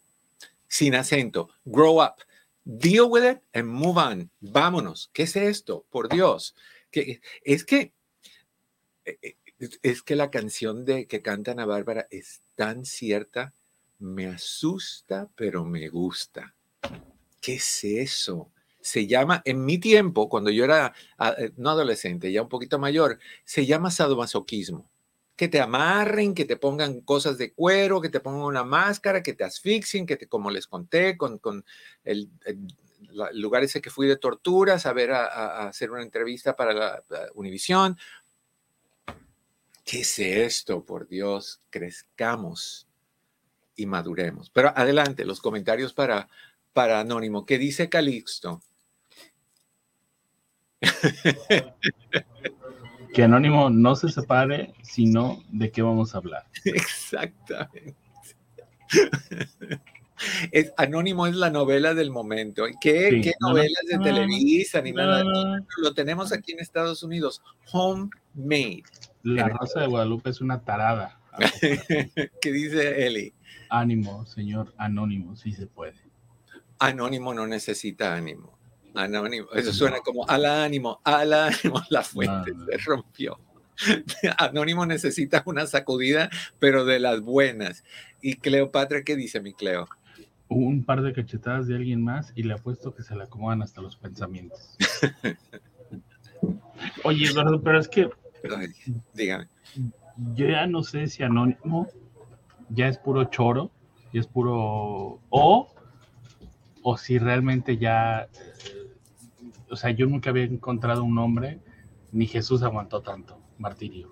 Sin 0.67 0.95
acento, 0.95 1.51
grow 1.65 2.03
up. 2.03 2.23
Deal 2.65 3.07
with 3.09 3.25
it 3.25 3.43
and 3.53 3.69
move 3.69 4.01
on. 4.01 4.31
Vámonos. 4.41 5.11
¿Qué 5.13 5.25
es 5.25 5.37
esto? 5.37 5.85
Por 5.91 6.09
Dios. 6.09 6.57
Que, 6.91 7.21
es 7.43 7.65
que 7.65 7.93
eh, 9.05 9.19
eh, 9.21 9.37
es 9.83 10.03
que 10.03 10.17
la 10.17 10.31
canción 10.31 10.87
de 10.87 11.07
que 11.07 11.21
canta 11.21 11.53
Ana 11.53 11.67
Bárbara 11.67 12.07
es 12.11 12.43
tan 12.55 12.87
cierta, 12.87 13.53
me 13.99 14.27
asusta, 14.27 15.29
pero 15.35 15.65
me 15.65 15.89
gusta. 15.89 16.55
¿Qué 17.41 17.55
es 17.55 17.85
eso? 17.85 18.51
Se 18.81 19.07
llama, 19.07 19.43
en 19.45 19.65
mi 19.65 19.79
tiempo, 19.79 20.29
cuando 20.29 20.51
yo 20.51 20.65
era 20.65 20.95
eh, 21.39 21.53
no 21.57 21.71
adolescente, 21.71 22.31
ya 22.33 22.43
un 22.43 22.49
poquito 22.49 22.79
mayor, 22.79 23.19
se 23.45 23.67
llama 23.67 23.91
sadomasoquismo. 23.91 24.91
Que 25.37 25.49
te 25.49 25.61
amarren, 25.61 26.35
que 26.35 26.45
te 26.45 26.57
pongan 26.57 27.01
cosas 27.01 27.39
de 27.39 27.53
cuero, 27.53 28.01
que 28.01 28.09
te 28.09 28.21
pongan 28.21 28.43
una 28.43 28.65
máscara, 28.65 29.23
que 29.23 29.33
te 29.33 29.45
asfixien, 29.45 30.07
que 30.07 30.17
te, 30.17 30.29
como 30.29 30.51
les 30.51 30.67
conté, 30.67 31.17
con, 31.17 31.39
con 31.39 31.65
el, 32.05 32.31
lugar 33.33 33.65
ese 33.65 33.81
que 33.81 33.91
fui 33.91 34.07
de 34.07 34.17
torturas, 34.17 34.87
a 34.87 34.93
ver, 34.93 35.13
a 35.13 35.69
hacer 35.69 35.91
una 35.91 36.03
entrevista 36.03 36.55
para 36.57 36.73
la, 36.73 37.05
la 37.09 37.29
Univisión. 37.35 37.99
¿Qué 39.85 40.01
es 40.01 40.19
esto? 40.19 40.85
Por 40.85 41.09
Dios, 41.09 41.61
crezcamos 41.71 42.89
y 43.77 43.87
maduremos. 43.87 44.51
Pero 44.51 44.73
adelante, 44.75 45.25
los 45.25 45.41
comentarios 45.41 45.93
para, 45.93 46.29
para 46.73 47.01
Anónimo. 47.01 47.47
¿Qué 47.47 47.59
dice 47.59 47.89
Calixto? 47.89 48.61
Que 53.15 53.23
Anónimo 53.23 53.71
no 53.71 53.95
se 53.95 54.09
separe, 54.09 54.75
sino 54.83 55.45
de 55.51 55.71
qué 55.71 55.83
vamos 55.83 56.15
a 56.15 56.19
hablar. 56.19 56.47
Exactamente. 56.65 57.95
Es, 60.51 60.73
Anónimo 60.77 61.27
es 61.27 61.37
la 61.37 61.51
novela 61.51 61.95
del 61.95 62.11
momento. 62.11 62.65
¿Qué, 62.81 63.11
Sí, 63.11 63.21
qué 63.21 63.33
no, 63.41 63.49
no, 63.49 63.55
novelas 63.55 63.83
de 63.89 63.99
no, 63.99 64.03
Televisa 64.03 64.81
ni 64.81 64.93
nada? 64.93 65.25
Lo 65.79 65.95
tenemos 65.95 66.33
aquí 66.33 66.53
en 66.53 66.61
Estados 66.61 67.03
Unidos. 67.03 67.43
Homemade. 67.73 68.83
la 69.23 69.49
Rosa 69.49 69.81
de 69.81 69.87
Guadalupe 69.87 70.31
es 70.31 70.41
una 70.41 70.65
tarada. 70.65 71.21
¿Qué 72.41 72.53
dice 72.53 73.07
Eli? 73.07 73.33
Ánimo, 73.71 74.25
señor 74.27 74.73
Anónimo, 74.77 75.37
sí 75.37 75.53
se 75.53 75.67
puede. 75.67 75.95
Anónimo 76.79 77.35
no 77.35 77.47
necesita 77.47 78.15
ánimo. 78.15 78.57
Anónimo, 78.95 79.49
eso 79.55 79.73
suena 79.73 79.99
como 80.01 80.29
al 80.29 80.47
ánimo, 80.47 81.01
al 81.03 81.33
ánimo, 81.33 81.83
la 81.91 82.03
fuente 82.03 82.53
No, 82.53 82.59
no. 82.59 82.67
se 82.67 82.77
rompió. 82.79 83.41
Anónimo 84.39 84.87
necesita 84.87 85.43
una 85.47 85.67
sacudida, 85.67 86.31
pero 86.61 86.85
de 86.85 87.01
las 87.01 87.21
buenas. 87.21 87.83
¿Y 88.21 88.37
Cleopatra 88.37 89.03
qué 89.03 89.17
dice 89.17 89.41
mi 89.41 89.53
Cleo? 89.53 89.89
Un 90.49 90.85
par 90.85 91.03
de 91.03 91.13
cachetadas 91.13 91.67
de 91.67 91.75
alguien 91.75 92.05
más 92.05 92.33
y 92.37 92.45
le 92.45 92.55
apuesto 92.55 92.95
que 92.95 93.03
se 93.03 93.17
le 93.17 93.25
acomodan 93.25 93.63
hasta 93.63 93.81
los 93.81 93.97
pensamientos. 93.97 94.77
Oye, 97.03 97.27
Eduardo, 97.27 97.61
pero 97.63 97.81
es 97.81 97.89
que 97.89 98.09
Ay, 98.57 98.69
dígame. 99.15 99.49
Yo 100.35 100.49
ya 100.49 100.67
no 100.67 100.83
sé 100.83 101.07
si 101.09 101.23
Anónimo 101.23 101.89
ya 102.71 102.89
es 102.89 102.99
puro 102.99 103.25
choro, 103.25 103.71
y 104.13 104.19
es 104.19 104.27
puro. 104.27 105.21
O, 105.31 105.73
o 106.83 106.97
si 106.97 107.19
realmente 107.19 107.79
ya. 107.79 108.29
O 109.71 109.77
sea, 109.77 109.91
yo 109.91 110.07
nunca 110.07 110.31
había 110.31 110.45
encontrado 110.45 111.03
un 111.05 111.19
hombre, 111.19 111.61
ni 112.13 112.27
Jesús 112.27 112.63
aguantó 112.63 113.03
tanto 113.03 113.39
martirio. 113.59 114.11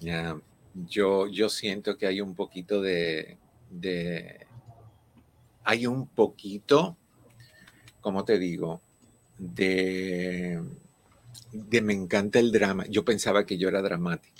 Ya, 0.00 0.38
yo, 0.74 1.26
yo 1.26 1.48
siento 1.48 1.96
que 1.96 2.06
hay 2.06 2.20
un 2.20 2.34
poquito 2.34 2.80
de, 2.82 3.38
de- 3.70 4.46
hay 5.64 5.86
un 5.86 6.06
poquito, 6.06 6.96
¿cómo 8.00 8.24
te 8.24 8.38
digo? 8.38 8.80
De, 9.38 10.62
de 11.52 11.82
me 11.82 11.92
encanta 11.94 12.38
el 12.38 12.52
drama. 12.52 12.84
Yo 12.88 13.04
pensaba 13.04 13.44
que 13.46 13.58
yo 13.58 13.68
era 13.68 13.82
dramático, 13.82 14.37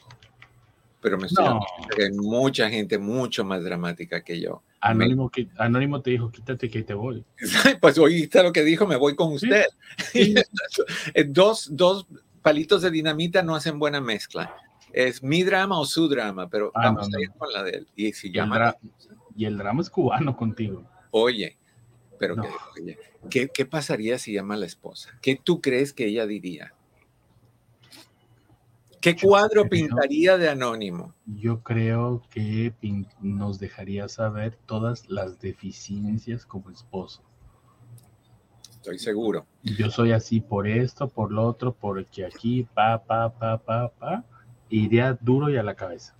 pero 1.00 1.18
me 1.18 1.26
estoy 1.26 1.44
No. 1.44 1.60
que 1.94 2.04
hay 2.04 2.12
mucha 2.12 2.68
gente 2.68 2.98
mucho 2.98 3.44
más 3.44 3.62
dramática 3.62 4.22
que 4.22 4.40
yo. 4.40 4.62
Anónimo, 4.80 5.30
que, 5.30 5.48
Anónimo 5.58 6.00
te 6.02 6.10
dijo, 6.10 6.30
quítate 6.30 6.68
que 6.70 6.82
te 6.82 6.94
voy. 6.94 7.24
Pues 7.80 7.98
oíste 7.98 8.42
lo 8.42 8.52
que 8.52 8.62
dijo, 8.64 8.86
me 8.86 8.96
voy 8.96 9.14
con 9.14 9.32
usted. 9.32 9.64
Sí. 10.12 10.34
Dos, 11.28 11.68
dos 11.72 12.06
palitos 12.42 12.82
de 12.82 12.90
dinamita 12.90 13.42
no 13.42 13.54
hacen 13.54 13.78
buena 13.78 14.00
mezcla. 14.00 14.54
Es 14.92 15.22
mi 15.22 15.42
drama 15.42 15.78
o 15.78 15.84
su 15.84 16.08
drama, 16.08 16.48
pero 16.48 16.72
Ah, 16.74 16.86
vamos 16.86 17.08
no, 17.10 17.18
a 17.18 17.20
ir 17.20 17.30
con 17.32 17.52
la 17.52 17.62
de 17.62 17.70
él. 17.72 17.88
Y 17.94 18.12
si 18.12 18.28
el, 18.28 18.32
llama, 18.34 18.56
dra- 18.58 18.76
y 19.36 19.44
el 19.44 19.58
drama 19.58 19.82
es 19.82 19.90
cubano 19.90 20.36
contigo. 20.36 20.82
oye, 21.10 21.56
pero 22.18 22.34
No. 22.36 22.42
que- 22.42 22.48
oye, 22.80 22.98
¿qué, 23.30 23.48
qué 23.52 23.66
pasaría 23.66 24.18
si 24.18 24.32
llama 24.32 24.54
a 24.54 24.56
la 24.58 24.66
esposa? 24.66 25.10
¿Qué 25.22 25.38
tú 25.42 25.60
crees 25.60 25.92
que 25.92 26.06
ella 26.06 26.26
diría? 26.26 26.72
¿Qué 29.00 29.16
cuadro 29.16 29.62
creo- 29.62 29.70
pintaría 29.70 30.36
de 30.38 30.48
anónimo? 30.48 31.14
Yo 31.26 31.62
creo 31.62 32.22
que 32.30 32.72
nos 33.20 33.58
dejaría 33.58 34.08
saber 34.08 34.56
todas 34.66 35.08
las 35.08 35.38
deficiencias 35.40 36.44
como 36.44 36.70
esposo. 36.70 37.22
Estoy 38.70 38.98
seguro. 38.98 39.46
Yo 39.62 39.90
soy 39.90 40.12
así 40.12 40.40
por 40.40 40.66
esto, 40.66 41.08
por 41.08 41.30
lo 41.32 41.44
otro, 41.46 41.74
porque 41.74 42.24
aquí, 42.24 42.66
pa, 42.74 43.02
pa, 43.04 43.32
pa, 43.32 43.58
pa, 43.58 43.88
pa. 43.90 44.24
Iría 44.70 45.16
duro 45.20 45.50
y 45.50 45.56
a 45.56 45.62
la 45.62 45.74
cabeza. 45.74 46.14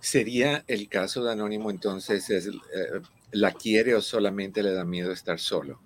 ¿Sería 0.00 0.64
el 0.66 0.88
caso 0.88 1.24
de 1.24 1.32
anónimo 1.32 1.70
entonces, 1.70 2.28
es, 2.30 2.46
eh, 2.46 2.50
la 3.32 3.52
quiere 3.52 3.94
o 3.94 4.00
solamente 4.00 4.62
le 4.62 4.72
da 4.72 4.84
miedo 4.84 5.10
estar 5.12 5.38
solo? 5.38 5.80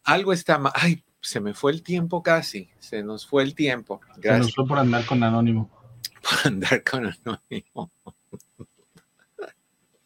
Algo 0.03 0.33
está 0.33 0.57
mal. 0.57 0.73
Ay, 0.75 1.03
se 1.21 1.39
me 1.39 1.53
fue 1.53 1.71
el 1.71 1.83
tiempo 1.83 2.21
casi. 2.21 2.69
Se 2.79 3.01
nos 3.03 3.25
fue 3.25 3.43
el 3.43 3.55
tiempo. 3.55 4.01
se 4.03 4.09
nos 4.09 4.19
Gracias 4.19 4.55
fue 4.55 4.67
por 4.67 4.77
andar 4.79 5.05
con 5.05 5.23
Anónimo. 5.23 5.69
por 6.21 6.47
andar 6.51 6.83
con 6.83 7.05
Anónimo. 7.05 7.91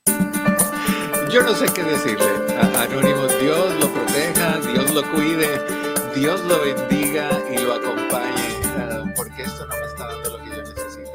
Yo 1.32 1.44
no 1.44 1.54
sé 1.54 1.66
qué 1.74 1.84
decirle 1.84 2.26
a 2.56 2.84
Anónimo. 2.84 3.28
Dios 3.42 3.80
lo 3.82 3.92
proteja, 3.94 4.60
Dios 4.60 4.94
lo 4.94 5.04
cuide, 5.12 5.50
Dios 6.20 6.44
lo 6.46 6.60
bendiga 6.62 7.30
y 7.52 7.58
lo 7.60 7.76
acompañe, 7.76 8.42
porque 9.16 9.44
esto 9.44 9.68
no 9.68 9.76
me 9.76 9.86
está 9.86 10.08
dando 10.08 10.36
lo 10.36 10.44
que 10.44 10.50
yo 10.50 10.64
necesito. 10.64 11.12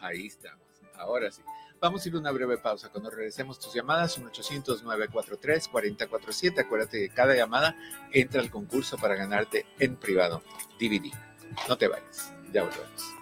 Ahí 0.00 0.26
estamos, 0.26 0.66
ahora 0.98 1.30
sí. 1.30 1.40
Vamos 1.80 2.04
a 2.04 2.08
ir 2.10 2.14
a 2.14 2.18
una 2.18 2.30
breve 2.30 2.58
pausa. 2.58 2.90
Cuando 2.90 3.08
regresemos 3.08 3.58
tus 3.58 3.72
llamadas, 3.72 4.20
1-800-943-4047. 4.20 6.60
Acuérdate 6.60 7.00
que 7.00 7.08
cada 7.08 7.34
llamada 7.34 7.74
entra 8.12 8.42
al 8.42 8.50
concurso 8.50 8.98
para 8.98 9.14
ganarte 9.14 9.64
en 9.78 9.96
privado 9.96 10.42
DVD. 10.78 11.10
No 11.66 11.78
te 11.78 11.88
vayas, 11.88 12.34
ya 12.52 12.64
volvemos. 12.64 13.14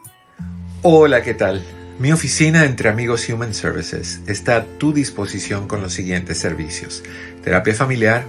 Hola, 0.82 1.22
¿qué 1.22 1.34
tal? 1.34 1.62
Mi 2.00 2.10
oficina 2.10 2.64
entre 2.64 2.88
amigos 2.88 3.28
Human 3.28 3.54
Services 3.54 4.22
está 4.26 4.56
a 4.56 4.64
tu 4.64 4.92
disposición 4.92 5.68
con 5.68 5.80
los 5.80 5.92
siguientes 5.92 6.38
servicios. 6.38 7.04
Terapia 7.44 7.76
familiar, 7.76 8.24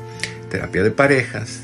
terapia 0.51 0.83
de 0.83 0.91
parejas, 0.91 1.63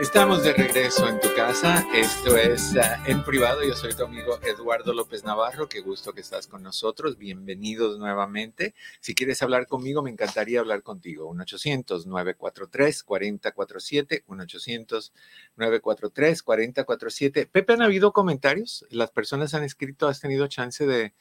Estamos 0.00 0.42
de 0.44 0.52
regreso 0.52 1.08
en 1.08 1.18
tu 1.20 1.34
casa. 1.34 1.82
Esto 1.94 2.36
es 2.36 2.76
ah, 2.76 3.02
en 3.06 3.24
privado. 3.24 3.64
Yo 3.64 3.74
soy 3.74 3.94
tu 3.94 4.04
amigo 4.04 4.38
Eduardo 4.42 4.92
López 4.92 5.24
Navarro. 5.24 5.70
Qué 5.70 5.80
gusto 5.80 6.12
que 6.12 6.20
estás 6.20 6.46
con 6.46 6.62
nosotros. 6.62 7.16
Bienvenidos 7.16 7.98
nuevamente. 7.98 8.74
Si 9.00 9.14
quieres 9.14 9.42
hablar 9.42 9.66
conmigo, 9.66 10.02
me 10.02 10.10
encantaría 10.10 10.60
hablar 10.60 10.82
contigo. 10.82 11.34
1-800-943-4047. 11.34 14.24
1-800-943-4047. 15.56 17.48
Pepe, 17.50 17.72
¿han 17.72 17.80
habido 17.80 18.12
comentarios? 18.12 18.84
¿Las 18.90 19.12
personas 19.12 19.54
han 19.54 19.64
escrito? 19.64 20.08
¿Has 20.08 20.20
tenido 20.20 20.46
chance 20.46 20.86
de, 20.86 21.14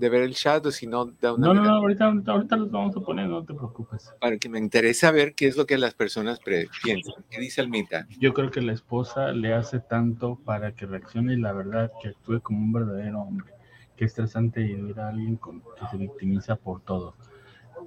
de 0.00 0.08
ver 0.08 0.22
el 0.22 0.34
chat? 0.34 0.64
O 0.66 0.70
si 0.70 0.86
no, 0.86 1.04
da 1.20 1.34
una 1.34 1.48
No, 1.48 1.54
no, 1.54 1.60
mirada? 1.60 1.76
no, 1.76 1.82
ahorita, 1.82 2.04
ahorita, 2.06 2.32
ahorita 2.32 2.56
los 2.56 2.70
vamos 2.70 2.96
a 2.96 3.00
poner, 3.00 3.28
no 3.28 3.44
te 3.44 3.54
preocupes. 3.54 4.12
Para 4.20 4.38
que 4.38 4.48
me 4.48 4.58
interesa 4.58 5.10
ver 5.12 5.34
qué 5.34 5.46
es 5.46 5.56
lo 5.56 5.66
que 5.66 5.78
las 5.78 5.94
personas 5.94 6.40
piensan. 6.82 7.14
¿Qué 7.30 7.40
dice 7.40 7.60
Almita? 7.60 8.06
Yo 8.18 8.34
creo 8.34 8.50
que 8.50 8.60
la 8.62 8.72
esposa 8.72 9.32
le 9.32 9.54
hace 9.54 9.80
tanto 9.80 10.36
para 10.44 10.72
que 10.72 10.86
reaccione 10.86 11.34
y 11.34 11.36
la 11.36 11.52
verdad 11.52 11.92
que 12.02 12.08
actúe 12.08 12.40
como 12.40 12.58
un 12.58 12.72
verdadero 12.72 13.20
hombre. 13.20 13.52
Qué 13.96 14.06
estresante 14.06 14.60
vivir 14.62 14.98
a 14.98 15.10
alguien 15.10 15.36
con, 15.36 15.60
que 15.60 15.86
se 15.90 15.96
victimiza 15.98 16.56
por 16.56 16.80
todo. 16.80 17.14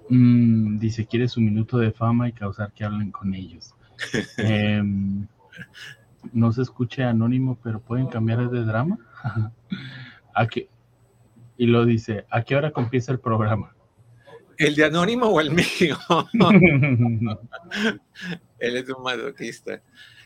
Mm, 0.10 0.78
dice, 0.80 1.06
quiere 1.06 1.28
su 1.28 1.42
minuto 1.42 1.78
de 1.78 1.92
fama 1.92 2.30
y 2.30 2.34
causar 2.34 2.72
que 2.72 2.84
hablen 2.84 3.12
con 3.12 3.34
ellos. 3.34 3.74
Em, 4.38 5.28
no 6.32 6.52
se 6.52 6.62
escuche 6.62 7.04
anónimo, 7.04 7.58
pero 7.64 7.80
pueden 7.80 8.08
cambiar 8.08 8.50
de 8.50 8.64
drama. 8.64 8.98
¿A 10.36 10.48
qué? 10.48 10.68
Y 11.58 11.68
lo 11.68 11.86
dice, 11.86 12.26
¿a 12.30 12.44
qué 12.44 12.56
hora 12.56 12.72
comienza 12.72 13.12
el 13.12 13.20
programa? 13.20 13.76
¿El 14.58 14.76
de 14.76 14.86
Anónimo 14.86 15.28
o 15.28 15.40
el 15.42 15.52
mío? 15.52 15.98
Él 18.60 18.78
es 18.78 18.90
un 18.90 19.04
masoquista. 19.04 19.82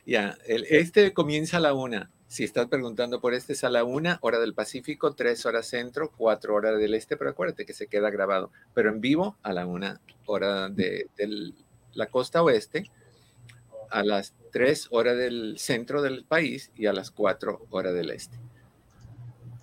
Ya, 0.06 0.38
el- 0.46 0.66
este 0.70 1.14
comienza 1.14 1.58
a 1.58 1.60
la 1.60 1.74
una. 1.74 2.12
Si 2.28 2.44
estás 2.44 2.68
preguntando 2.68 3.22
por 3.22 3.34
este, 3.34 3.54
es 3.54 3.64
a 3.64 3.70
la 3.70 3.86
una, 3.86 4.20
hora 4.22 4.40
del 4.40 4.54
Pacífico, 4.54 5.16
tres 5.16 5.46
horas 5.46 5.68
centro, 5.68 6.12
cuatro 6.16 6.56
horas 6.56 6.78
del 6.78 6.94
este, 6.94 7.16
pero 7.16 7.30
acuérdate 7.30 7.66
que 7.66 7.74
se 7.74 7.88
queda 7.88 8.10
grabado. 8.10 8.52
Pero 8.74 8.90
en 8.90 9.00
vivo 9.00 9.38
a 9.44 9.54
la 9.54 9.66
una, 9.66 10.02
hora 10.26 10.70
de, 10.70 11.08
la 11.94 12.08
costa 12.08 12.44
oeste, 12.44 12.90
a 13.90 14.04
las 14.04 14.36
tres 14.52 14.88
horas 14.92 15.18
del 15.18 15.58
centro 15.58 16.02
del 16.02 16.26
país 16.26 16.72
y 16.76 16.88
a 16.88 16.94
las 16.94 17.12
cuatro 17.12 17.66
horas 17.70 17.94
del 17.94 18.12
este. 18.12 18.38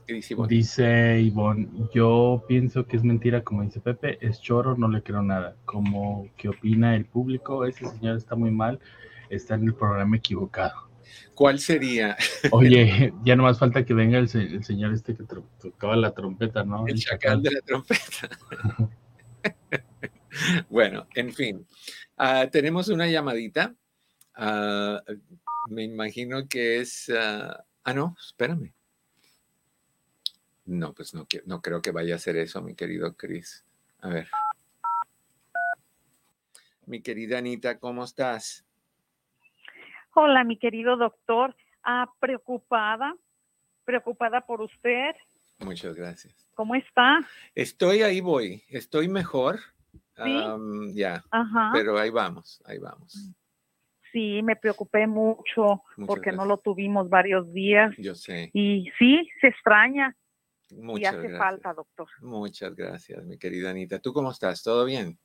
¿Qué 0.06 0.14
dice 0.14 0.34
Ivonne? 0.34 0.48
Dice 0.48 1.20
Ivonne, 1.20 1.68
yo 1.94 2.44
pienso 2.46 2.86
que 2.86 2.96
es 2.96 3.04
mentira, 3.04 3.42
como 3.42 3.62
dice 3.62 3.80
Pepe, 3.80 4.18
es 4.20 4.40
choro, 4.40 4.76
no 4.76 4.88
le 4.88 5.02
creo 5.02 5.22
nada. 5.22 5.56
Como 5.64 6.28
que 6.36 6.48
opina 6.48 6.94
el 6.94 7.04
público, 7.06 7.64
ese 7.64 7.88
señor 7.88 8.16
está 8.16 8.34
muy 8.34 8.50
mal, 8.50 8.80
está 9.30 9.54
en 9.54 9.64
el 9.64 9.74
programa 9.74 10.16
equivocado. 10.16 10.88
¿Cuál 11.34 11.58
sería 11.58 12.16
Oye, 12.50 13.12
ya 13.24 13.36
no 13.36 13.42
más 13.44 13.58
falta 13.58 13.84
que 13.84 13.94
venga 13.94 14.18
el, 14.18 14.28
se- 14.28 14.42
el 14.42 14.64
señor 14.64 14.92
este 14.92 15.14
que 15.16 15.24
tocaba 15.60 15.96
la 15.96 16.12
trompeta, 16.12 16.64
¿no? 16.64 16.86
el 16.86 16.98
chacal 16.98 17.42
de 17.42 17.50
la 17.52 17.60
trompeta? 17.60 18.28
bueno, 20.68 21.06
en 21.14 21.32
fin, 21.32 21.66
Ah, 22.16 22.46
tenemos 22.50 22.88
una 22.88 23.08
llamadita. 23.08 23.74
Ah, 24.36 25.02
me 25.68 25.82
imagino 25.82 26.46
que 26.48 26.78
es. 26.80 27.10
ah, 27.16 27.64
ah, 27.82 27.92
no, 27.94 28.14
espérame. 28.24 28.72
No, 30.66 30.94
pues 30.94 31.14
no, 31.14 31.26
no 31.44 31.60
creo 31.60 31.82
que 31.82 31.90
vaya 31.90 32.14
a 32.14 32.18
ser 32.18 32.36
eso, 32.36 32.62
mi 32.62 32.74
querido 32.74 33.14
Chris. 33.16 33.64
A 34.00 34.08
ver. 34.08 34.28
Mi 36.86 37.00
querida 37.00 37.38
Anita, 37.38 37.78
¿cómo 37.78 38.04
estás? 38.04 38.64
Hola, 40.14 40.44
mi 40.44 40.58
querido 40.58 40.96
doctor. 40.96 41.54
Ah, 41.82 42.10
preocupada, 42.18 43.14
preocupada 43.84 44.40
por 44.46 44.62
usted. 44.62 45.14
Muchas 45.58 45.94
gracias. 45.94 46.50
¿Cómo 46.54 46.74
está? 46.74 47.20
Estoy 47.54 48.02
ahí, 48.02 48.20
voy. 48.20 48.62
Estoy 48.68 49.08
mejor. 49.08 49.60
¿Sí? 50.16 50.38
Ya, 50.94 51.24
pero 51.72 51.98
ahí 51.98 52.10
vamos, 52.10 52.62
ahí 52.64 52.78
vamos. 52.78 53.34
Sí, 54.12 54.42
me 54.44 54.54
preocupé 54.54 55.08
mucho 55.08 55.82
Muchas 55.96 56.06
porque 56.06 56.30
no 56.30 56.44
lo 56.44 56.58
tuvimos 56.58 57.08
varios 57.08 57.52
días. 57.52 57.92
Yo 57.98 58.14
sé. 58.14 58.50
Y 58.52 58.92
sí, 58.96 59.28
se 59.40 59.48
extraña 59.48 60.14
y 60.76 60.82
Muchas 60.82 61.14
hace 61.14 61.28
gracias. 61.28 61.38
falta, 61.38 61.72
doctor. 61.74 62.08
Muchas 62.20 62.74
gracias, 62.74 63.24
mi 63.24 63.38
querida 63.38 63.70
Anita. 63.70 63.98
¿Tú 63.98 64.12
cómo 64.12 64.30
estás? 64.30 64.62
¿Todo 64.62 64.84
bien? 64.84 65.18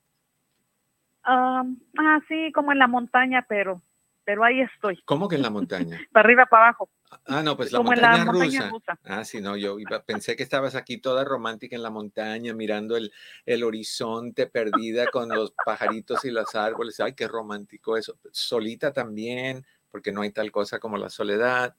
Ah, 1.23 1.63
ah, 1.97 2.19
sí, 2.27 2.51
como 2.53 2.71
en 2.71 2.79
la 2.79 2.87
montaña, 2.87 3.45
pero 3.47 3.81
pero 4.25 4.43
ahí 4.43 4.61
estoy, 4.61 5.01
¿Cómo 5.05 5.27
que 5.27 5.35
en 5.37 5.41
la 5.41 5.49
montaña? 5.49 5.99
para 6.11 6.25
arriba, 6.25 6.45
para 6.45 6.65
abajo, 6.67 6.89
Ah, 7.25 7.41
no, 7.41 7.57
pues 7.57 7.71
la 7.71 7.79
como 7.79 7.93
en 7.93 8.01
la 8.01 8.09
montaña 8.09 8.25
montaña 8.25 8.69
rusa. 8.69 8.69
rusa. 8.69 8.99
Ah, 9.03 9.25
sí, 9.25 9.41
no, 9.41 9.57
yo 9.57 9.79
iba- 9.79 10.03
pensé 10.03 10.35
que 10.35 10.43
estabas 10.43 10.75
aquí 10.75 10.99
toda 10.99 11.23
romántica 11.23 11.75
en 11.75 11.81
la 11.81 11.89
montaña, 11.89 12.53
mirando 12.53 12.95
el, 12.95 13.11
el 13.47 13.63
horizonte 13.63 14.45
perdida 14.45 15.07
con 15.07 15.33
los 15.33 15.51
pajaritos 15.63 16.23
y 16.25 16.31
los 16.31 16.53
árboles. 16.53 16.99
Ay, 16.99 17.13
qué 17.13 17.27
romántico 17.27 17.97
eso. 17.97 18.19
Solita 18.31 18.93
también, 18.93 19.65
porque 19.89 20.11
no 20.11 20.21
hay 20.21 20.31
tal 20.31 20.51
cosa 20.51 20.77
como 20.79 20.97
la 20.97 21.09
soledad. 21.09 21.75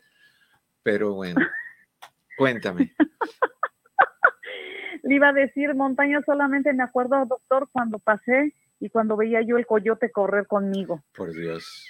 Pero 0.82 1.14
bueno, 1.14 1.40
cuéntame. 2.40 2.94
Le 5.02 5.14
iba 5.14 5.28
a 5.28 5.32
decir 5.32 5.74
montaña 5.74 6.22
solamente 6.24 6.72
me 6.72 6.82
acuerdo, 6.82 7.26
doctor, 7.26 7.68
cuando 7.70 7.98
pasé 7.98 8.54
y 8.80 8.88
cuando 8.88 9.16
veía 9.16 9.42
yo 9.42 9.58
el 9.58 9.66
coyote 9.66 10.10
correr 10.10 10.46
conmigo. 10.46 11.04
Por 11.14 11.34
Dios, 11.34 11.86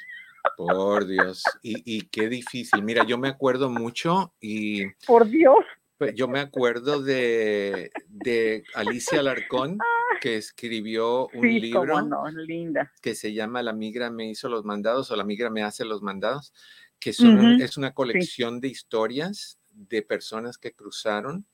por 0.57 1.07
Dios. 1.07 1.45
Y, 1.63 1.83
y 1.85 2.09
qué 2.09 2.29
difícil. 2.29 2.83
Mira, 2.83 3.05
yo 3.05 3.17
me 3.17 3.29
acuerdo 3.29 3.71
mucho 3.71 4.35
y 4.41 4.89
Por 5.07 5.29
Dios. 5.29 5.65
Pues 5.99 6.15
yo 6.15 6.27
me 6.27 6.41
acuerdo 6.41 7.03
de, 7.03 7.93
de 8.09 8.65
Alicia 8.75 9.21
Alarcón, 9.21 9.79
que 10.21 10.37
escribió 10.37 11.29
un 11.29 11.43
sí, 11.43 11.61
libro 11.61 12.03
no, 12.03 12.29
linda. 12.31 12.91
que 13.03 13.15
se 13.15 13.35
llama 13.35 13.63
La 13.63 13.75
migra 13.75 14.11
me 14.11 14.29
hizo 14.29 14.49
los 14.49 14.65
mandados 14.65 15.11
o 15.11 15.17
La 15.17 15.25
migra 15.25 15.51
me 15.51 15.63
hace 15.63 15.85
los 15.85 16.03
mandados, 16.03 16.55
que 16.99 17.13
son 17.13 17.61
es 17.61 17.77
una 17.77 17.93
colección 17.93 18.61
de 18.61 18.69
historias 18.69 19.60
de 19.73 20.03
personas 20.03 20.59
que 20.59 20.73
cruzaron 20.73 21.45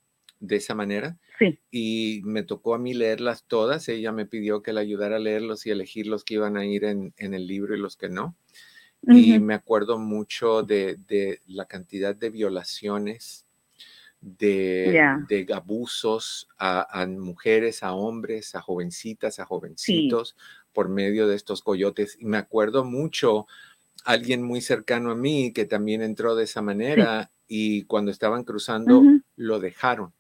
de 0.41 0.57
esa 0.57 0.75
manera 0.75 1.19
Sí. 1.39 1.59
y 1.71 2.21
me 2.25 2.43
tocó 2.43 2.75
a 2.75 2.79
mí 2.79 2.93
leerlas 2.95 3.45
todas. 3.47 3.89
Ella 3.89 4.13
me 4.13 4.27
pidió 4.27 4.63
que 4.63 4.73
la 4.73 4.81
ayudara 4.81 5.17
a 5.17 5.21
leerlos 5.21 5.67
y 5.67 5.71
elegir 5.71 6.07
los 6.07 6.25
que 6.25 6.35
iban 6.35 6.57
a 6.57 6.65
ir 6.67 6.85
en, 6.85 7.15
en 7.17 7.35
el 7.35 7.47
libro 7.47 7.75
y 7.75 7.79
los 7.79 7.97
que 7.97 8.09
no. 8.09 8.37
Y 9.09 9.39
me 9.39 9.55
acuerdo 9.55 9.99
mucho 9.99 10.63
de, 10.63 10.97
de 11.07 11.41
la 11.47 11.67
cantidad 11.67 12.17
de 12.17 12.29
violaciones, 12.31 13.47
de, 14.21 14.91
de 15.29 15.47
abusos 15.55 16.49
a, 16.59 17.03
a 17.03 17.07
mujeres, 17.07 17.83
a 17.83 17.93
hombres, 17.95 18.55
a 18.55 18.61
jovencitas, 18.63 19.39
a 19.39 19.45
jovencitos, 19.45 20.37
por 20.73 20.89
medio 20.89 21.29
de 21.29 21.37
estos 21.37 21.63
coyotes. 21.63 22.17
Y 22.19 22.25
me 22.25 22.39
acuerdo 22.39 22.85
mucho 22.85 23.47
alguien 24.05 24.43
muy 24.43 24.61
cercano 24.61 25.11
a 25.11 25.15
mí 25.15 25.53
que 25.53 25.67
también 25.67 26.03
entró 26.03 26.35
de 26.35 26.45
esa 26.45 26.63
manera 26.63 27.31
y 27.49 27.83
cuando 27.85 28.11
estaban 28.11 28.45
cruzando 28.45 29.03
lo 29.37 29.61
dejaron. 29.61 30.13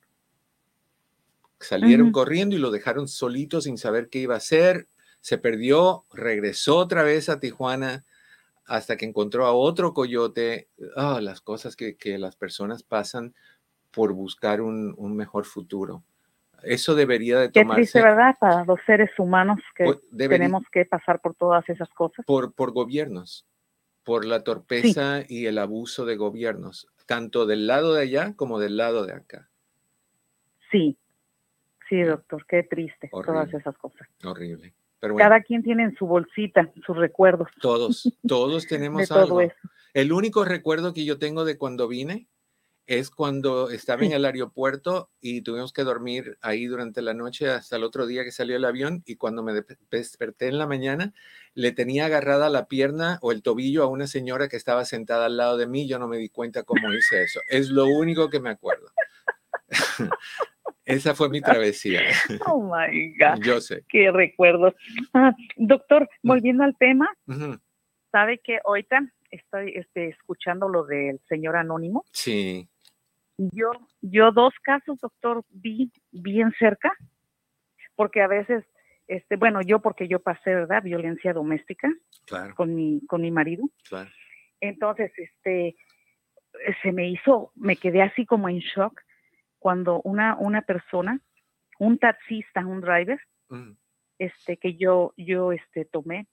Salieron 1.58 2.12
corriendo 2.12 2.54
y 2.54 2.58
lo 2.58 2.70
dejaron 2.70 3.08
solito 3.08 3.60
sin 3.60 3.78
saber 3.78 4.08
qué 4.08 4.18
iba 4.20 4.34
a 4.34 4.38
hacer. 4.38 4.88
Se 5.20 5.38
perdió, 5.38 6.04
regresó 6.12 6.76
otra 6.76 7.02
vez 7.02 7.28
a 7.28 7.40
Tijuana 7.40 8.04
hasta 8.66 8.96
que 8.96 9.06
encontró 9.06 9.46
a 9.46 9.52
otro 9.54 9.94
coyote. 9.94 10.68
Ah, 10.96 11.20
las 11.22 11.40
cosas 11.40 11.74
que, 11.74 11.96
que 11.96 12.18
las 12.18 12.36
personas 12.36 12.82
pasan 12.82 13.34
por 13.90 14.12
buscar 14.12 14.60
un, 14.60 14.94
un 14.98 15.16
mejor 15.16 15.46
futuro. 15.46 16.04
Eso 16.62 16.94
debería 16.94 17.38
de 17.38 17.50
Qué 17.50 17.60
tomarse 17.62 17.80
triste, 17.82 18.02
¿verdad? 18.02 18.34
Para 18.38 18.64
los 18.64 18.78
seres 18.86 19.10
humanos 19.18 19.58
que 19.74 19.84
por, 19.84 20.02
debería- 20.10 20.44
tenemos 20.46 20.64
que 20.70 20.84
pasar 20.84 21.20
por 21.20 21.34
todas 21.34 21.66
esas 21.68 21.88
cosas. 21.90 22.24
por, 22.26 22.52
por 22.52 22.72
gobiernos, 22.72 23.46
por 24.04 24.24
la 24.24 24.42
torpeza 24.44 25.22
y 25.28 25.46
el 25.46 25.58
abuso 25.58 26.04
de 26.04 26.16
gobiernos, 26.16 26.86
tanto 27.06 27.46
del 27.46 27.66
lado 27.66 27.94
de 27.94 28.02
allá 28.02 28.34
como 28.36 28.58
del 28.58 28.76
lado 28.76 29.06
de 29.06 29.14
acá. 29.14 29.48
Sí, 30.70 30.96
sí, 31.88 32.02
doctor, 32.02 32.44
qué 32.46 32.62
triste, 32.64 33.08
todas 33.10 33.52
esas 33.54 33.76
cosas. 33.78 34.08
Horrible. 34.24 34.74
Pero 34.98 35.14
bueno, 35.14 35.28
Cada 35.28 35.42
quien 35.42 35.62
tiene 35.62 35.84
en 35.84 35.94
su 35.96 36.06
bolsita 36.06 36.72
sus 36.84 36.96
recuerdos 36.96 37.48
todos, 37.60 38.10
todos 38.26 38.66
tenemos 38.68 39.02
de 39.02 39.06
todo 39.06 39.20
algo. 39.20 39.40
eso. 39.40 39.54
El 39.94 40.12
único 40.12 40.44
recuerdo 40.44 40.92
que 40.92 41.04
yo 41.04 41.18
tengo 41.18 41.44
de 41.44 41.56
cuando 41.58 41.88
vine 41.88 42.26
es 42.86 43.10
cuando 43.10 43.70
estaba 43.70 44.04
en 44.04 44.12
el 44.12 44.24
aeropuerto 44.24 45.10
y 45.20 45.42
tuvimos 45.42 45.72
que 45.72 45.82
dormir 45.82 46.38
ahí 46.40 46.66
durante 46.66 47.02
la 47.02 47.14
noche 47.14 47.48
hasta 47.50 47.76
el 47.76 47.82
otro 47.84 48.06
día 48.06 48.22
que 48.22 48.30
salió 48.30 48.56
el 48.56 48.64
avión 48.64 49.02
y 49.06 49.16
cuando 49.16 49.42
me 49.42 49.52
de- 49.52 49.64
desperté 49.90 50.46
en 50.48 50.58
la 50.58 50.66
mañana 50.68 51.12
le 51.54 51.72
tenía 51.72 52.06
agarrada 52.06 52.48
la 52.48 52.66
pierna 52.68 53.18
o 53.22 53.32
el 53.32 53.42
tobillo 53.42 53.82
a 53.82 53.88
una 53.88 54.06
señora 54.06 54.48
que 54.48 54.56
estaba 54.56 54.84
sentada 54.84 55.26
al 55.26 55.36
lado 55.36 55.56
de 55.56 55.66
mí. 55.66 55.88
Yo 55.88 55.98
no 55.98 56.06
me 56.06 56.18
di 56.18 56.28
cuenta 56.28 56.62
cómo 56.62 56.92
hice 56.92 57.22
eso. 57.24 57.40
Es 57.48 57.70
lo 57.70 57.86
único 57.86 58.30
que 58.30 58.38
me 58.40 58.50
acuerdo. 58.50 58.86
Esa 60.84 61.14
fue 61.16 61.28
mi 61.28 61.40
travesía. 61.40 62.00
Oh 62.46 62.62
my 62.62 63.14
God, 63.18 63.42
Yo 63.42 63.60
sé. 63.60 63.84
qué 63.88 64.10
recuerdos. 64.12 64.74
Ah, 65.12 65.32
doctor, 65.56 66.08
volviendo 66.22 66.62
al 66.62 66.76
tema, 66.78 67.08
sabe 68.12 68.38
que 68.38 68.60
ahorita 68.64 69.00
estoy 69.30 69.72
este, 69.74 70.10
escuchando 70.10 70.68
lo 70.68 70.84
del 70.84 71.20
señor 71.28 71.56
anónimo. 71.56 72.04
Sí, 72.12 72.68
Yo, 73.38 73.70
yo 74.00 74.32
dos 74.32 74.54
casos, 74.62 74.98
doctor, 74.98 75.44
vi 75.50 75.92
bien 76.10 76.52
cerca, 76.58 76.92
porque 77.94 78.22
a 78.22 78.28
veces, 78.28 78.64
este, 79.08 79.36
bueno, 79.36 79.60
yo 79.62 79.80
porque 79.80 80.08
yo 80.08 80.20
pasé, 80.20 80.54
¿verdad? 80.54 80.82
Violencia 80.82 81.32
doméstica 81.32 81.92
claro, 82.26 82.54
con 82.54 82.74
mi, 82.74 83.04
con 83.06 83.22
mi 83.22 83.30
marido. 83.30 83.64
claro. 83.88 84.10
Entonces, 84.60 85.12
este, 85.18 85.76
se 86.82 86.92
me 86.92 87.08
hizo, 87.10 87.52
me 87.54 87.76
quedé 87.76 88.00
así 88.00 88.24
como 88.24 88.48
en 88.48 88.58
shock 88.58 89.02
cuando 89.58 90.00
una, 90.02 90.36
una 90.38 90.62
persona, 90.62 91.20
un 91.78 91.98
taxista, 91.98 92.64
un 92.64 92.80
driver, 92.80 93.20
Mm, 93.48 93.72
este, 94.18 94.56
que 94.56 94.76
yo, 94.76 95.12
yo, 95.16 95.52
este, 95.52 95.84
tomé 95.84 96.26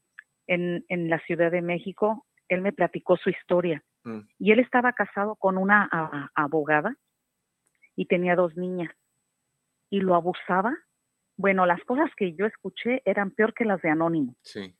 en, 0.47 0.85
en 0.89 1.09
la 1.09 1.19
Ciudad 1.19 1.51
de 1.51 1.61
México, 1.61 2.25
él 2.47 2.61
me 2.61 2.73
platicó 2.73 3.17
su 3.17 3.29
historia. 3.29 3.83
Mm. 4.03 4.19
Y 4.39 4.51
él 4.51 4.59
estaba 4.59 4.93
casado 4.93 5.35
con 5.35 5.57
una 5.57 5.87
a- 5.91 6.29
abogada 6.35 6.95
y 7.95 8.05
tenía 8.05 8.35
dos 8.35 8.55
niñas. 8.55 8.91
Y 9.89 9.99
lo 10.01 10.15
abusaba. 10.15 10.75
Bueno, 11.37 11.65
las 11.65 11.83
cosas 11.83 12.09
que 12.15 12.33
yo 12.35 12.45
escuché 12.45 13.01
eran 13.05 13.31
peor 13.31 13.53
que 13.53 13.65
las 13.65 13.81
de 13.81 13.89
Anónimo. 13.89 14.35
Sí, 14.41 14.75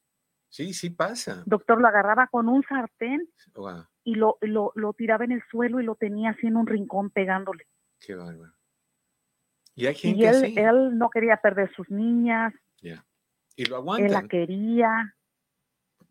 sí, 0.49 0.73
sí 0.73 0.89
pasa. 0.89 1.43
Doctor 1.45 1.79
lo 1.81 1.87
agarraba 1.87 2.27
con 2.27 2.47
un 2.49 2.63
sartén 2.63 3.27
Wow, 3.55 3.85
y 4.03 4.15
lo, 4.15 4.37
lo, 4.41 4.71
lo 4.75 4.93
tiraba 4.93 5.23
en 5.25 5.31
el 5.33 5.43
suelo 5.49 5.79
y 5.79 5.83
lo 5.83 5.95
tenía 5.95 6.31
así 6.31 6.47
en 6.47 6.57
un 6.57 6.67
rincón 6.67 7.09
pegándole. 7.09 7.65
qué 7.99 8.15
bárbaro. 8.15 8.53
Y 9.75 9.87
hay 9.87 9.95
gente 9.95 10.19
Y 10.19 10.25
él, 10.25 10.35
así. 10.35 10.53
él 10.57 10.97
no 10.97 11.09
quería 11.09 11.37
perder 11.37 11.71
sus 11.75 11.89
niñas, 11.89 12.53
ya. 12.81 13.03
Y 13.55 13.65
lo 13.65 13.75
él 13.77 13.81
la 14.11 14.19
aguantan. 14.19 14.27
quería, 14.27 15.15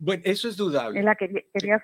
Bueno, 0.05 0.21
eso 0.27 0.49
es 0.49 0.57
dudable. 0.57 0.99
él 0.99 1.05
la 1.05 1.15
quería, 1.15 1.43
quería. 1.55 1.81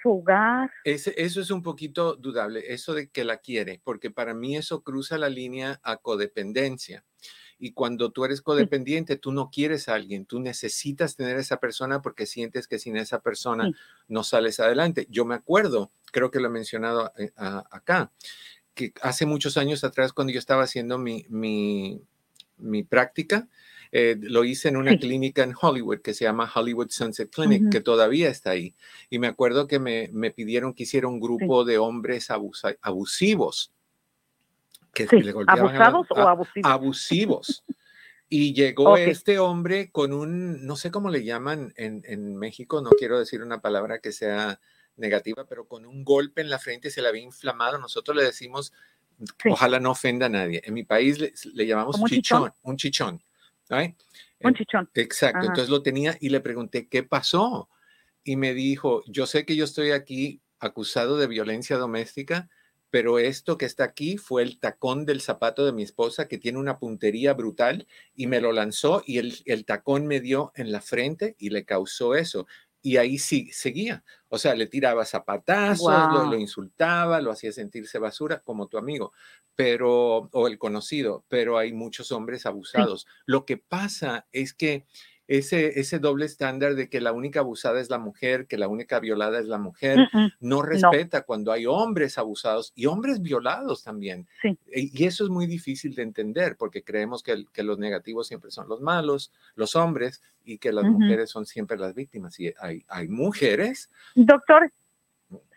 Ese- 0.83 1.15
eso 1.17 1.41
es 1.41 1.53
un 1.53 1.63
poquito 1.63 2.17
dudable, 2.17 2.65
eso 2.73 2.93
de 2.93 3.09
que 3.11 3.23
la 3.23 3.37
quiere, 3.37 3.81
porque 3.85 4.11
para 4.11 4.35
mí 4.35 4.57
eso 4.57 4.83
cruza 4.83 5.19
la 5.19 5.29
línea 5.29 5.79
a 5.85 5.99
codependencia. 5.99 7.05
Y 7.61 7.73
cuando 7.75 8.11
tú 8.11 8.25
eres 8.25 8.43
codependiente, 8.43 9.15
tú 9.17 9.31
no 9.31 9.51
quieres 9.51 9.89
a 9.89 9.95
alguien, 9.95 10.27
tú 10.27 10.41
necesitas 10.41 11.15
tener 11.15 11.37
a 11.37 11.41
esa 11.41 11.59
persona 11.59 12.03
porque 12.03 12.27
sientes 12.27 12.67
que 12.67 12.81
sin 12.81 12.97
esa 12.97 13.21
persona 13.21 13.67
Sí. 13.67 13.75
no 14.09 14.25
sales 14.25 14.59
adelante. 14.59 15.07
Yo 15.11 15.25
me 15.25 15.37
acuerdo, 15.37 15.93
creo 16.11 16.33
que 16.33 16.41
lo 16.41 16.49
he 16.49 16.51
mencionado 16.51 17.13
eh, 17.19 17.31
a- 17.37 17.65
acá, 17.71 18.11
que 18.75 18.93
hace 19.01 19.27
muchos 19.27 19.57
años 19.57 19.85
atrás, 19.85 20.13
cuando 20.13 20.33
yo 20.33 20.41
estaba 20.41 20.65
haciendo 20.65 20.99
mi, 20.99 21.25
mi, 21.29 22.01
mi 22.57 22.83
práctica, 22.83 23.47
eh, 23.93 24.17
lo 24.21 24.45
hice 24.45 24.69
en 24.69 24.77
una 24.77 24.97
clínica 24.99 25.43
en 25.43 25.55
Hollywood 25.61 26.01
que 26.01 26.15
se 26.15 26.25
llama 26.25 26.51
Hollywood 26.55 26.91
Sunset 26.91 27.31
Clinic, 27.31 27.71
que 27.71 27.81
todavía 27.81 28.29
está 28.29 28.51
ahí. 28.51 28.75
Y 29.11 29.19
me 29.19 29.27
acuerdo 29.29 29.67
que 29.67 29.79
me, 29.79 30.11
me 30.13 30.31
pidieron 30.31 30.75
que 30.75 30.83
hiciera 30.85 31.09
un 31.09 31.21
grupo 31.21 31.65
de 31.65 31.79
hombres 31.79 32.31
abusa- 32.31 32.77
abusivos. 32.83 33.73
Que 34.93 35.07
Sí, 35.07 35.21
le 35.21 35.33
golpeaban 35.33 35.77
a 35.77 35.87
¿Abusados 35.87 36.07
o 36.11 36.29
abusivos? 36.29 36.71
abusivos. 36.73 37.65
Y 38.31 38.53
llegó 38.53 38.97
este 38.97 39.39
hombre 39.39 39.91
con 39.91 40.13
un, 40.13 40.67
no 40.67 40.77
sé 40.77 40.91
cómo 40.91 41.09
le 41.09 41.25
llaman 41.25 41.73
en, 41.77 42.03
en 42.05 42.37
México, 42.37 42.83
no 42.83 42.91
quiero 42.91 43.19
decir 43.19 43.43
una 43.43 43.61
palabra 43.61 44.01
que 44.01 44.13
sea 44.13 44.61
negativa, 44.97 45.47
pero 45.47 45.67
con 45.67 45.87
un 45.87 46.05
golpe 46.05 46.43
en 46.43 46.51
la 46.51 46.59
frente 46.59 46.91
se 46.91 47.01
le 47.01 47.09
había 47.09 47.23
inflamado. 47.23 47.79
Nosotros 47.79 48.17
le 48.17 48.25
decimos, 48.25 48.73
Sí. 49.43 49.49
ojalá 49.51 49.81
no 49.81 49.91
ofenda 49.93 50.27
a 50.27 50.29
nadie. 50.29 50.61
En 50.65 50.75
mi 50.75 50.85
país 50.85 51.19
le, 51.19 51.33
le 51.55 51.67
llamamos 51.67 51.97
un 51.99 52.77
chichón. 52.77 53.23
Un 54.41 54.55
chichón. 54.55 54.89
Exacto, 54.95 55.39
Ajá. 55.39 55.47
entonces 55.49 55.71
lo 55.71 55.83
tenía 55.83 56.17
y 56.21 56.29
le 56.31 56.41
pregunté, 56.41 56.89
¿qué 56.89 57.03
pasó? 57.03 57.69
Y 58.25 58.37
me 58.37 58.55
dijo, 58.55 59.03
yo 59.07 59.27
sé 59.27 59.45
que 59.45 59.57
yo 59.57 59.65
estoy 59.65 59.91
aquí 59.93 60.43
acusado 60.61 61.19
de 61.19 61.27
violencia 61.27 61.77
doméstica, 61.77 62.49
pero 62.91 63.19
esto 63.19 63.59
que 63.59 63.67
está 63.67 63.85
aquí 63.85 64.17
fue 64.17 64.43
el 64.43 64.61
tacón 64.61 65.05
del 65.05 65.21
zapato 65.21 65.67
de 65.67 65.73
mi 65.73 65.83
esposa 65.83 66.27
que 66.27 66.39
tiene 66.39 66.59
una 66.59 66.79
puntería 66.79 67.35
brutal 67.35 67.87
y 68.15 68.27
me 68.27 68.41
lo 68.41 68.53
lanzó 68.53 69.03
y 69.07 69.19
el, 69.19 69.35
el 69.45 69.65
tacón 69.67 70.07
me 70.07 70.21
dio 70.21 70.53
en 70.55 70.73
la 70.73 70.81
frente 70.81 71.37
y 71.39 71.51
le 71.51 71.65
causó 71.65 72.15
eso. 72.15 72.47
Y 72.83 72.97
ahí 72.97 73.19
sí, 73.19 73.51
seguía. 73.53 74.05
O 74.29 74.39
sea, 74.39 74.55
le 74.55 74.67
tiraba 74.67 75.05
zapatazos, 75.05 75.91
lo, 76.13 76.39
insultaba, 76.39 77.21
lo 77.21 77.31
hacía 77.31 77.53
sentirse 77.53 77.99
basura, 77.99 78.41
como 78.41 78.69
tu 78.69 78.79
amigo, 78.79 79.13
pero, 79.55 80.29
o 80.33 80.47
el 80.47 80.59
conocido, 80.59 81.25
pero 81.29 81.59
hay 81.59 81.73
muchos 81.73 82.13
hombres 82.13 82.47
abusados. 82.47 83.07
Lo 83.27 83.45
que 83.45 83.57
pasa 83.57 84.27
es 84.33 84.55
que 84.55 84.87
ese, 85.29 85.79
ese 85.79 85.99
doble 85.99 86.27
estándar 86.27 86.75
de 86.75 86.89
que 86.89 87.01
la 87.01 87.13
única 87.13 87.41
abusada 87.41 87.81
es 87.81 87.91
la 87.91 87.99
mujer, 87.99 88.47
que 88.47 88.59
la 88.59 88.69
única 88.69 88.99
violada 88.99 89.39
es 89.39 89.47
la 89.47 89.59
mujer, 89.59 89.99
Mm, 89.99 90.19
mm. 90.19 90.33
no 90.41 90.63
respeta 90.63 91.23
cuando 91.23 91.53
hay 91.53 91.67
hombres 91.67 92.19
abusados 92.19 92.73
y 92.75 92.87
hombres 92.87 93.21
violados 93.21 93.85
también. 93.85 94.27
Sí. 94.43 94.59
Y 94.73 95.05
eso 95.05 95.25
es 95.25 95.31
muy 95.31 95.47
difícil 95.47 95.95
de 95.95 96.03
entender 96.03 96.57
porque 96.57 96.83
creemos 96.83 97.23
que, 97.23 97.45
los 97.63 97.79
negativos 97.79 98.29
siempre 98.29 98.51
son 98.51 98.69
los 98.69 98.81
malos, 98.81 99.33
los 99.55 99.77
hombres, 99.77 100.23
y 100.45 100.59
que 100.59 100.73
las 100.73 100.85
mujeres 100.85 101.29
son 101.29 101.45
siempre 101.45 101.77
las 101.77 101.95
víctimas. 101.95 102.39
Y 102.41 102.55
hay, 102.61 102.85
hay 102.89 103.09
mujeres. 103.09 103.91
Doctor, 104.15 104.73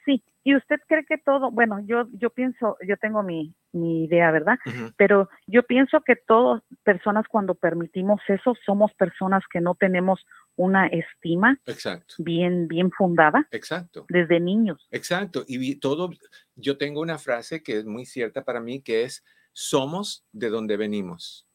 sí, 0.04 0.22
¿y 0.44 0.56
usted 0.56 0.78
cree 0.88 1.06
que 1.06 1.18
todo, 1.18 1.52
bueno, 1.52 1.80
yo, 1.86 2.08
yo 2.14 2.30
pienso, 2.30 2.78
yo 2.86 2.98
tengo 2.98 3.24
mi, 3.24 3.54
mi 3.74 4.04
idea, 4.06 4.32
¿verdad? 4.32 4.58
Pero 4.98 5.30
yo 5.48 5.64
pienso 5.64 6.02
que 6.02 6.16
todas 6.16 6.62
personas 6.84 7.26
cuando 7.30 7.56
permitimos 7.56 8.20
eso 8.28 8.54
somos 8.66 8.94
personas 8.96 9.44
que 9.52 9.62
no 9.62 9.76
tenemos 9.76 10.26
una 10.58 10.88
estima 10.88 11.58
Exacto, 11.66 12.16
bien, 12.18 12.68
bien 12.68 12.92
fundada 12.92 13.48
exacto. 13.52 14.06
desde 14.10 14.40
niños. 14.40 14.86
Exacto, 14.92 15.46
y 15.48 15.76
todo, 15.78 16.10
yo 16.56 16.78
tengo 16.78 17.02
una 17.02 17.18
frase 17.18 17.64
que 17.64 17.78
es 17.78 17.86
muy 17.86 18.06
cierta 18.06 18.44
para 18.44 18.60
mí, 18.60 18.82
que 18.82 19.04
es, 19.04 19.24
somos 19.54 20.26
de 20.34 20.50
donde 20.50 20.76
venimos. 20.78 21.48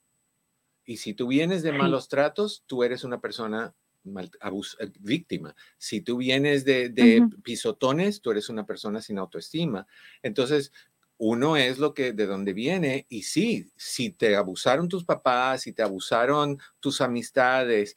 Y 0.84 0.96
si 0.98 1.14
tú 1.14 1.26
vienes 1.28 1.62
de 1.62 1.72
Sí. 1.72 1.76
malos 1.78 2.08
tratos, 2.08 2.64
tú 2.66 2.82
eres 2.84 3.04
una 3.04 3.20
persona 3.20 3.74
mal- 4.04 4.30
abus- 4.40 4.76
eh, 4.80 4.90
víctima. 5.00 5.54
Si 5.78 6.00
tú 6.00 6.16
vienes 6.16 6.64
de, 6.64 6.88
de 6.88 7.28
pisotones, 7.42 8.22
tú 8.22 8.30
eres 8.30 8.48
una 8.48 8.64
persona 8.64 9.00
sin 9.02 9.18
autoestima. 9.18 9.86
Entonces, 10.22 10.72
uno 11.18 11.56
es 11.56 11.78
lo 11.78 11.94
que 11.94 12.12
de 12.12 12.26
donde 12.26 12.52
viene 12.52 13.06
y 13.08 13.22
sí, 13.22 13.70
si 13.76 14.10
te 14.10 14.36
abusaron 14.36 14.88
tus 14.88 15.04
papás, 15.04 15.62
si 15.62 15.72
te 15.72 15.82
abusaron 15.82 16.58
tus 16.80 17.00
amistades 17.00 17.96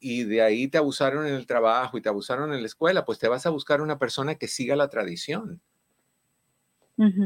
y 0.00 0.24
de 0.24 0.42
ahí 0.42 0.68
te 0.68 0.78
abusaron 0.78 1.26
en 1.26 1.34
el 1.34 1.46
trabajo 1.46 1.98
y 1.98 2.02
te 2.02 2.08
abusaron 2.08 2.52
en 2.54 2.60
la 2.62 2.66
escuela, 2.66 3.04
pues 3.04 3.18
te 3.18 3.28
vas 3.28 3.46
a 3.46 3.50
buscar 3.50 3.82
una 3.82 3.98
persona 3.98 4.36
que 4.36 4.48
siga 4.48 4.76
la 4.76 4.88
tradición, 4.90 5.62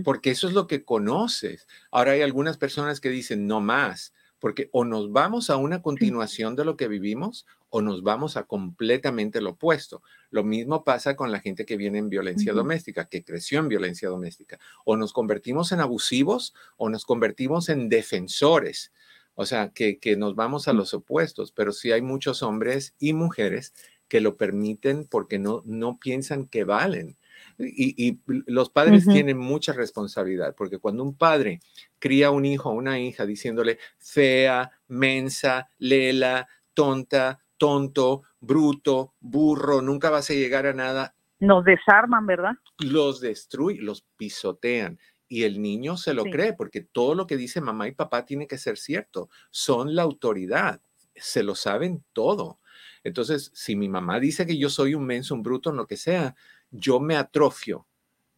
porque 0.03 0.31
eso 0.31 0.47
es 0.49 0.55
lo 0.55 0.67
que 0.67 0.85
conoces. 0.85 1.67
Ahora 1.91 2.13
hay 2.13 2.23
algunas 2.23 2.59
personas 2.59 3.01
que 3.01 3.09
dicen 3.11 3.47
no 3.47 3.61
más, 3.61 4.13
porque 4.45 4.69
o 4.73 4.85
nos 4.85 5.11
vamos 5.11 5.49
a 5.49 5.57
una 5.57 5.81
continuación 5.81 6.55
de 6.55 6.67
lo 6.67 6.77
que 6.77 6.87
vivimos 6.87 7.47
o 7.71 7.81
nos 7.81 8.03
vamos 8.03 8.37
a 8.37 8.43
completamente 8.43 9.41
lo 9.41 9.53
opuesto. 9.53 10.03
Lo 10.29 10.45
mismo 10.45 10.85
pasa 10.85 11.17
con 11.17 11.33
la 11.33 11.41
gente 11.41 11.65
que 11.65 11.79
viene 11.79 11.97
en 11.97 12.11
violencia 12.11 12.53
doméstica, 12.53 13.07
que 13.07 13.25
creció 13.25 13.61
en 13.61 13.69
violencia 13.69 14.11
doméstica. 14.11 14.59
O 14.85 14.99
nos 14.99 15.15
convertimos 15.15 15.73
en 15.73 15.81
abusivos 15.81 16.53
o 16.77 16.91
nos 16.91 17.07
convertimos 17.07 17.71
en 17.71 17.89
defensores. 17.89 18.93
O 19.35 19.47
sea, 19.47 19.71
que, 19.71 19.99
que 19.99 20.15
nos 20.15 20.35
vamos 20.35 20.69
a 20.69 20.75
Mm. 20.75 20.77
los 20.77 20.93
opuestos, 20.93 21.51
pero 21.51 21.73
sí 21.73 21.93
hay 21.93 22.03
muchos 22.03 22.43
hombres 22.43 22.95
y 22.99 23.15
mujeres 23.15 23.73
que 24.09 24.21
lo 24.21 24.37
permiten 24.37 25.07
porque 25.07 25.39
no, 25.39 25.63
no 25.65 25.99
piensan 25.99 26.49
que 26.49 26.65
valen. 26.65 27.17
Y, 27.59 28.09
y 28.09 28.21
los 28.47 28.71
padres 28.71 29.07
tienen 29.07 29.39
mucha 29.39 29.73
responsabilidad, 29.73 30.55
porque 30.57 30.79
cuando 30.79 31.03
un 31.03 31.17
padre 31.17 31.61
cría 31.99 32.31
un 32.31 32.45
hijo 32.45 32.71
o 32.71 32.75
una 32.75 32.99
hija 32.99 33.27
diciéndole 33.27 33.79
fea, 33.99 34.71
mensa, 34.89 35.69
lela, 35.79 36.49
tonta, 36.75 37.41
tonto, 37.57 38.23
bruto, 38.41 39.15
burro, 39.21 39.81
nunca 39.83 40.11
vas 40.11 40.31
a 40.31 40.35
llegar 40.35 40.67
a 40.67 40.73
nada, 40.75 41.15
Nos 41.41 41.65
desarman, 41.65 42.27
¿verdad? 42.27 42.53
los 42.79 43.21
destruye, 43.21 43.81
los 43.81 44.03
pisotean. 44.17 44.99
Y 45.29 45.45
el 45.45 45.61
niño 45.63 45.97
se 45.97 46.15
lo 46.15 46.25
Sí. 46.25 46.31
cree, 46.31 46.53
porque 46.53 46.81
todo 46.83 47.15
lo 47.15 47.27
que 47.27 47.37
dice 47.37 47.61
mamá 47.61 47.89
y 47.89 47.93
papá 47.93 48.25
tiene 48.25 48.47
que 48.47 48.59
ser 48.59 48.77
cierto. 48.79 49.31
Son 49.51 49.95
la 49.95 50.03
autoridad, 50.03 50.81
se 51.17 51.43
lo 51.43 51.55
saben 51.55 52.05
todo. 52.13 52.61
Entonces, 53.05 53.51
si 53.55 53.75
mi 53.77 53.89
mamá 53.89 54.21
dice 54.21 54.47
que 54.47 54.59
yo 54.59 54.69
soy 54.71 54.95
un 54.95 55.05
menso, 55.07 55.35
un 55.35 55.43
bruto, 55.43 55.71
en 55.71 55.77
lo 55.77 55.87
que 55.87 55.97
sea, 55.97 56.35
yo 56.77 56.99
me 57.01 57.17
atrofio 57.17 57.87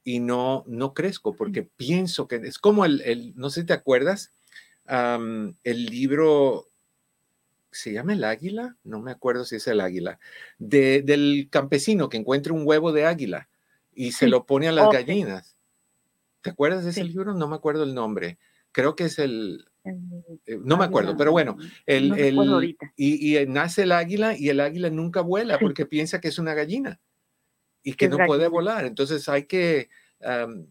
y 0.05 0.21
no, 0.21 0.63
no 0.67 0.95
crezco 0.95 1.35
porque 1.35 1.63
pienso 1.63 2.29
que 2.29 2.37
es 2.37 2.59
como 2.59 2.85
el, 2.85 3.01
el- 3.03 3.35
no 3.37 3.51
sé 3.51 3.63
si 3.63 3.67
te 3.67 3.73
acuerdas, 3.73 4.33
el 4.89 5.87
libro, 5.87 6.69
¿se 7.73 7.93
llama 7.93 8.13
El 8.13 8.25
Águila? 8.25 8.77
No 8.85 9.01
me 9.01 9.11
acuerdo 9.11 9.45
si 9.45 9.57
es 9.57 9.67
El 9.67 9.81
Águila, 9.81 10.19
de- 10.59 11.03
del 11.03 11.49
campesino 11.51 12.09
que 12.09 12.19
encuentra 12.19 12.53
un 12.53 12.63
huevo 12.65 12.93
de 12.93 13.05
águila 13.07 13.49
y 13.95 14.13
se 14.13 14.27
Sí. 14.27 14.31
lo 14.31 14.47
pone 14.47 14.69
a 14.69 14.73
las 14.73 14.87
Oh, 14.87 14.91
sí. 14.93 14.97
gallinas. 14.99 15.57
¿Te 16.43 16.51
acuerdas 16.51 16.85
de 16.85 16.91
ese 16.91 17.03
Sí. 17.03 17.09
libro? 17.09 17.35
No 17.35 17.49
me 17.49 17.57
acuerdo 17.57 17.83
el 17.83 17.95
nombre. 17.95 18.39
Creo 18.71 18.95
que 18.95 19.05
es 19.05 19.19
el, 19.19 19.67
eh, 20.47 20.59
no 20.63 20.77
me 20.77 20.85
acuerdo, 20.85 21.17
pero 21.17 21.33
bueno, 21.33 21.57
el, 21.87 22.11
no 22.11 22.15
el- 22.17 22.77
y, 22.97 23.39
y, 23.39 23.47
nace 23.47 23.83
el 23.83 23.93
águila 23.93 24.37
y 24.37 24.51
el 24.51 24.61
águila 24.61 24.91
nunca 24.91 25.23
vuela 25.23 25.59
porque 25.59 25.87
piensa 25.87 26.21
que 26.21 26.29
es 26.29 26.39
una 26.39 26.55
gallina 26.55 27.01
y 27.91 27.95
que 27.95 28.09
no 28.09 28.17
puede 28.27 28.49
volar. 28.49 28.85
Entonces 28.87 29.29
hay 29.29 29.45
que, 29.45 29.89
am, 30.23 30.67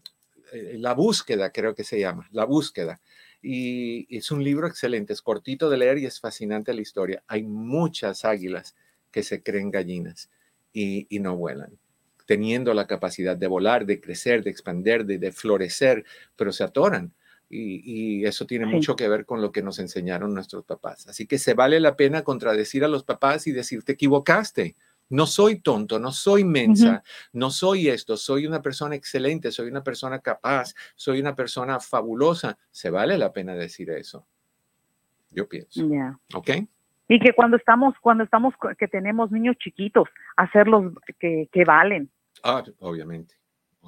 eh, 0.53 0.75
la 0.79 0.93
búsqueda 0.93 1.51
creo 1.51 1.73
que 1.75 1.83
se 1.83 1.99
llama, 1.99 2.27
la 2.31 2.45
búsqueda. 2.45 3.01
Y 3.41 4.07
es 4.15 4.31
un 4.31 4.43
libro 4.43 4.67
excelente, 4.67 5.13
es 5.13 5.21
cortito 5.21 5.69
de 5.69 5.77
leer 5.77 5.97
y 5.99 6.05
es 6.05 6.19
fascinante 6.19 6.73
la 6.73 6.81
historia. 6.81 7.23
Hay 7.27 7.43
muchas 7.43 8.25
águilas 8.25 8.75
que 9.11 9.23
se 9.23 9.43
creen 9.43 9.71
gallinas 9.71 10.29
y, 10.73 11.05
y 11.09 11.19
no 11.19 11.35
vuelan, 11.37 11.77
teniendo 12.25 12.73
la 12.73 12.87
capacidad 12.87 13.37
de 13.37 13.47
volar, 13.47 13.85
de 13.85 14.01
crecer, 14.01 14.43
de 14.43 14.49
expandir, 14.49 15.05
de, 15.05 15.19
de 15.19 15.31
florecer, 15.31 16.03
pero 16.35 16.51
se 16.51 16.63
atoran. 16.63 17.13
Y, 17.49 18.21
y 18.21 18.25
eso 18.25 18.45
tiene 18.47 18.65
Sí. 18.65 18.71
mucho 18.73 18.95
que 18.95 19.07
ver 19.07 19.25
con 19.25 19.41
lo 19.41 19.51
que 19.51 19.61
nos 19.61 19.77
enseñaron 19.77 20.33
nuestros 20.33 20.65
papás. 20.65 21.07
Así 21.07 21.27
que 21.27 21.37
se 21.37 21.53
vale 21.53 21.79
la 21.79 21.95
pena 21.95 22.23
contradecir 22.23 22.83
a 22.83 22.87
los 22.87 23.03
papás 23.03 23.45
y 23.47 23.51
decir, 23.51 23.83
te 23.83 23.93
equivocaste. 23.93 24.75
No 25.09 25.27
soy 25.27 25.61
tonto, 25.61 25.99
no 25.99 26.11
soy 26.11 26.43
mensa, 26.43 27.03
no 27.31 27.51
soy 27.51 27.89
esto, 27.89 28.17
soy 28.17 28.47
una 28.47 28.61
persona 28.61 28.95
excelente, 28.95 29.51
soy 29.51 29.67
una 29.69 29.83
persona 29.83 30.19
capaz, 30.19 30.73
soy 30.95 31.19
una 31.19 31.35
persona 31.35 31.79
fabulosa. 31.79 32.57
Se 32.71 32.89
vale 32.89 33.17
la 33.17 33.31
pena 33.31 33.53
decir 33.53 33.89
eso. 33.91 34.25
Yo 35.29 35.47
pienso. 35.47 35.87
Ya. 35.87 36.17
¿Ok? 36.33 36.49
Y 37.07 37.19
que 37.19 37.33
cuando 37.33 37.57
estamos, 37.57 37.93
cuando 38.01 38.23
estamos, 38.23 38.55
que 38.79 38.87
tenemos 38.87 39.31
niños 39.31 39.55
chiquitos, 39.57 40.09
hacerlos 40.35 40.93
que, 41.19 41.49
que 41.51 41.63
valen, 41.63 42.09
Ah, 42.43 42.63
obviamente. 42.79 43.35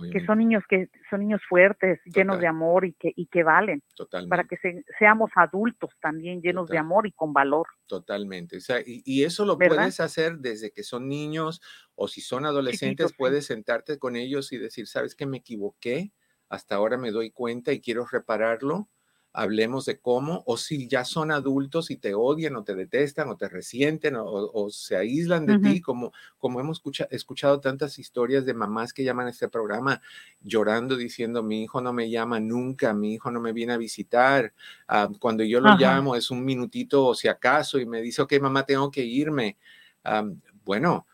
Que 0.09 0.21
son 0.21 0.39
niños 0.39 0.63
que 0.69 0.87
son 1.09 1.21
niños 1.21 1.41
fuertes, 1.49 1.99
llenos 2.05 2.39
de 2.39 2.47
amor 2.47 2.85
y 2.85 2.93
que, 2.93 3.11
y 3.15 3.27
que 3.27 3.43
valen, 3.43 3.83
Totalmente. 3.95 4.29
para 4.29 4.45
que 4.45 4.57
se- 4.57 4.83
seamos 4.99 5.31
adultos 5.35 5.91
también 6.01 6.41
llenos 6.41 6.69
de 6.69 6.77
amor 6.77 7.07
y 7.07 7.11
con 7.13 7.33
valor. 7.33 7.67
Totalmente. 7.87 8.57
O 8.57 8.59
sea, 8.61 8.81
y, 8.81 9.01
y 9.05 9.23
eso 9.23 9.45
lo 9.45 9.61
¿Verdad? 9.61 9.91
puedes 9.91 10.01
hacer 10.01 10.39
desde 10.39 10.71
que 10.73 10.83
son 10.83 11.07
niños 11.07 11.61
o 11.95 12.09
si 12.09 12.19
son 12.19 12.45
adolescentes, 12.45 12.73
Chiquitos, 12.73 13.13
sí. 13.17 13.23
puedes 13.23 13.45
sentarte 13.45 13.97
con 13.97 14.17
ellos 14.17 14.51
y 14.51 14.57
decir, 14.57 14.87
¿sabes 14.87 15.15
que 15.15 15.25
me 15.25 15.37
equivoqué? 15.37 16.13
Hasta 16.49 16.75
ahora 16.75 16.97
me 16.97 17.11
doy 17.11 17.31
cuenta 17.31 17.71
y 17.71 17.79
quiero 17.79 18.05
repararlo. 18.05 18.89
Hablemos 19.33 19.85
de 19.85 19.99
cómo, 19.99 20.43
o 20.47 20.57
si 20.57 20.87
ya 20.87 21.05
son 21.05 21.31
adultos 21.31 21.91
y 21.91 21.97
te 21.97 22.15
odian 22.15 22.55
o 22.55 22.63
te 22.63 22.73
detestan 22.73 23.29
o 23.29 23.37
te 23.37 23.47
resienten 23.47 24.15
o, 24.15 24.25
o 24.25 24.69
se 24.71 24.97
aíslan 24.97 25.45
de 25.45 25.55
ti, 25.57 25.79
como, 25.79 26.11
como 26.39 26.59
hemos 26.59 26.77
escucha- 26.79 27.07
escuchado 27.11 27.59
tantas 27.59 27.99
historias 27.99 28.45
de 28.45 28.55
mamás 28.55 28.93
que 28.93 29.03
llaman 29.03 29.27
a 29.27 29.29
este 29.29 29.47
programa 29.47 30.01
llorando 30.41 30.95
diciendo, 30.95 31.43
mi 31.43 31.63
hijo 31.63 31.81
no 31.81 31.93
me 31.93 32.09
llama 32.09 32.39
nunca, 32.39 32.93
mi 32.93 33.13
hijo 33.13 33.29
no 33.31 33.39
me 33.39 33.53
viene 33.53 33.73
a 33.73 33.77
visitar, 33.77 34.53
Ah, 34.87 35.09
cuando 35.19 35.43
yo 35.43 35.59
lo 35.61 35.69
Ajá. 35.71 35.71
llamo 35.71 36.15
es 36.15 36.31
un 36.31 36.43
minutito 36.45 37.05
o 37.05 37.15
si 37.15 37.27
acaso 37.27 37.79
y 37.79 37.85
me 37.85 38.01
dice, 38.01 38.21
ok, 38.21 38.33
mamá, 38.41 38.65
tengo 38.65 38.89
que 38.91 39.03
irme. 39.03 39.57
Am, 40.03 40.41
bueno, 40.65 41.05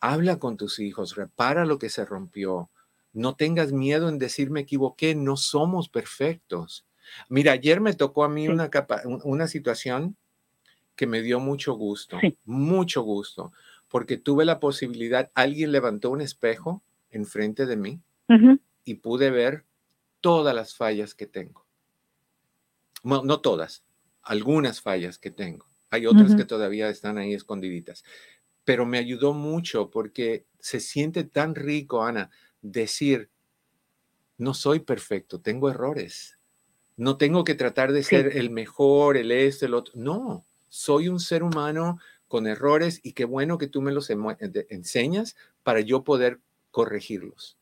habla 0.00 0.38
con 0.38 0.56
tus 0.56 0.78
hijos, 0.80 1.16
repara 1.16 1.64
lo 1.66 1.78
que 1.78 1.90
se 1.90 2.04
rompió. 2.04 2.70
No 3.12 3.36
tengas 3.36 3.72
miedo 3.72 4.08
en 4.08 4.18
decir 4.18 4.50
me 4.50 4.60
equivoqué, 4.60 5.14
no 5.14 5.36
somos 5.36 5.88
perfectos. 5.88 6.86
Mira, 7.28 7.52
ayer 7.52 7.80
me 7.80 7.94
tocó 7.94 8.24
a 8.24 8.28
mí 8.28 8.42
Sí. 8.46 8.48
una, 8.48 8.70
capa- 8.70 9.02
una 9.24 9.46
situación 9.48 10.16
que 10.96 11.06
me 11.06 11.22
dio 11.22 11.40
mucho 11.40 11.74
gusto, 11.74 12.18
Sí. 12.20 12.36
mucho 12.44 13.02
gusto, 13.02 13.52
porque 13.88 14.16
tuve 14.16 14.44
la 14.44 14.60
posibilidad, 14.60 15.30
alguien 15.34 15.72
levantó 15.72 16.10
un 16.10 16.20
espejo 16.20 16.82
enfrente 17.10 17.66
de 17.66 17.76
mí 17.76 18.00
y 18.84 18.94
pude 18.94 19.30
ver 19.30 19.64
todas 20.20 20.54
las 20.54 20.74
fallas 20.74 21.14
que 21.14 21.26
tengo. 21.26 21.66
No, 23.02 23.22
no 23.22 23.40
todas, 23.40 23.84
algunas 24.22 24.80
fallas 24.80 25.18
que 25.18 25.30
tengo. 25.30 25.66
Hay 25.90 26.06
otras 26.06 26.34
que 26.34 26.44
todavía 26.44 26.88
están 26.88 27.18
ahí 27.18 27.34
escondiditas. 27.34 28.04
Pero 28.64 28.86
me 28.86 28.98
ayudó 28.98 29.34
mucho 29.34 29.90
porque 29.90 30.46
se 30.60 30.78
siente 30.80 31.24
tan 31.24 31.54
rico, 31.54 32.04
Ana, 32.04 32.30
decir, 32.62 33.28
no 34.38 34.54
soy 34.54 34.80
perfecto, 34.80 35.40
tengo 35.40 35.68
errores. 35.68 36.38
No 36.96 37.16
tengo 37.16 37.44
que 37.44 37.54
tratar 37.54 37.92
de 37.92 38.02
Sí. 38.02 38.16
ser 38.16 38.36
el 38.36 38.50
mejor, 38.50 39.16
el 39.16 39.32
este, 39.32 39.66
el 39.66 39.74
otro. 39.74 39.92
No, 39.96 40.44
soy 40.68 41.08
un 41.08 41.20
ser 41.20 41.42
humano 41.42 41.98
con 42.28 42.46
errores 42.46 43.00
y 43.02 43.12
qué 43.12 43.24
bueno 43.24 43.58
que 43.58 43.66
tú 43.66 43.82
me 43.82 43.92
los 43.92 44.08
enseñas 44.10 45.36
para 45.62 45.80
yo 45.80 46.02
poder 46.04 46.38
corregirlos. 46.70 47.58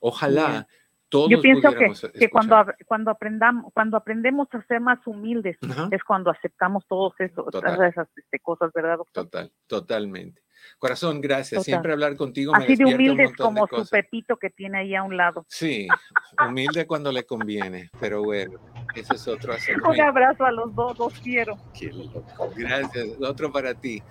Ojalá 0.00 0.48
Ya. 0.52 0.66
todos 1.08 1.30
Yo 1.30 1.40
pienso 1.40 1.70
que, 1.72 2.28
cuando, 2.30 2.56
cuando, 2.86 3.10
aprendamos, 3.10 3.72
cuando 3.72 3.96
aprendemos 3.96 4.48
a 4.52 4.62
ser 4.66 4.80
más 4.80 4.98
humildes 5.06 5.56
Ajá. 5.62 5.88
es 5.92 6.02
cuando 6.02 6.30
aceptamos 6.30 6.84
todos 6.88 7.14
eso, 7.20 7.44
Total. 7.44 7.74
todas 7.76 7.92
esas 7.92 8.08
este, 8.16 8.38
cosas, 8.40 8.72
¿verdad, 8.72 8.96
doctor? 8.98 9.24
Total, 9.24 9.52
totalmente. 9.66 10.42
Corazón, 10.78 11.20
gracias. 11.20 11.60
Total. 11.60 11.64
Siempre 11.64 11.92
hablar 11.92 12.16
contigo 12.16 12.52
me 12.52 12.64
Así 12.64 12.76
de 12.76 12.84
despierta 12.84 12.94
un 12.94 12.94
humildes 12.94 13.28
montón 13.30 13.54
de 13.54 13.60
como 13.60 13.66
su 13.66 13.76
cosas. 13.76 13.90
Pepito 13.90 14.36
que 14.36 14.50
tiene 14.50 14.78
ahí 14.78 14.94
a 14.94 15.02
un 15.02 15.16
lado. 15.16 15.44
Sí, 15.48 15.88
humilde 16.48 16.86
cuando 16.86 17.12
le 17.12 17.24
conviene, 17.24 17.90
pero 18.00 18.22
bueno, 18.22 18.58
eso 18.94 19.14
es 19.14 19.28
otro 19.28 19.52
asunto. 19.52 19.90
Un 19.90 20.00
abrazo 20.00 20.44
a 20.44 20.52
los 20.52 20.74
dos, 20.74 20.98
los 20.98 21.12
quiero. 21.20 21.56
Qué 21.78 21.92
loco. 21.92 22.24
Gracias. 22.56 23.08
Otro 23.20 23.50
para 23.52 23.74
ti. 23.74 24.02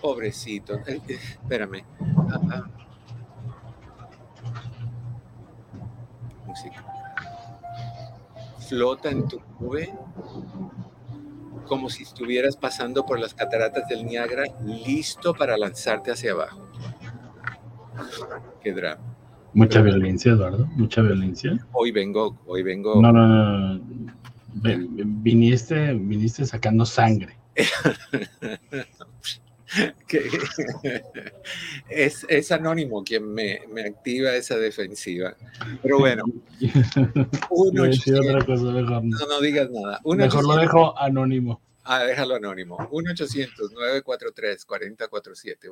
Pobrecito. 0.00 0.76
Eh, 0.86 1.00
eh, 1.08 1.18
espérame. 1.18 1.84
Ah, 2.30 2.40
ah. 2.52 2.70
Música. 6.46 6.84
Flota 8.68 9.10
en 9.10 9.26
tu 9.26 9.40
nube 9.58 9.92
como 11.66 11.88
si 11.90 12.02
estuvieras 12.02 12.56
pasando 12.56 13.04
por 13.06 13.18
las 13.20 13.34
cataratas 13.34 13.88
del 13.88 14.04
Niágara, 14.06 14.44
listo 14.64 15.34
para 15.34 15.56
lanzarte 15.56 16.10
hacia 16.12 16.32
abajo. 16.32 16.66
Qué 18.62 18.72
drama. 18.72 19.00
Mucha 19.52 19.82
violencia, 19.82 20.32
Eduardo, 20.32 20.66
mucha 20.76 21.02
violencia. 21.02 21.58
Hoy 21.72 21.90
vengo, 21.90 22.38
hoy 22.46 22.62
vengo. 22.62 23.00
No, 23.02 23.12
no, 23.12 23.26
no. 23.26 23.74
no. 23.74 23.80
Ven- 24.54 24.88
Viniste, 25.22 25.94
viniste 25.94 26.44
sacando 26.46 26.84
sangre. 26.86 27.36
que 30.08 30.28
es, 31.88 32.26
es 32.28 32.52
anónimo 32.52 33.02
quien 33.04 33.32
me, 33.32 33.60
me 33.72 33.82
activa 33.82 34.34
esa 34.34 34.56
defensiva. 34.56 35.36
Pero 35.82 35.98
bueno, 35.98 36.24
un 37.50 37.76
Iba 37.76 37.84
a 37.84 37.88
decir 37.88 38.14
800 38.14 38.26
otra 38.26 38.46
cosa, 38.46 38.64
mejor 38.72 39.04
no. 39.04 39.18
no, 39.26 39.40
digas 39.40 39.70
nada. 39.70 40.00
Un 40.04 40.18
Mejor 40.18 40.42
lo 40.42 40.50
800 40.50 40.60
dejo 40.60 40.98
anónimo. 40.98 41.62
Ah, 41.84 42.04
déjalo 42.04 42.34
anónimo. 42.36 42.76
1-800-943-4047. 42.78 45.70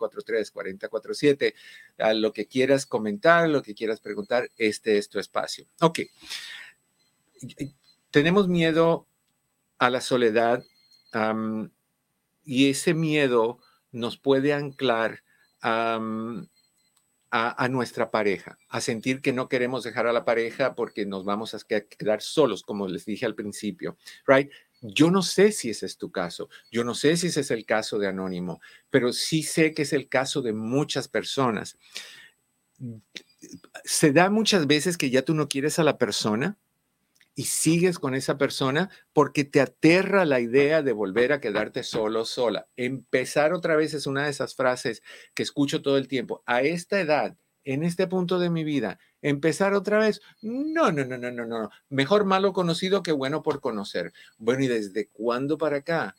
1-800-943-4047. 0.00 1.54
A 1.98 2.14
lo 2.14 2.32
que 2.32 2.46
quieras 2.46 2.86
comentar, 2.86 3.48
lo 3.48 3.62
que 3.62 3.74
quieras 3.74 4.00
preguntar, 4.00 4.50
este 4.56 4.98
es 4.98 5.08
tu 5.08 5.20
espacio. 5.20 5.66
Ok. 5.80 6.00
Tenemos 8.10 8.48
miedo 8.48 9.06
a 9.78 9.90
la 9.90 10.00
soledad 10.00 10.64
am, 11.12 11.70
y 12.44 12.70
ese 12.70 12.94
miedo 12.94 13.58
nos 13.90 14.18
puede 14.18 14.52
anclar 14.52 15.22
am, 15.60 16.48
a, 17.34 17.68
nuestra 17.68 18.10
pareja, 18.10 18.58
a 18.68 18.82
sentir 18.82 19.22
que 19.22 19.32
no 19.32 19.48
queremos 19.48 19.84
dejar 19.84 20.06
a 20.06 20.12
la 20.12 20.26
pareja 20.26 20.74
porque 20.74 21.06
nos 21.06 21.24
vamos 21.24 21.54
a 21.54 21.58
que- 21.66 21.86
quedar 21.86 22.20
solos, 22.20 22.62
como 22.62 22.86
les 22.88 23.06
dije 23.06 23.24
al 23.24 23.34
principio, 23.34 23.96
right? 24.26 24.50
Yo 24.82 25.10
no 25.10 25.22
sé 25.22 25.50
si 25.52 25.70
ese 25.70 25.86
es 25.86 25.96
tu 25.96 26.10
caso, 26.12 26.50
yo 26.70 26.84
no 26.84 26.94
sé 26.94 27.16
si 27.16 27.28
ese 27.28 27.40
es 27.40 27.50
el 27.50 27.64
caso 27.64 27.98
de 27.98 28.08
Anónimo, 28.08 28.60
pero 28.90 29.12
sí 29.14 29.42
sé 29.42 29.72
que 29.72 29.82
es 29.82 29.94
el 29.94 30.10
caso 30.10 30.42
de 30.42 30.52
muchas 30.52 31.08
personas. 31.08 31.78
Se 33.84 34.12
da 34.12 34.28
muchas 34.28 34.66
veces 34.66 34.98
que 34.98 35.08
ya 35.08 35.22
tú 35.22 35.34
no 35.34 35.48
quieres 35.48 35.78
a 35.78 35.84
la 35.84 35.96
persona 35.96 36.58
y 37.34 37.44
sigues 37.44 37.98
con 37.98 38.14
esa 38.14 38.36
persona 38.36 38.90
porque 39.12 39.44
te 39.44 39.60
aterra 39.60 40.24
la 40.24 40.40
idea 40.40 40.82
de 40.82 40.92
volver 40.92 41.32
a 41.32 41.40
quedarte 41.40 41.82
solo, 41.82 42.24
sola. 42.24 42.68
Empezar 42.76 43.52
otra 43.52 43.76
vez 43.76 43.94
es 43.94 44.06
una 44.06 44.24
de 44.24 44.30
esas 44.30 44.54
frases 44.54 45.02
que 45.34 45.42
escucho 45.42 45.82
todo 45.82 45.96
el 45.96 46.08
tiempo. 46.08 46.42
A 46.46 46.62
esta 46.62 47.00
edad, 47.00 47.36
en 47.64 47.84
este 47.84 48.06
punto 48.06 48.38
de 48.38 48.50
mi 48.50 48.64
vida, 48.64 48.98
empezar 49.22 49.72
otra 49.72 49.98
vez. 49.98 50.20
No, 50.42 50.92
no, 50.92 51.04
no, 51.04 51.16
no, 51.16 51.30
no, 51.30 51.46
no. 51.46 51.70
Mejor 51.88 52.24
malo 52.24 52.52
conocido 52.52 53.02
que 53.02 53.12
bueno 53.12 53.42
por 53.42 53.60
conocer. 53.60 54.12
Bueno, 54.36 54.64
¿y 54.64 54.68
desde 54.68 55.08
cuándo 55.08 55.56
para 55.56 55.78
acá 55.78 56.14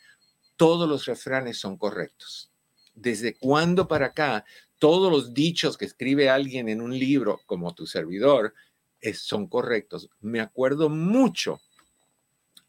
todos 0.55 0.89
los 0.89 1.05
refranes 1.05 1.59
son 1.59 1.77
correctos? 1.77 2.51
¿Desde 2.95 3.35
cuándo 3.35 3.87
para 3.87 4.07
acá 4.07 4.45
todos 4.79 5.11
los 5.11 5.33
dichos 5.33 5.77
que 5.77 5.85
escribe 5.85 6.29
alguien 6.29 6.67
en 6.69 6.81
un 6.81 6.97
libro, 6.97 7.41
como 7.45 7.73
tu 7.73 7.85
servidor, 7.85 8.53
es- 9.03 9.19
son 9.21 9.47
correctos? 9.47 10.09
Me 10.21 10.41
acuerdo 10.41 10.89
mucho 10.89 11.61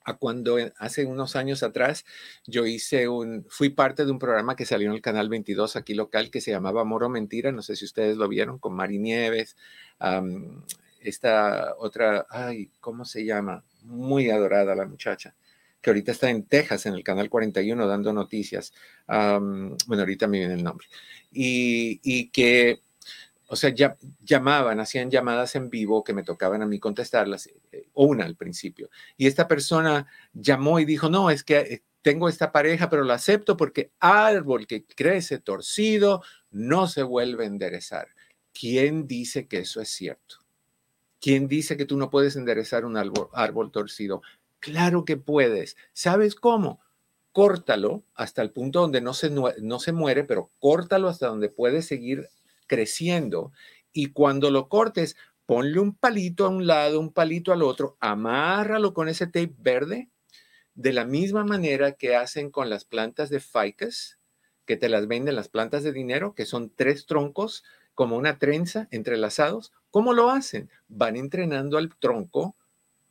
a 0.06 0.14
cuando 0.18 0.58
en- 0.58 0.72
hace 0.78 1.06
unos 1.06 1.34
años 1.34 1.62
atrás 1.62 2.04
yo 2.46 2.66
hice 2.66 3.08
un, 3.08 3.46
fui 3.48 3.70
parte 3.70 4.04
de 4.04 4.10
un 4.12 4.18
programa 4.18 4.54
que 4.54 4.66
salió 4.66 4.88
en 4.88 4.94
el 4.94 5.00
canal 5.00 5.28
22 5.30 5.76
aquí 5.76 5.94
local 5.94 6.30
que 6.30 6.42
se 6.42 6.50
llamaba 6.50 6.82
Amor 6.82 7.04
o 7.04 7.08
Mentira, 7.08 7.52
no 7.52 7.62
sé 7.62 7.74
si 7.76 7.86
ustedes 7.86 8.16
lo 8.18 8.28
vieron, 8.28 8.58
con 8.58 8.74
Mari 8.74 8.98
Nieves, 8.98 9.56
esta 11.00 11.74
otra, 11.78 12.26
ay, 12.30 12.70
¿cómo 12.80 13.04
se 13.04 13.24
llama? 13.24 13.64
Muy 13.82 14.30
adorada 14.30 14.74
la 14.74 14.86
muchacha, 14.86 15.34
que 15.80 15.90
ahorita 15.90 16.12
está 16.12 16.30
en 16.30 16.44
Texas, 16.44 16.86
en 16.86 16.94
el 16.94 17.04
canal 17.04 17.28
41, 17.28 17.86
dando 17.86 18.12
noticias. 18.12 18.72
Am, 19.06 19.76
bueno, 19.86 20.02
ahorita 20.02 20.26
me 20.26 20.38
viene 20.38 20.54
el 20.54 20.64
nombre. 20.64 20.86
Y, 21.30 22.00
y 22.02 22.30
que, 22.30 22.80
o 23.46 23.56
sea, 23.56 23.70
ya, 23.70 23.96
llamaban, 24.22 24.80
hacían 24.80 25.10
llamadas 25.10 25.54
en 25.54 25.70
vivo 25.70 26.02
que 26.02 26.14
me 26.14 26.22
tocaban 26.22 26.62
a 26.62 26.66
mí 26.66 26.78
contestarlas, 26.78 27.48
eh, 27.72 27.88
una 27.92 28.24
al 28.24 28.36
principio. 28.36 28.90
Y 29.16 29.26
esta 29.26 29.46
persona 29.46 30.06
llamó 30.32 30.80
y 30.80 30.84
dijo, 30.84 31.10
no, 31.10 31.30
es 31.30 31.44
que 31.44 31.58
eh, 31.58 31.82
tengo 32.02 32.28
esta 32.28 32.52
pareja, 32.52 32.88
pero 32.88 33.04
la 33.04 33.14
acepto 33.14 33.56
porque 33.56 33.90
árbol 34.00 34.66
que 34.66 34.84
crece 34.84 35.38
torcido 35.38 36.22
no 36.50 36.86
se 36.86 37.02
vuelve 37.02 37.44
a 37.44 37.48
enderezar. 37.48 38.08
¿Quién 38.52 39.06
dice 39.06 39.46
que 39.46 39.58
eso 39.58 39.80
es 39.80 39.88
cierto? 39.88 40.36
¿Quién 41.20 41.48
dice 41.48 41.76
que 41.76 41.86
tú 41.86 41.96
no 41.96 42.10
puedes 42.10 42.36
enderezar 42.36 42.84
un 42.84 42.96
árbol, 42.96 43.28
árbol 43.32 43.70
torcido? 43.70 44.22
Claro 44.60 45.04
que 45.04 45.16
puedes. 45.16 45.76
¿Sabes 45.92 46.34
cómo? 46.34 46.80
Córtalo 47.32 48.04
hasta 48.14 48.42
el 48.42 48.50
punto 48.50 48.80
donde 48.80 49.00
no 49.00 49.14
se, 49.14 49.30
no 49.30 49.78
se 49.80 49.92
muere, 49.92 50.24
pero 50.24 50.50
córtalo 50.60 51.08
hasta 51.08 51.26
donde 51.26 51.48
puede 51.48 51.82
seguir 51.82 52.28
creciendo. 52.66 53.52
Y 53.92 54.12
cuando 54.12 54.50
lo 54.50 54.68
cortes, 54.68 55.16
ponle 55.46 55.78
un 55.80 55.94
palito 55.94 56.46
a 56.46 56.48
un 56.48 56.66
lado, 56.66 57.00
un 57.00 57.12
palito 57.12 57.52
al 57.52 57.62
otro, 57.62 57.96
amárralo 58.00 58.94
con 58.94 59.08
ese 59.08 59.26
tape 59.26 59.54
verde, 59.58 60.10
de 60.74 60.92
la 60.92 61.04
misma 61.04 61.44
manera 61.44 61.92
que 61.92 62.16
hacen 62.16 62.50
con 62.50 62.70
las 62.70 62.84
plantas 62.84 63.30
de 63.30 63.40
ficus, 63.40 64.18
que 64.66 64.76
te 64.76 64.88
las 64.88 65.06
venden 65.06 65.36
las 65.36 65.48
plantas 65.48 65.84
de 65.84 65.92
dinero, 65.92 66.34
que 66.34 66.46
son 66.46 66.72
tres 66.74 67.06
troncos 67.06 67.64
como 67.94 68.16
una 68.16 68.38
trenza 68.38 68.88
entrelazados. 68.90 69.72
¿Cómo 69.90 70.12
lo 70.12 70.30
hacen? 70.30 70.70
Van 70.88 71.16
entrenando 71.16 71.78
al 71.78 71.94
tronco 71.96 72.56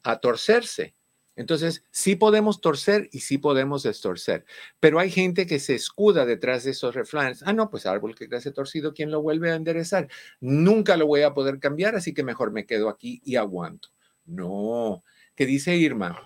a 0.03 0.19
torcerse. 0.19 0.95
Entonces, 1.35 1.83
sí 1.89 2.15
podemos 2.15 2.61
torcer 2.61 3.09
y 3.11 3.21
sí 3.21 3.39
podemos 3.39 3.83
destorcer, 3.83 4.45
pero 4.79 4.99
hay 4.99 5.09
gente 5.09 5.47
que 5.47 5.59
se 5.59 5.73
escuda 5.73 6.25
detrás 6.25 6.63
de 6.63 6.71
esos 6.71 6.93
refranes. 6.93 7.43
Ah, 7.45 7.53
no, 7.53 7.69
pues 7.69 7.85
árbol 7.85 8.13
que 8.15 8.29
crece 8.29 8.51
torcido, 8.51 8.93
¿quién 8.93 9.09
lo 9.09 9.21
vuelve 9.21 9.51
a 9.51 9.55
enderezar? 9.55 10.07
Nunca 10.39 10.95
lo 10.95 11.07
voy 11.07 11.23
a 11.23 11.33
poder 11.33 11.59
cambiar, 11.59 11.95
así 11.95 12.13
que 12.13 12.23
mejor 12.23 12.51
me 12.51 12.65
quedo 12.65 12.87
aquí 12.87 13.19
y 13.25 13.35
aguanto. 13.35 13.89
No, 14.25 15.03
¿qué 15.35 15.45
dice 15.45 15.75
Irma? 15.75 16.17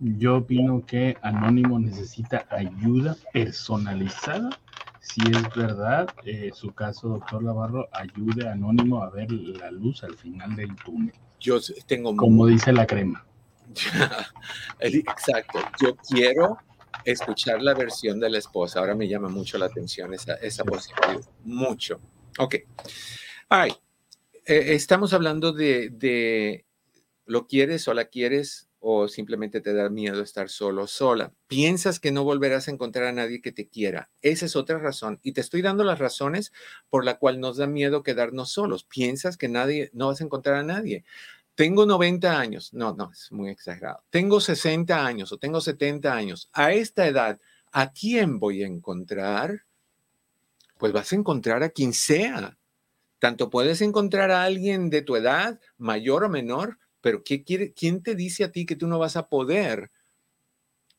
Yo 0.00 0.38
opino 0.38 0.84
que 0.86 1.16
Anónimo 1.22 1.78
necesita 1.78 2.46
ayuda 2.50 3.16
personalizada. 3.32 4.50
Si 5.00 5.20
es 5.22 5.54
verdad, 5.56 6.08
eh, 6.24 6.50
su 6.52 6.72
caso, 6.72 7.08
doctor 7.08 7.42
Navarro, 7.42 7.88
ayude 7.92 8.46
a 8.46 8.52
Anónimo 8.52 9.02
a 9.02 9.10
ver 9.10 9.30
la 9.32 9.70
luz 9.70 10.04
al 10.04 10.14
final 10.16 10.54
del 10.54 10.74
túnel, 10.76 11.14
Yo 11.40 11.58
tengo 11.86 12.14
como 12.14 12.46
dice 12.46 12.72
la 12.72 12.86
crema. 12.86 13.24
Exacto. 14.80 15.58
Yo 15.80 15.96
quiero 15.96 16.58
escuchar 17.04 17.62
la 17.62 17.74
versión 17.74 18.20
de 18.20 18.30
la 18.30 18.38
esposa. 18.38 18.80
Ahora 18.80 18.94
me 18.94 19.08
llama 19.08 19.28
mucho 19.28 19.58
la 19.58 19.66
atención 19.66 20.14
esa, 20.14 20.34
esa 20.34 20.64
posibilidad. 20.64 21.20
Mucho. 21.44 22.00
Ok. 22.38 22.56
All. 23.48 23.76
Eh, 24.44 24.74
estamos 24.74 25.12
hablando 25.12 25.52
de, 25.52 25.90
de 25.90 26.64
lo 27.26 27.46
quieres 27.46 27.86
o 27.88 27.94
la 27.94 28.06
quieres 28.06 28.68
o 28.80 29.08
simplemente 29.08 29.60
te 29.60 29.74
da 29.74 29.90
miedo 29.90 30.22
estar 30.22 30.48
solo 30.48 30.86
sola. 30.86 31.32
Piensas 31.48 31.98
que 31.98 32.12
no 32.12 32.24
volverás 32.24 32.68
a 32.68 32.70
encontrar 32.70 33.06
a 33.06 33.12
nadie 33.12 33.42
que 33.42 33.52
te 33.52 33.68
quiera. 33.68 34.10
Esa 34.22 34.46
es 34.46 34.56
otra 34.56 34.78
razón. 34.78 35.18
Y 35.22 35.32
te 35.32 35.40
estoy 35.40 35.62
dando 35.62 35.82
las 35.84 35.98
razones 35.98 36.52
por 36.88 37.04
la 37.04 37.18
cual 37.18 37.40
nos 37.40 37.56
da 37.56 37.66
miedo 37.66 38.02
quedarnos 38.02 38.52
solos. 38.52 38.84
Piensas 38.84 39.36
que 39.36 39.48
nadie, 39.48 39.90
no 39.92 40.06
vas 40.06 40.20
a 40.20 40.24
encontrar 40.24 40.56
a 40.56 40.62
nadie 40.62 41.04
tengo 41.58 41.86
90 41.86 42.38
años, 42.38 42.72
no, 42.72 42.94
no, 42.94 43.10
es 43.10 43.32
muy 43.32 43.50
exagerado, 43.50 44.04
tengo 44.10 44.38
60 44.40 45.04
años 45.04 45.32
o 45.32 45.38
tengo 45.38 45.60
70 45.60 46.14
años, 46.14 46.48
a 46.52 46.70
esta 46.70 47.04
edad, 47.08 47.40
¿a 47.72 47.90
quién 47.90 48.38
voy 48.38 48.62
a 48.62 48.68
encontrar? 48.68 49.64
Pues 50.76 50.92
vas 50.92 51.12
a 51.12 51.16
encontrar 51.16 51.64
a 51.64 51.70
quien 51.70 51.94
sea. 51.94 52.56
Tanto 53.18 53.50
puedes 53.50 53.80
encontrar 53.80 54.30
a 54.30 54.44
alguien 54.44 54.88
de 54.88 55.02
tu 55.02 55.16
edad, 55.16 55.58
mayor 55.78 56.22
o 56.22 56.28
menor, 56.28 56.78
pero 57.00 57.24
¿qué 57.24 57.42
quiere, 57.42 57.72
¿quién 57.72 58.04
te 58.04 58.14
dice 58.14 58.44
a 58.44 58.52
ti 58.52 58.64
que 58.64 58.76
tú 58.76 58.86
no 58.86 59.00
vas 59.00 59.16
a 59.16 59.26
poder 59.26 59.90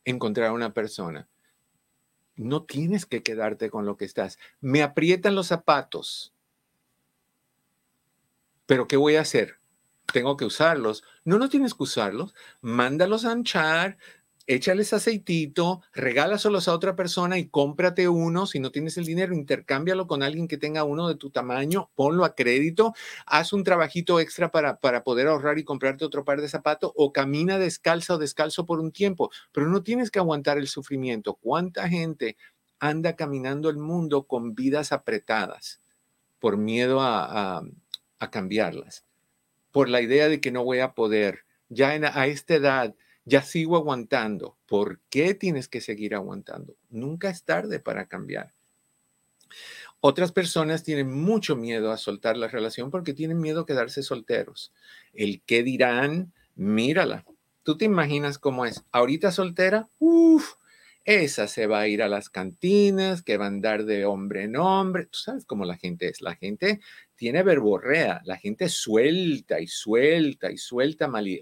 encontrar 0.03 0.47
a 0.47 0.53
una 0.53 0.73
persona? 0.73 1.29
No 2.35 2.63
tienes 2.63 3.05
que 3.05 3.23
quedarte 3.23 3.69
con 3.69 3.85
lo 3.85 3.95
que 3.95 4.03
estás. 4.03 4.37
Me 4.59 4.83
aprietan 4.83 5.35
los 5.35 5.47
zapatos. 5.47 6.33
Pero 8.65 8.89
¿qué 8.89 8.97
voy 8.97 9.15
a 9.15 9.21
hacer? 9.21 9.58
Tengo 10.11 10.37
que 10.37 10.45
usarlos. 10.45 11.03
No, 11.23 11.37
no 11.37 11.49
tienes 11.49 11.73
que 11.73 11.83
usarlos. 11.83 12.33
Mándalos 12.61 13.25
a 13.25 13.31
anchar, 13.31 13.97
échales 14.49 14.93
aceitito, 14.93 15.83
regálaselos 15.93 16.67
a 16.67 16.73
otra 16.73 16.95
persona 16.95 17.37
y 17.37 17.49
cómprate 17.49 18.09
uno. 18.09 18.47
Si 18.47 18.59
no 18.59 18.71
tienes 18.71 18.97
el 18.97 19.05
dinero, 19.05 19.35
intercámbialo 19.35 20.07
con 20.07 20.23
alguien 20.23 20.47
que 20.47 20.57
tenga 20.57 20.83
uno 20.83 21.07
de 21.07 21.13
tu 21.13 21.29
tamaño, 21.29 21.91
ponlo 21.93 22.25
a 22.25 22.33
crédito, 22.33 22.93
haz 23.27 23.53
un 23.53 23.63
trabajito 23.63 24.19
extra 24.19 24.49
para, 24.49 24.79
para 24.79 25.03
poder 25.03 25.27
ahorrar 25.27 25.59
y 25.59 25.63
comprarte 25.63 26.03
otro 26.03 26.25
par 26.25 26.41
de 26.41 26.49
zapatos 26.49 26.91
o 26.95 27.13
camina 27.13 27.59
descalza 27.59 28.15
o 28.15 28.17
descalzo 28.17 28.65
por 28.65 28.79
un 28.79 28.91
tiempo, 28.91 29.29
pero 29.51 29.67
no 29.69 29.83
tienes 29.83 30.09
que 30.09 30.17
aguantar 30.17 30.57
el 30.57 30.67
sufrimiento. 30.67 31.35
¿Cuánta 31.35 31.87
gente 31.87 32.35
anda 32.79 33.15
caminando 33.15 33.69
el 33.69 33.77
mundo 33.77 34.23
con 34.23 34.55
vidas 34.55 34.91
apretadas 34.91 35.79
por 36.39 36.57
miedo 36.57 37.01
a, 37.01 37.61
a, 38.17 38.31
cambiarlas? 38.31 39.05
Por 39.71 39.89
la 39.89 40.01
idea 40.01 40.27
de 40.27 40.41
que 40.41 40.51
no 40.51 40.63
voy 40.63 40.79
a 40.79 40.93
poder. 40.93 41.45
Ya 41.69 41.89
a 41.89 42.27
esta 42.27 42.55
edad 42.55 42.95
ya 43.25 43.43
sigo 43.43 43.77
aguantando. 43.77 44.57
¿Por 44.65 44.99
qué 45.09 45.33
tienes 45.33 45.67
que 45.67 45.81
seguir 45.81 46.15
aguantando? 46.15 46.75
Nunca 46.89 47.29
es 47.29 47.43
tarde 47.43 47.79
para 47.79 48.07
cambiar. 48.07 48.53
Otras 50.01 50.31
personas 50.31 50.83
tienen 50.83 51.11
mucho 51.11 51.55
miedo 51.55 51.91
a 51.91 51.97
soltar 51.97 52.37
la 52.37 52.47
relación 52.47 52.89
porque 52.89 53.13
tienen 53.13 53.39
miedo 53.39 53.61
a 53.61 53.65
quedarse 53.65 54.01
solteros. 54.01 54.71
El 55.13 55.41
qué 55.45 55.61
dirán, 55.61 56.31
mírala. 56.55 57.25
¿Tú 57.63 57.77
te 57.77 57.85
imaginas 57.85 58.39
cómo 58.39 58.65
es? 58.65 58.83
Ahorita 58.91 59.31
soltera, 59.31 59.89
uff, 59.99 60.53
esa 61.09 61.47
se 61.47 61.65
va 61.65 61.79
a 61.79 61.87
ir 61.87 62.03
a 62.03 62.07
las 62.07 62.29
cantinas, 62.29 63.23
que 63.23 63.37
va 63.37 63.45
a 63.45 63.47
andar 63.47 63.85
de 63.85 64.05
hombre 64.05 64.43
en 64.43 64.55
hombre. 64.55 65.07
Tú 65.07 65.17
sabes 65.17 65.43
cómo 65.43 65.65
la 65.65 65.75
gente 65.75 66.07
es. 66.07 66.21
La 66.21 66.35
gente 66.35 66.81
tiene 67.15 67.41
verborrea, 67.41 68.21
la 68.25 68.37
gente 68.37 68.69
suelta 68.69 69.59
y 69.59 69.65
suelta 69.65 70.51
y 70.51 70.57
suelta 70.57 71.09
eh, 71.25 71.41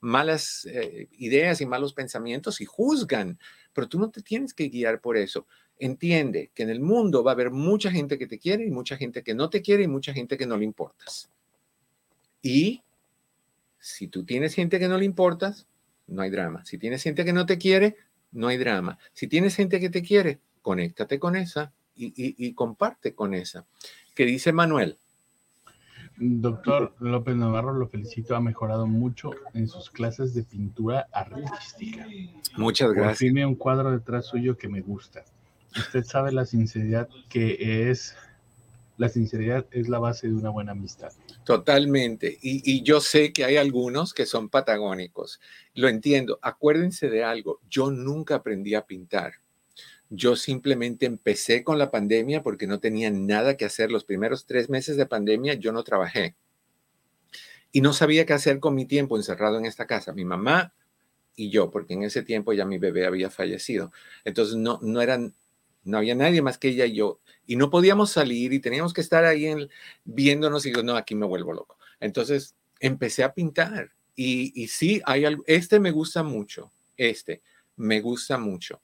malas 0.00 0.66
eh, 0.66 1.06
ideas 1.18 1.60
y 1.60 1.66
malos 1.66 1.94
pensamientos 1.94 2.60
y 2.60 2.64
juzgan, 2.64 3.38
pero 3.72 3.88
tú 3.88 4.00
no 4.00 4.10
te 4.10 4.22
tienes 4.22 4.54
que 4.54 4.68
guiar 4.68 5.00
por 5.00 5.16
eso. 5.16 5.46
Entiende 5.78 6.50
que 6.52 6.64
en 6.64 6.70
el 6.70 6.80
mundo 6.80 7.22
va 7.22 7.30
a 7.30 7.34
haber 7.34 7.52
mucha 7.52 7.92
gente 7.92 8.18
que 8.18 8.26
te 8.26 8.40
quiere 8.40 8.66
y 8.66 8.72
mucha 8.72 8.96
gente 8.96 9.22
que 9.22 9.34
no 9.34 9.50
te 9.50 9.62
quiere 9.62 9.84
y 9.84 9.88
mucha 9.88 10.12
gente 10.12 10.36
que 10.36 10.46
no 10.46 10.56
le 10.56 10.64
importas. 10.64 11.30
Y 12.42 12.82
si 13.78 14.08
tú 14.08 14.24
tienes 14.24 14.54
gente 14.54 14.80
que 14.80 14.88
no 14.88 14.98
le 14.98 15.04
importas, 15.04 15.68
no 16.08 16.22
hay 16.22 16.30
drama. 16.30 16.64
Si 16.64 16.76
tienes 16.76 17.04
gente 17.04 17.24
que 17.24 17.32
no 17.32 17.46
te 17.46 17.58
quiere, 17.58 17.96
no 18.32 18.48
hay 18.48 18.56
drama. 18.56 18.98
Si 19.12 19.28
tienes 19.28 19.54
gente 19.54 19.80
que 19.80 19.90
te 19.90 20.02
quiere, 20.02 20.40
conéctate 20.60 21.18
con 21.18 21.36
esa 21.36 21.72
y, 21.94 22.12
y 22.16 22.54
comparte 22.54 23.14
con 23.14 23.34
esa. 23.34 23.64
¿Qué 24.14 24.24
dice 24.24 24.52
Manuel? 24.52 24.98
Doctor 26.16 26.94
López 27.00 27.36
Navarro, 27.36 27.72
lo 27.72 27.88
felicito, 27.88 28.36
ha 28.36 28.40
mejorado 28.40 28.86
mucho 28.86 29.30
en 29.54 29.66
sus 29.66 29.90
clases 29.90 30.34
de 30.34 30.44
pintura 30.44 31.08
artística. 31.12 32.06
Muchas 32.56 32.92
gracias. 32.92 33.18
Tiene 33.18 33.46
un 33.46 33.54
cuadro 33.54 33.90
detrás 33.90 34.26
suyo 34.26 34.56
que 34.56 34.68
me 34.68 34.82
gusta. 34.82 35.24
Usted 35.76 36.04
sabe 36.04 36.32
la 36.32 36.44
sinceridad 36.44 37.08
que 37.28 37.90
es, 37.90 38.14
la 38.98 39.08
sinceridad 39.08 39.66
es 39.70 39.88
la 39.88 39.98
base 39.98 40.28
de 40.28 40.34
una 40.34 40.50
buena 40.50 40.72
amistad. 40.72 41.12
Totalmente. 41.44 42.38
Y, 42.40 42.82
yo 42.82 43.00
sé 43.00 43.32
que 43.32 43.44
hay 43.44 43.56
algunos 43.56 44.14
que 44.14 44.26
son 44.26 44.48
patagónicos. 44.48 45.40
Lo 45.74 45.88
entiendo. 45.88 46.38
Acuérdense 46.42 47.08
de 47.08 47.24
algo. 47.24 47.60
Yo 47.68 47.90
nunca 47.90 48.36
aprendí 48.36 48.74
a 48.74 48.86
pintar. 48.86 49.34
Yo 50.08 50.36
simplemente 50.36 51.06
empecé 51.06 51.64
con 51.64 51.78
la 51.78 51.90
pandemia 51.90 52.42
porque 52.42 52.66
no 52.66 52.78
tenía 52.78 53.10
nada 53.10 53.56
que 53.56 53.64
hacer. 53.64 53.90
Los 53.90 54.04
primeros 54.04 54.46
tres 54.46 54.68
meses 54.68 54.96
de 54.96 55.06
pandemia 55.06 55.54
yo 55.54 55.72
no 55.72 55.82
trabajé. 55.82 56.36
Y 57.72 57.80
no 57.80 57.92
sabía 57.92 58.26
qué 58.26 58.34
hacer 58.34 58.60
con 58.60 58.74
mi 58.74 58.84
tiempo 58.84 59.16
encerrado 59.16 59.58
en 59.58 59.64
esta 59.64 59.86
casa. 59.86 60.12
Mi 60.12 60.24
mamá 60.24 60.74
y 61.34 61.50
yo, 61.50 61.70
porque 61.70 61.94
en 61.94 62.02
ese 62.02 62.22
tiempo 62.22 62.52
ya 62.52 62.66
mi 62.66 62.78
bebé 62.78 63.06
había 63.06 63.30
fallecido. 63.30 63.90
Entonces 64.24 64.56
no, 64.56 64.78
no 64.82 65.00
eran, 65.00 65.34
no 65.84 65.98
había 65.98 66.14
nadie 66.14 66.42
más 66.42 66.58
que 66.58 66.68
ella 66.68 66.86
y 66.86 66.94
yo. 66.94 67.20
Y 67.46 67.56
no 67.56 67.70
podíamos 67.70 68.10
salir 68.10 68.52
y 68.52 68.60
teníamos 68.60 68.92
que 68.92 69.00
estar 69.00 69.24
ahí 69.24 69.52
viéndonos 70.04 70.64
y 70.64 70.70
digo, 70.70 70.82
no, 70.82 70.96
aquí 70.96 71.14
me 71.14 71.26
vuelvo 71.26 71.52
loco. 71.52 71.78
Entonces 72.00 72.54
empecé 72.80 73.24
a 73.24 73.34
pintar. 73.34 73.90
Y, 74.14 74.52
y 74.60 74.68
sí, 74.68 75.00
hay 75.04 75.24
algo, 75.24 75.42
este 75.46 75.80
me 75.80 75.90
gusta 75.90 76.22
mucho, 76.22 76.70
este 76.96 77.42
me 77.76 78.00
gusta 78.00 78.38
mucho. 78.38 78.80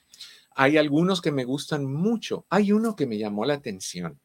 Hay 0.54 0.76
algunos 0.76 1.20
que 1.20 1.30
me 1.30 1.44
gustan 1.44 1.84
mucho. 1.84 2.44
Hay 2.48 2.72
uno 2.72 2.96
que 2.96 3.06
me 3.06 3.18
llamó 3.18 3.44
la 3.44 3.54
atención, 3.54 4.18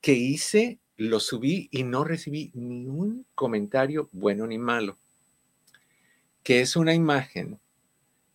que 0.00 0.12
hice, 0.12 0.78
lo 0.96 1.18
subí 1.18 1.68
y 1.72 1.82
no 1.82 2.04
recibí 2.04 2.52
ni 2.54 2.86
un 2.86 3.26
comentario 3.34 4.08
bueno 4.12 4.46
ni 4.46 4.58
malo, 4.58 4.98
que 6.42 6.60
es 6.60 6.76
una 6.76 6.94
imagen 6.94 7.58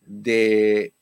de 0.04 0.92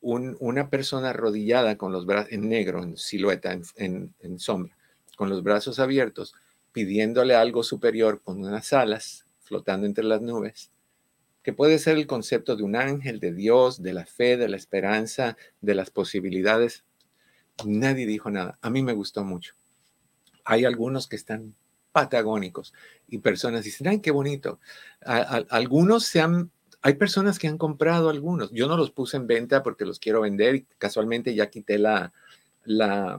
una 0.00 0.70
persona 0.70 1.10
arrodillada 1.10 1.76
con 1.76 1.92
los 1.92 2.06
brazos 2.06 2.32
en 2.32 2.48
negro, 2.48 2.82
en 2.82 2.96
silueta, 2.96 3.58
en, 3.76 4.14
en 4.20 4.38
sombra, 4.38 4.76
con 5.16 5.28
los 5.28 5.42
brazos 5.42 5.78
abiertos, 5.78 6.34
pidiéndole 6.72 7.34
algo 7.34 7.62
superior 7.62 8.20
con 8.22 8.44
unas 8.44 8.72
alas 8.72 9.24
flotando 9.40 9.86
entre 9.86 10.04
las 10.04 10.20
nubes 10.20 10.70
que 11.48 11.54
puede 11.54 11.78
ser 11.78 11.96
el 11.96 12.06
concepto 12.06 12.56
de 12.56 12.62
un 12.62 12.76
ángel, 12.76 13.20
de 13.20 13.32
Dios, 13.32 13.82
de 13.82 13.94
la 13.94 14.04
fe, 14.04 14.36
de 14.36 14.50
la 14.50 14.58
esperanza, 14.58 15.38
de 15.62 15.74
las 15.74 15.88
posibilidades. 15.88 16.84
Nadie 17.64 18.06
dijo 18.06 18.30
nada. 18.30 18.58
A 18.60 18.68
mí 18.68 18.82
me 18.82 18.92
gustó 18.92 19.24
mucho. 19.24 19.54
Hay 20.44 20.66
algunos 20.66 21.08
que 21.08 21.16
están 21.16 21.54
patagónicos 21.90 22.74
y 23.06 23.16
personas 23.18 23.64
dicen, 23.64 23.88
ay, 23.88 24.00
qué 24.00 24.10
bonito. 24.10 24.60
algunos 25.00 26.04
se 26.04 26.20
han, 26.20 26.50
hay 26.82 26.94
personas 26.94 27.38
que 27.38 27.48
han 27.48 27.58
comprado 27.58 28.08
algunos. 28.08 28.50
Yo 28.52 28.68
no 28.68 28.76
los 28.76 28.90
puse 28.90 29.16
en 29.16 29.26
venta 29.26 29.62
porque 29.62 29.84
los 29.84 29.98
quiero 29.98 30.20
vender 30.20 30.54
y 30.54 30.66
casualmente 30.78 31.34
ya 31.34 31.50
quité 31.50 31.78
la, 31.78 32.12
la, 32.64 33.18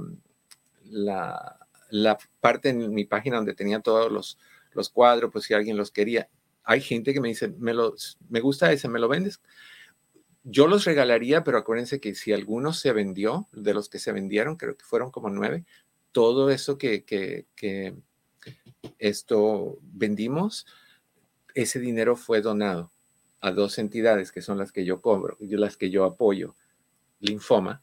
la, 0.85 1.59
la 1.89 2.17
parte 2.39 2.69
en 2.69 2.93
mi 2.93 3.05
página 3.05 3.37
donde 3.37 3.55
tenía 3.55 3.81
todos 3.81 4.11
los, 4.11 4.37
los 4.73 4.89
cuadros, 4.89 5.31
pues 5.31 5.45
si 5.45 5.53
alguien 5.53 5.77
los 5.77 5.91
quería 5.91 6.29
hay 6.69 6.81
gente 6.81 7.13
que 7.13 7.19
me 7.19 7.29
dice, 7.29 7.47
me, 7.57 7.73
me 8.29 8.39
gusta 8.41 8.71
ese, 8.71 8.87
¿me 8.89 8.99
lo 8.99 9.07
vendes? 9.07 9.41
Yo 10.43 10.67
los 10.67 10.85
regalaría, 10.85 11.43
pero 11.43 11.57
acuérdense 11.57 11.99
que 11.99 12.13
si 12.13 12.31
alguno 12.31 12.73
se 12.73 12.93
vendió, 12.93 13.47
de 13.51 13.73
los 13.73 13.89
que 13.89 13.97
se 13.97 14.11
vendieron, 14.11 14.55
creo 14.55 14.77
que 14.77 14.85
fueron 14.85 15.09
como 15.09 15.31
nueve, 15.31 15.65
todo 16.11 16.51
eso 16.51 16.77
que, 16.77 17.05
que, 17.05 17.47
que 17.55 17.95
esto 18.99 19.79
vendimos, 19.81 20.67
ese 21.55 21.79
dinero 21.79 22.15
fue 22.15 22.39
donado 22.41 22.91
a 23.41 23.51
dos 23.51 23.77
entidades 23.77 24.31
que 24.31 24.41
son 24.41 24.57
las 24.57 24.71
que 24.71 24.85
yo 24.85 25.01
cobro 25.01 25.37
y 25.39 25.47
las 25.55 25.77
que 25.77 25.89
yo 25.89 26.03
apoyo, 26.05 26.55
linfoma, 27.19 27.81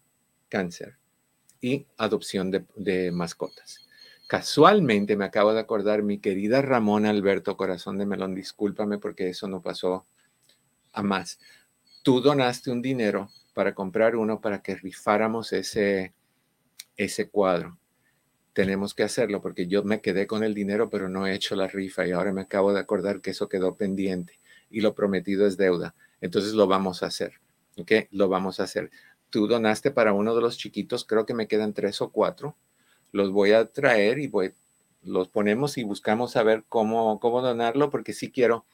cáncer 0.49 0.97
y 1.61 1.87
adopción 1.97 2.51
de, 2.51 3.11
mascotas. 3.13 3.87
Casualmente 4.29 5.17
me 5.17 5.25
acabo 5.25 5.55
de 5.55 5.61
acordar, 5.61 6.03
mi 6.03 6.19
querida 6.19 6.61
Ramón 6.61 7.07
Alberto 7.07 7.57
Corazón 7.57 7.99
de 7.99 8.07
Melón, 8.07 8.35
discúlpame 8.35 8.99
porque 8.99 9.29
eso 9.29 9.49
no 9.49 9.63
pasó 9.63 10.07
a 10.93 11.03
más. 11.03 11.39
Tú 12.03 12.21
donaste 12.21 12.71
un 12.71 12.83
dinero 12.83 13.31
para 13.55 13.75
comprar 13.75 14.17
uno 14.17 14.41
para 14.41 14.63
que 14.63 14.75
rifáramos 14.75 15.53
ese, 15.53 16.13
ese 16.97 17.29
cuadro. 17.31 17.79
Tenemos 18.53 18.95
que 18.95 19.05
hacerlo 19.05 19.41
porque 19.41 19.67
yo 19.67 19.85
me 19.85 20.01
quedé 20.01 20.27
con 20.27 20.43
el 20.43 20.55
dinero, 20.55 20.91
pero 20.91 21.09
no 21.09 21.27
he 21.27 21.35
hecho 21.35 21.55
la 21.57 21.69
rifa 21.69 22.07
y 22.07 22.13
ahora 22.13 22.33
me 22.33 22.43
acabo 22.43 22.73
de 22.73 22.81
acordar 22.81 23.21
que 23.21 23.31
eso 23.31 23.49
quedó 23.49 23.77
pendiente 23.77 24.41
y 24.71 24.81
lo 24.81 24.95
prometido 24.95 25.47
es 25.47 25.57
deuda. 25.57 25.95
Entonces 26.21 26.53
lo 26.53 26.67
vamos 26.67 27.03
a 27.03 27.07
hacer. 27.07 27.35
¿Ok? 27.77 27.93
Lo 28.11 28.29
vamos 28.29 28.61
a 28.61 28.65
hacer. 28.65 28.91
Tú 29.31 29.47
donaste 29.47 29.91
para 29.91 30.13
uno 30.13 30.35
de 30.35 30.41
los 30.41 30.57
chiquitos, 30.57 31.05
creo 31.05 31.27
que 31.27 31.35
me 31.35 31.49
quedan 31.49 31.75
tres 31.75 32.01
o 32.01 32.11
cuatro 32.11 32.57
los 33.17 33.33
voy 33.33 33.53
a 33.53 33.67
traer 33.67 34.19
y 34.19 34.31
los 35.03 35.29
ponemos 35.29 35.79
y 35.79 35.85
buscamos 35.85 36.33
saber 36.33 36.65
cómo, 36.69 37.19
cómo 37.19 37.43
donarlo, 37.43 37.91
porque 37.91 38.13
sí 38.13 38.31
quiero 38.31 38.67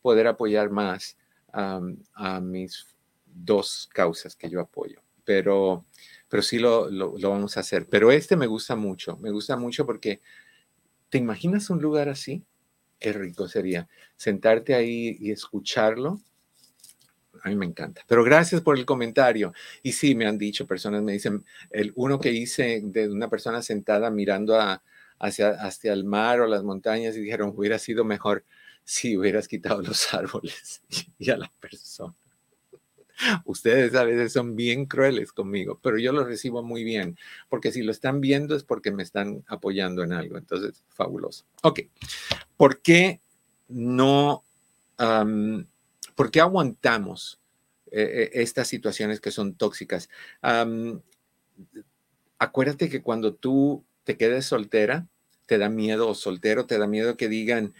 poder 0.00 0.26
apoyar 0.26 0.70
más 0.70 1.16
a 1.52 2.40
mis 2.40 2.86
dos 3.26 3.88
causas 3.92 4.36
que 4.36 4.48
yo 4.48 4.60
apoyo. 4.60 5.00
Pero, 5.24 5.84
pero 6.28 6.42
sí 6.42 6.58
lo, 6.58 6.90
lo, 6.90 7.12
vamos 7.18 7.56
a 7.56 7.60
hacer. 7.60 7.86
Pero 7.88 8.10
este 8.12 8.36
me 8.36 8.46
gusta 8.46 8.76
mucho, 8.76 9.16
me 9.18 9.30
gusta 9.30 9.56
mucho 9.56 9.84
porque 9.84 10.20
¿te 11.10 11.18
imaginas 11.18 11.68
un 11.68 11.82
lugar 11.82 12.08
así? 12.08 12.44
Qué 12.98 13.12
rico 13.12 13.48
sería 13.48 13.88
sentarte 14.16 14.74
ahí 14.74 15.16
y 15.20 15.30
escucharlo 15.30 16.20
a 17.42 17.48
mí 17.48 17.56
me 17.56 17.66
encanta. 17.66 18.02
Pero 18.06 18.24
gracias 18.24 18.60
por 18.60 18.78
el 18.78 18.84
comentario. 18.84 19.52
Y 19.82 19.92
sí, 19.92 20.14
me 20.14 20.26
han 20.26 20.38
dicho, 20.38 20.66
personas 20.66 21.02
me 21.02 21.12
dicen, 21.12 21.44
el 21.70 21.92
uno 21.96 22.18
que 22.18 22.32
hice 22.32 22.80
de 22.84 23.08
una 23.08 23.28
persona 23.28 23.62
sentada 23.62 24.10
mirando 24.10 24.58
hacia, 25.18 25.50
hacia 25.50 25.92
el 25.92 26.04
mar 26.04 26.40
o 26.40 26.46
las 26.46 26.62
montañas 26.62 27.16
y 27.16 27.20
dijeron, 27.20 27.52
hubiera 27.56 27.78
sido 27.78 28.04
mejor 28.04 28.44
si 28.84 29.16
hubieras 29.16 29.48
quitado 29.48 29.82
los 29.82 30.12
árboles 30.14 30.82
y 31.18 31.30
a 31.30 31.36
la 31.36 31.50
persona. 31.60 32.14
Ustedes 33.44 33.94
a 33.94 34.04
veces 34.04 34.32
son 34.32 34.56
bien 34.56 34.86
crueles 34.86 35.32
conmigo, 35.32 35.78
pero 35.82 35.98
yo 35.98 36.12
lo 36.12 36.24
recibo 36.24 36.62
muy 36.62 36.84
bien, 36.84 37.16
porque 37.48 37.72
si 37.72 37.82
lo 37.82 37.92
están 37.92 38.20
viendo 38.20 38.54
es 38.54 38.64
porque 38.64 38.90
me 38.92 39.02
están 39.02 39.44
apoyando 39.48 40.02
en 40.02 40.12
algo. 40.12 40.38
Entonces, 40.38 40.84
fabuloso. 40.88 41.44
Ok, 41.62 41.80
¿por 42.56 42.80
qué 42.80 43.20
no, 43.68 44.44
am, 44.96 45.66
¿por 46.14 46.30
qué 46.30 46.40
aguantamos 46.40 47.40
eh, 47.90 48.02
eh, 48.02 48.30
estas 48.34 48.68
situaciones 48.68 49.20
que 49.20 49.30
son 49.30 49.54
tóxicas? 49.54 50.08
Am, 50.40 51.00
acuérdate 52.38 52.88
que 52.88 53.02
cuando 53.02 53.34
tú 53.34 53.84
te 54.04 54.16
quedes 54.16 54.46
soltera, 54.46 55.06
te 55.46 55.58
da 55.58 55.68
miedo 55.68 56.08
o 56.08 56.14
soltero, 56.14 56.66
te 56.66 56.78
da 56.78 56.86
miedo 56.86 57.16
que 57.16 57.28
digan, 57.28 57.74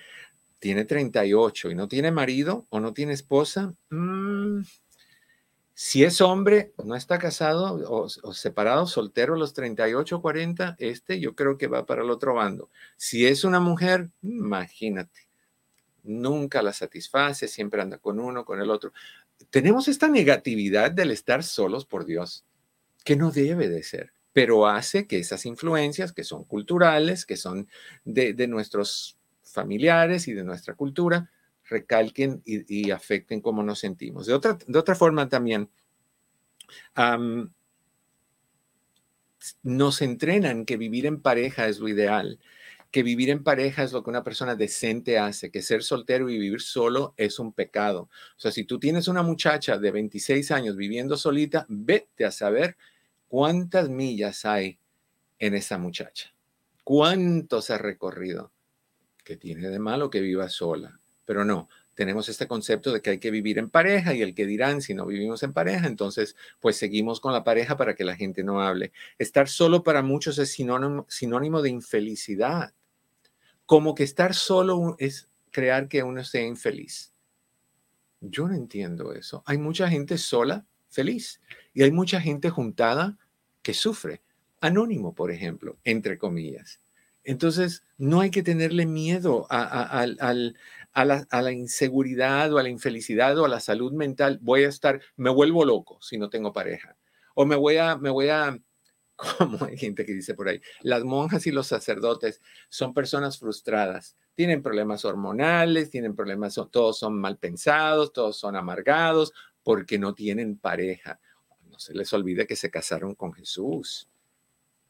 tiene 0.58 0.84
38 0.84 1.70
y 1.70 1.74
no 1.74 1.88
tiene 1.88 2.10
marido 2.10 2.66
o 2.70 2.80
no 2.80 2.92
tiene 2.92 3.12
esposa. 3.12 3.74
Mm, 3.90 4.62
si 5.80 6.02
es 6.02 6.20
hombre, 6.20 6.72
no 6.82 6.96
está 6.96 7.20
casado 7.20 7.78
o, 7.88 8.08
separado, 8.34 8.88
soltero 8.88 9.34
a 9.34 9.38
los 9.38 9.54
38 9.54 10.20
40, 10.20 10.74
este 10.80 11.20
yo 11.20 11.36
creo 11.36 11.56
que 11.56 11.68
va 11.68 11.86
para 11.86 12.02
el 12.02 12.10
otro 12.10 12.34
bando. 12.34 12.68
Si 12.96 13.28
es 13.28 13.44
una 13.44 13.60
mujer, 13.60 14.10
imagínate, 14.22 15.28
nunca 16.02 16.62
la 16.62 16.72
satisface, 16.72 17.46
siempre 17.46 17.80
anda 17.80 17.98
con 17.98 18.18
uno, 18.18 18.44
con 18.44 18.60
el 18.60 18.70
otro. 18.70 18.92
Tenemos 19.50 19.86
esta 19.86 20.08
negatividad 20.08 20.90
del 20.90 21.12
estar 21.12 21.44
solos 21.44 21.86
por 21.86 22.06
Dios, 22.06 22.44
que 23.04 23.14
no 23.14 23.30
debe 23.30 23.68
de 23.68 23.84
ser, 23.84 24.12
pero 24.32 24.66
hace 24.66 25.06
que 25.06 25.20
esas 25.20 25.46
influencias 25.46 26.12
que 26.12 26.24
son 26.24 26.42
culturales, 26.42 27.24
que 27.24 27.36
son 27.36 27.68
de, 28.04 28.32
de 28.32 28.48
nuestros 28.48 29.16
familiares 29.44 30.26
y 30.26 30.32
de 30.32 30.42
nuestra 30.42 30.74
cultura, 30.74 31.30
recalquen 31.68 32.42
y, 32.44 32.90
afecten 32.90 33.40
cómo 33.40 33.62
nos 33.62 33.78
sentimos. 33.78 34.26
De 34.26 34.34
otra, 34.34 34.58
de 34.66 34.78
otra 34.78 34.94
forma 34.94 35.28
también, 35.28 35.68
am, 36.94 37.52
nos 39.62 40.02
entrenan 40.02 40.64
que 40.64 40.76
vivir 40.76 41.06
en 41.06 41.20
pareja 41.20 41.68
es 41.68 41.78
lo 41.78 41.88
ideal, 41.88 42.38
que 42.90 43.02
vivir 43.02 43.30
en 43.30 43.44
pareja 43.44 43.82
es 43.82 43.92
lo 43.92 44.02
que 44.02 44.10
una 44.10 44.24
persona 44.24 44.54
decente 44.54 45.18
hace, 45.18 45.50
que 45.50 45.62
ser 45.62 45.82
soltero 45.82 46.30
y 46.30 46.38
vivir 46.38 46.60
solo 46.60 47.14
es 47.16 47.38
un 47.38 47.52
pecado. 47.52 48.08
O 48.36 48.40
sea, 48.40 48.50
si 48.50 48.64
tú 48.64 48.78
tienes 48.78 49.08
una 49.08 49.22
muchacha 49.22 49.78
de 49.78 49.90
26 49.90 50.50
años 50.50 50.76
viviendo 50.76 51.16
solita, 51.16 51.66
vete 51.68 52.24
a 52.24 52.30
saber 52.30 52.76
cuántas 53.28 53.90
millas 53.90 54.44
hay 54.44 54.78
en 55.38 55.54
esa 55.54 55.78
muchacha, 55.78 56.34
cuántos 56.82 57.70
ha 57.70 57.78
recorrido, 57.78 58.52
que 59.22 59.36
tiene 59.36 59.68
de 59.68 59.78
malo 59.78 60.08
que 60.08 60.20
viva 60.20 60.48
sola, 60.48 60.97
pero 61.28 61.44
no. 61.44 61.68
Tenemos 61.92 62.30
este 62.30 62.48
concepto 62.48 62.90
de 62.90 63.02
que 63.02 63.10
hay 63.10 63.18
que 63.18 63.30
vivir 63.30 63.58
en 63.58 63.68
pareja 63.68 64.14
y 64.14 64.22
el 64.22 64.34
que 64.34 64.46
dirán 64.46 64.80
si 64.80 64.94
no 64.94 65.04
vivimos 65.04 65.42
en 65.42 65.52
pareja, 65.52 65.86
entonces 65.86 66.36
pues 66.58 66.78
seguimos 66.78 67.20
con 67.20 67.34
la 67.34 67.44
pareja 67.44 67.76
para 67.76 67.94
que 67.94 68.02
la 68.02 68.16
gente 68.16 68.42
no 68.42 68.62
hable. 68.62 68.92
Estar 69.18 69.46
solo 69.46 69.82
para 69.82 70.00
muchos 70.00 70.38
es 70.38 70.50
sinónimo, 70.50 71.04
sinónimo 71.10 71.60
de 71.60 71.68
infelicidad 71.68 72.72
como 73.66 73.94
que 73.94 74.04
estar 74.04 74.34
solo 74.34 74.96
es 74.98 75.28
crear 75.50 75.88
que 75.88 76.02
uno 76.02 76.24
sea 76.24 76.46
infeliz. 76.46 77.12
Yo 78.22 78.48
no 78.48 78.54
entiendo 78.54 79.12
eso. 79.12 79.42
Hay 79.44 79.58
mucha 79.58 79.86
gente 79.90 80.16
sola 80.16 80.64
feliz 80.88 81.42
y 81.74 81.82
hay 81.82 81.90
mucha 81.90 82.22
gente 82.22 82.48
juntada 82.48 83.18
que 83.60 83.74
sufre. 83.74 84.22
Anónimo, 84.62 85.14
por 85.14 85.30
ejemplo, 85.30 85.76
entre 85.84 86.16
comillas. 86.16 86.80
Entonces, 87.28 87.82
no 87.98 88.22
hay 88.22 88.30
que 88.30 88.42
tenerle 88.42 88.86
miedo 88.86 89.46
a, 89.50 89.60
a, 89.60 90.02
a, 90.02 90.52
a, 90.92 91.04
la, 91.04 91.26
a 91.30 91.42
la 91.42 91.52
inseguridad 91.52 92.52
o 92.52 92.58
a 92.58 92.62
la 92.62 92.68
infelicidad 92.68 93.38
o 93.38 93.44
a 93.44 93.48
la 93.48 93.60
salud 93.60 93.92
mental. 93.92 94.38
Voy 94.42 94.64
a 94.64 94.68
estar, 94.68 95.00
me 95.16 95.30
vuelvo 95.30 95.64
loco 95.64 95.98
si 96.00 96.18
no 96.18 96.28
tengo 96.30 96.52
pareja. 96.52 96.96
O 97.34 97.46
me 97.46 97.56
voy 97.56 97.76
a, 97.76 97.96
me 97.96 98.10
voy 98.10 98.28
a, 98.28 98.58
como 99.38 99.64
hay 99.64 99.76
gente 99.76 100.04
que 100.04 100.14
dice 100.14 100.34
por 100.34 100.48
ahí, 100.48 100.60
las 100.82 101.04
monjas 101.04 101.46
y 101.46 101.50
los 101.50 101.66
sacerdotes 101.66 102.40
son 102.68 102.94
personas 102.94 103.38
frustradas, 103.38 104.16
tienen 104.34 104.62
problemas 104.62 105.04
hormonales, 105.04 105.90
tienen 105.90 106.14
problemas, 106.14 106.54
todos 106.70 106.98
son 106.98 107.18
mal 107.20 107.38
pensados, 107.38 108.12
todos 108.12 108.36
son 108.36 108.54
amargados 108.54 109.32
porque 109.64 109.98
no 109.98 110.14
tienen 110.14 110.56
pareja. 110.56 111.20
No 111.64 111.78
se 111.78 111.92
les 111.92 112.12
olvide 112.12 112.46
que 112.46 112.56
se 112.56 112.70
casaron 112.70 113.16
con 113.16 113.32
Jesús. 113.32 114.08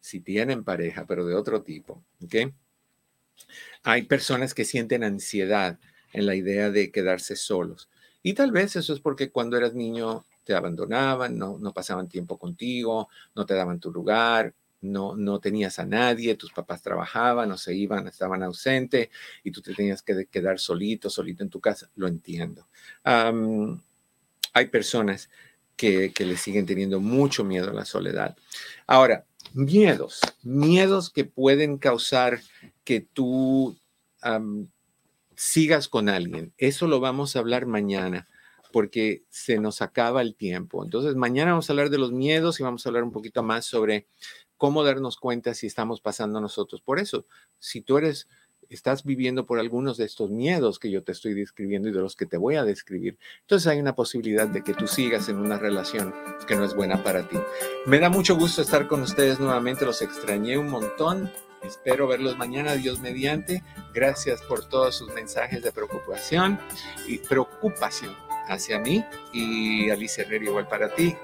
Si 0.01 0.21
tienen 0.21 0.65
pareja, 0.65 1.07
pero 1.07 1.27
de 1.27 1.35
otro 1.35 1.63
tipo. 1.63 2.05
¿ok? 2.23 2.53
Hay 3.83 4.03
personas 4.03 4.55
que 4.55 4.65
sienten 4.65 5.05
ansiedad 5.05 5.79
en 6.13 6.27
la 6.27 6.35
idea 6.35 6.71
de 6.71 6.91
quedarse 6.91 7.37
solos. 7.37 7.89
Y 8.23 8.35
tal 8.35 8.51
vez 8.51 8.77
eso 8.77 8.93
es 8.93 9.01
porque 9.01 9.31
cuando 9.31 9.57
eras 9.57 9.75
niño 9.75 10.25
te 10.45 10.55
abandonaban, 10.55 11.37
no, 11.39 11.59
no 11.59 11.73
pasaban 11.73 12.09
tiempo 12.09 12.39
contigo, 12.39 13.09
no 13.35 13.47
te 13.47 13.55
daban 13.55 13.81
tu 13.81 13.93
lugar, 13.93 14.55
no, 14.81 15.17
no 15.17 15.41
tenías 15.41 15.79
a 15.79 15.87
nadie, 15.87 16.35
tus 16.37 16.53
papás 16.53 16.83
trabajaban 16.83 17.51
o 17.53 17.59
se 17.59 17.75
iban, 17.75 18.07
estaban 18.07 18.43
ausentes 18.43 19.09
y 19.43 19.51
tú 19.51 19.61
te 19.61 19.75
tenías 19.75 20.03
que 20.03 20.27
quedar 20.27 20.59
solito, 20.59 21.11
solito 21.11 21.43
en 21.43 21.51
tu 21.51 21.61
casa. 21.61 21.91
Lo 21.97 22.07
entiendo. 22.07 22.67
Hay 23.05 24.67
personas 24.67 25.29
que, 25.77 26.13
que, 26.13 26.25
le 26.25 26.37
siguen 26.37 26.67
teniendo 26.67 27.01
mucho 27.01 27.45
miedo 27.45 27.71
a 27.71 27.75
la 27.75 27.85
soledad. 27.85 28.37
Ahora, 28.87 29.25
miedos, 29.53 30.21
miedos 30.43 31.11
que 31.11 31.25
pueden 31.25 31.79
causar 31.79 32.41
que 32.89 33.03
tú 33.03 33.77
sigas 35.37 35.89
con 35.89 36.09
alguien. 36.09 36.55
Eso 36.57 36.87
lo 36.87 37.01
vamos 37.01 37.37
a 37.37 37.41
hablar 37.41 37.67
mañana 37.67 38.29
porque 38.73 39.25
se 39.29 39.59
nos 39.59 39.83
acaba 39.83 40.23
el 40.23 40.35
tiempo. 40.35 40.83
Entonces, 40.83 41.15
mañana 41.15 41.51
vamos 41.51 41.69
a 41.69 41.75
hablar 41.75 41.91
de 41.91 41.99
los 41.99 42.13
miedos 42.13 42.59
y 42.59 42.63
vamos 42.63 42.87
a 42.87 42.89
hablar 42.89 43.05
un 43.05 43.13
poquito 43.13 43.43
más 43.43 43.67
sobre 43.67 44.07
cómo 44.57 44.85
darnos 44.85 45.19
cuenta 45.19 45.53
si 45.53 45.67
estamos 45.67 46.01
pasando 46.01 46.41
nosotros 46.41 46.81
por 46.81 46.99
eso. 46.99 47.27
Si 47.59 47.83
tú 47.83 47.99
eres, 47.99 48.27
estás 48.71 49.05
viviendo 49.05 49.45
por 49.45 49.59
algunos 49.59 49.99
de 49.99 50.07
estos 50.07 50.31
miedos 50.31 50.79
que 50.79 50.91
yo 50.91 51.05
te 51.05 51.13
estoy 51.13 51.35
describiendo 51.35 51.91
y 51.91 51.93
de 51.93 52.01
los 52.01 52.17
que 52.17 52.25
te 52.25 52.39
voy 52.39 52.55
a 52.55 52.65
describir, 52.65 53.19
entonces 53.43 53.67
hay 53.67 53.81
una 53.81 53.95
posibilidad 53.95 54.49
de 54.49 54.65
que 54.65 54.73
tú 54.73 54.87
sigas 54.87 55.29
en 55.29 55.37
una 55.37 55.59
relación 55.59 56.15
que 56.47 56.57
no 56.57 56.65
es 56.65 56.75
buena 56.75 57.05
para 57.05 57.29
ti. 57.29 57.37
Me 57.85 57.99
da 57.99 58.09
mucho 58.09 58.35
gusto 58.35 58.63
estar 58.63 58.89
con 58.89 59.03
ustedes 59.03 59.39
nuevamente, 59.39 59.85
los 59.85 60.01
extrañé 60.01 60.57
un 60.57 60.71
montón. 60.71 61.31
Espero 61.63 62.07
verlos 62.07 62.37
mañana, 62.37 62.75
Dios 62.75 63.01
mediante. 63.01 63.63
Gracias 63.93 64.41
por 64.43 64.69
todos 64.69 64.97
sus 64.97 65.13
mensajes 65.13 65.63
de 65.63 65.73
preocupación 65.73 66.59
y 67.07 67.19
preocupación 67.19 68.17
hacia 68.49 68.79
mí 68.79 69.05
y 69.33 69.91
Alicia 69.91 70.25
Herrera 70.25 70.45
igual 70.45 70.69
para 70.69 70.95
ti. 70.95 71.17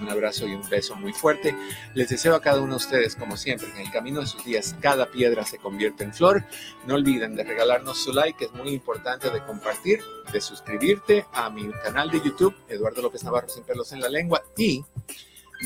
Un 0.00 0.08
abrazo 0.08 0.46
y 0.46 0.54
un 0.54 0.68
beso 0.68 0.96
muy 0.96 1.12
fuerte. 1.12 1.54
Les 1.94 2.08
deseo 2.08 2.34
a 2.34 2.40
cada 2.40 2.60
uno 2.60 2.72
de 2.72 2.76
ustedes, 2.76 3.14
como 3.14 3.36
siempre, 3.36 3.68
en 3.68 3.78
el 3.78 3.90
camino 3.90 4.20
de 4.20 4.26
sus 4.26 4.44
días, 4.44 4.74
cada 4.80 5.06
piedra 5.06 5.44
se 5.44 5.58
convierte 5.58 6.02
en 6.02 6.14
flor. 6.14 6.44
No 6.86 6.94
olviden 6.94 7.36
de 7.36 7.44
regalarnos 7.44 8.02
su 8.02 8.12
like, 8.12 8.44
es 8.44 8.52
muy 8.52 8.70
importante 8.70 9.30
de 9.30 9.44
compartir, 9.44 10.00
de 10.32 10.40
suscribirte 10.40 11.26
a 11.32 11.50
mi 11.50 11.70
canal 11.84 12.10
de 12.10 12.20
YouTube, 12.22 12.54
Eduardo 12.68 13.02
López 13.02 13.22
Navarro 13.22 13.48
sin 13.48 13.64
pelos 13.64 13.92
en 13.92 14.00
la 14.00 14.08
lengua, 14.08 14.42
y 14.56 14.82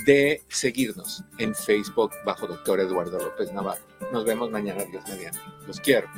de 0.04 0.42
seguirnos 0.48 1.24
en 1.38 1.54
Facebook 1.54 2.12
bajo 2.24 2.46
Doctor 2.46 2.80
Eduardo 2.80 3.18
López 3.18 3.52
Navarro. 3.52 3.82
Nos 4.12 4.24
vemos 4.24 4.50
mañana, 4.50 4.84
Dios 4.84 5.02
mediante. 5.08 5.40
Los 5.66 5.80
quiero. 5.80 6.08